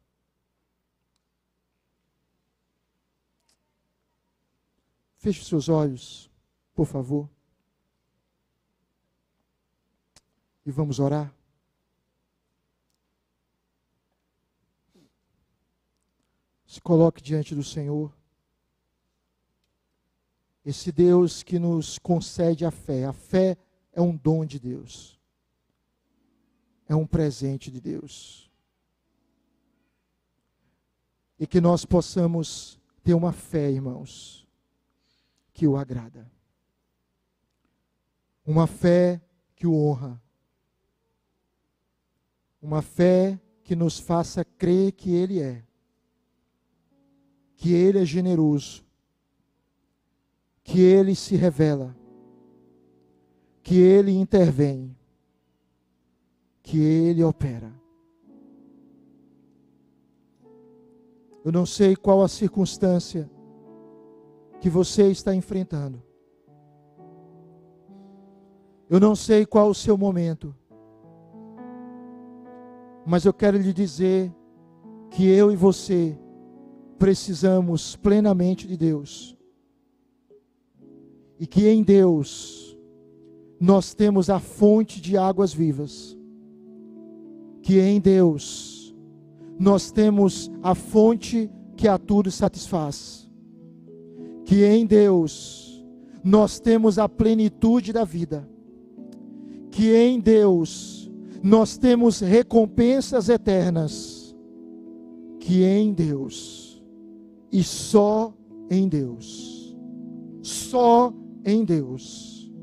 Feche 5.22 5.46
seus 5.46 5.70
olhos, 5.70 6.32
por 6.74 6.88
favor. 6.88 7.30
E 10.66 10.72
vamos 10.72 11.00
orar. 11.00 11.32
Se 16.66 16.82
coloque 16.82 17.22
diante 17.22 17.54
do 17.54 17.64
Senhor. 17.64 18.12
Esse 20.66 20.92
Deus 20.92 21.44
que 21.44 21.60
nos 21.60 22.00
concede 22.00 22.66
a 22.66 22.72
fé. 22.72 23.06
A 23.06 23.14
fé 23.14 23.56
é 23.92 24.02
um 24.02 24.18
dom 24.18 24.44
de 24.44 24.60
Deus. 24.60 25.22
É 26.90 26.96
um 26.96 27.06
presente 27.06 27.70
de 27.70 27.80
Deus. 27.80 28.50
E 31.38 31.46
que 31.46 31.62
nós 31.62 31.86
possamos 31.86 32.80
ter 33.04 33.14
uma 33.14 33.32
fé, 33.32 33.70
irmãos, 33.70 34.41
que 35.62 35.68
o 35.68 35.78
agrada. 35.78 36.28
Uma 38.44 38.66
fé 38.66 39.22
que 39.56 39.68
o 39.68 39.76
honra. 39.76 40.20
Uma 42.60 42.82
fé 42.82 43.40
que 43.64 43.76
nos 43.76 44.00
faça 44.00 44.44
crer 44.44 44.92
que 44.92 45.14
Ele 45.14 45.40
é 45.40 45.64
que 47.56 47.74
Ele 47.74 48.00
é 48.00 48.06
generoso, 48.06 48.84
que 50.64 50.80
Ele 50.80 51.14
se 51.14 51.36
revela, 51.36 51.96
que 53.62 53.76
Ele 53.76 54.14
intervém, 54.14 54.98
que 56.64 56.80
Ele 56.80 57.24
opera. 57.24 57.72
Eu 61.46 61.52
não 61.52 61.68
sei 61.68 61.96
qual 61.96 62.24
a 62.24 62.28
circunstância 62.28 63.30
que 64.62 64.70
você 64.70 65.10
está 65.10 65.34
enfrentando. 65.34 66.02
Eu 68.88 69.00
não 69.00 69.16
sei 69.16 69.44
qual 69.44 69.70
o 69.70 69.76
seu 69.76 69.98
momento. 69.98 70.56
Mas 73.06 73.26
eu 73.26 73.34
quero 73.34 73.58
lhe 73.58 73.74
dizer 73.74 74.32
que 75.10 75.28
eu 75.28 75.52
e 75.52 75.56
você 75.56 76.16
precisamos 77.00 77.96
plenamente 77.96 78.68
de 78.68 78.78
Deus. 78.78 79.36
E 81.40 81.48
que 81.48 81.68
em 81.68 81.82
Deus 81.82 82.78
nós 83.60 83.96
temos 83.96 84.30
a 84.30 84.40
fonte 84.40 85.02
de 85.02 85.18
águas 85.18 85.52
vivas. 85.52 86.16
Que 87.64 87.80
em 87.80 88.00
Deus 88.00 88.96
nós 89.58 89.92
temos 89.92 90.52
a 90.62 90.76
fonte 90.76 91.50
que 91.76 91.88
a 91.88 91.98
tudo 91.98 92.30
satisfaz. 92.30 93.31
Que 94.52 94.66
em 94.66 94.86
Deus 94.86 95.82
nós 96.22 96.60
temos 96.60 97.00
a 97.00 97.08
plenitude 97.08 97.94
da 97.94 98.04
vida. 98.04 98.46
Que 99.72 99.96
em 99.96 100.20
Deus 100.20 101.10
nós 101.42 101.78
temos 101.78 102.20
recompensas 102.20 103.30
eternas. 103.30 104.36
Que 105.40 105.64
em 105.64 105.94
Deus 105.94 106.84
e 107.50 107.64
só 107.64 108.34
em 108.70 108.90
Deus, 108.90 109.74
só 110.42 111.14
em 111.46 111.64
Deus, 111.64 112.54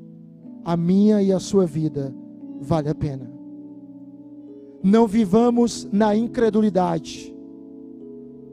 a 0.67 0.77
minha 0.77 1.23
e 1.23 1.33
a 1.33 1.41
sua 1.41 1.65
vida 1.65 2.15
vale 2.61 2.91
a 2.91 2.95
pena. 2.95 3.33
Não 4.85 5.07
vivamos 5.07 5.89
na 5.91 6.15
incredulidade, 6.15 7.35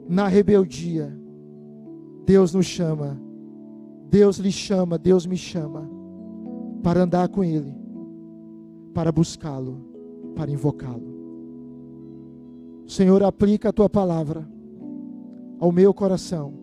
na 0.08 0.26
rebeldia. 0.26 1.14
Deus 2.24 2.54
nos 2.54 2.64
chama, 2.64 3.25
Deus 4.08 4.38
lhe 4.38 4.52
chama, 4.52 4.98
Deus 4.98 5.26
me 5.26 5.36
chama 5.36 5.88
para 6.82 7.02
andar 7.02 7.28
com 7.28 7.42
Ele, 7.42 7.74
para 8.94 9.10
buscá-lo, 9.10 9.78
para 10.34 10.50
invocá-lo. 10.50 11.16
Senhor, 12.86 13.22
aplica 13.22 13.70
a 13.70 13.72
tua 13.72 13.90
palavra 13.90 14.48
ao 15.58 15.72
meu 15.72 15.92
coração 15.92 16.54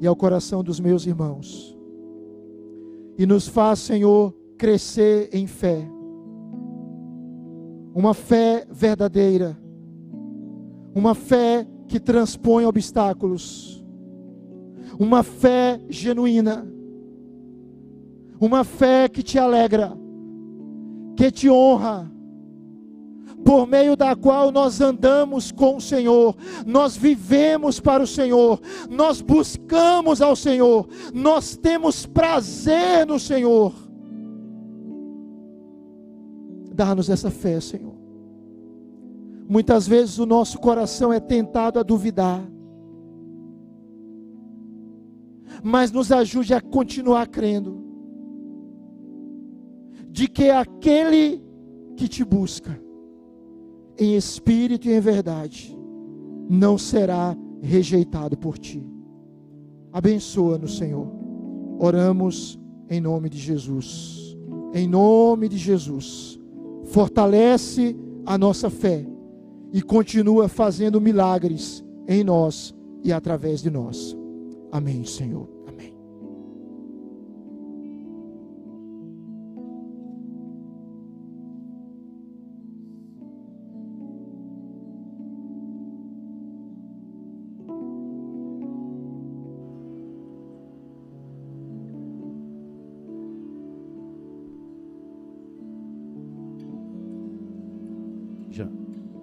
e 0.00 0.06
ao 0.06 0.14
coração 0.14 0.62
dos 0.62 0.78
meus 0.78 1.06
irmãos. 1.06 1.76
E 3.16 3.24
nos 3.24 3.48
faz, 3.48 3.78
Senhor, 3.78 4.34
crescer 4.58 5.30
em 5.32 5.46
fé. 5.46 5.88
Uma 7.94 8.14
fé 8.14 8.66
verdadeira. 8.70 9.56
Uma 10.94 11.14
fé 11.14 11.66
que 11.86 12.00
transpõe 12.00 12.64
obstáculos. 12.64 13.81
Uma 14.98 15.22
fé 15.22 15.80
genuína. 15.88 16.66
Uma 18.40 18.64
fé 18.64 19.08
que 19.08 19.22
te 19.22 19.38
alegra, 19.38 19.96
que 21.16 21.30
te 21.30 21.48
honra 21.48 22.10
por 23.44 23.66
meio 23.66 23.96
da 23.96 24.14
qual 24.14 24.50
nós 24.50 24.80
andamos 24.80 25.50
com 25.50 25.76
o 25.76 25.80
Senhor, 25.80 26.36
nós 26.66 26.96
vivemos 26.96 27.80
para 27.80 28.02
o 28.02 28.06
Senhor, 28.06 28.60
nós 28.88 29.20
buscamos 29.20 30.22
ao 30.22 30.36
Senhor, 30.36 30.88
nós 31.12 31.56
temos 31.56 32.06
prazer 32.06 33.06
no 33.06 33.18
Senhor. 33.18 33.72
Dá-nos 36.74 37.10
essa 37.10 37.30
fé, 37.30 37.60
Senhor. 37.60 37.94
Muitas 39.48 39.86
vezes 39.86 40.18
o 40.18 40.26
nosso 40.26 40.58
coração 40.58 41.12
é 41.12 41.20
tentado 41.20 41.78
a 41.78 41.82
duvidar, 41.82 42.42
mas 45.62 45.92
nos 45.92 46.10
ajude 46.10 46.52
a 46.52 46.60
continuar 46.60 47.28
crendo, 47.28 47.80
de 50.10 50.28
que 50.28 50.50
aquele 50.50 51.42
que 51.96 52.08
te 52.08 52.24
busca, 52.24 52.78
em 53.98 54.16
espírito 54.16 54.88
e 54.88 54.92
em 54.92 55.00
verdade, 55.00 55.78
não 56.48 56.76
será 56.76 57.36
rejeitado 57.62 58.36
por 58.36 58.58
ti. 58.58 58.84
Abençoa-nos, 59.92 60.76
Senhor. 60.76 61.06
Oramos 61.78 62.58
em 62.88 63.00
nome 63.00 63.28
de 63.28 63.38
Jesus. 63.38 64.36
Em 64.74 64.88
nome 64.88 65.48
de 65.48 65.56
Jesus. 65.56 66.40
Fortalece 66.84 67.96
a 68.26 68.36
nossa 68.36 68.68
fé 68.68 69.06
e 69.72 69.80
continua 69.80 70.48
fazendo 70.48 71.00
milagres 71.00 71.84
em 72.08 72.24
nós 72.24 72.74
e 73.02 73.12
através 73.12 73.62
de 73.62 73.70
nós. 73.70 74.16
Amém, 74.72 75.04
Senhor. 75.04 75.62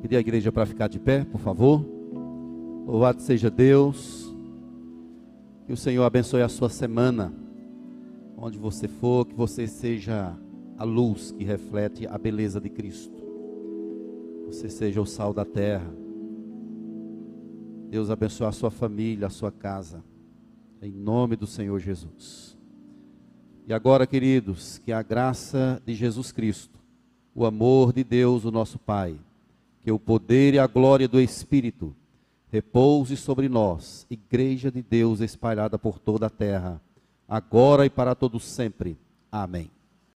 Pedir 0.10 0.18
a 0.18 0.22
igreja 0.22 0.52
para 0.52 0.66
ficar 0.66 0.88
de 0.88 0.98
pé, 0.98 1.24
por 1.24 1.40
favor. 1.40 1.86
Louvado 2.88 3.22
seja 3.22 3.52
Deus. 3.52 4.29
Que 5.70 5.74
o 5.74 5.78
Senhor 5.78 6.04
abençoe 6.04 6.42
a 6.42 6.50
sua 6.50 6.68
semana. 6.68 7.32
Onde 8.36 8.58
você 8.58 8.88
for, 8.88 9.24
que 9.24 9.36
você 9.36 9.68
seja 9.68 10.36
a 10.76 10.84
luz 10.84 11.32
que 11.32 11.44
reflete 11.44 12.08
a 12.08 12.18
beleza 12.18 12.60
de 12.60 12.72
Cristo. 12.72 13.14
Você 14.48 14.68
seja 14.68 15.00
o 15.00 15.06
sal 15.06 15.32
da 15.32 15.46
terra. 15.46 15.94
Deus 17.88 18.10
abençoe 18.10 18.48
a 18.48 18.52
sua 18.52 18.72
família, 18.72 19.28
a 19.28 19.30
sua 19.30 19.52
casa. 19.52 20.04
Em 20.82 20.92
nome 20.92 21.36
do 21.36 21.46
Senhor 21.46 21.80
Jesus. 21.80 22.58
E 23.68 23.72
agora, 23.72 24.08
queridos, 24.08 24.80
que 24.80 24.92
a 24.92 25.04
graça 25.04 25.80
de 25.86 25.94
Jesus 25.94 26.32
Cristo, 26.32 26.80
o 27.36 27.46
amor 27.46 27.94
de 27.94 28.04
Deus, 28.04 28.44
o 28.44 28.50
nosso 28.50 28.80
Pai 28.80 29.20
que 29.82 29.92
o 29.92 30.00
poder 30.00 30.56
e 30.56 30.60
a 30.60 30.68
glória 30.68 31.08
do 31.08 31.22
Espírito 31.22 31.96
repouse 32.52 33.16
sobre 33.16 33.48
nós, 33.48 34.06
Igreja 34.10 34.72
de 34.72 34.82
Deus 34.82 35.22
espalhada 35.22 35.78
por 35.78 36.00
toda 36.00 36.28
a 36.28 36.30
terra, 36.30 36.82
agora 37.28 37.86
e 37.86 37.90
para 37.90 38.16
todos 38.16 38.44
sempre. 38.44 38.98
Amém. 39.32 39.70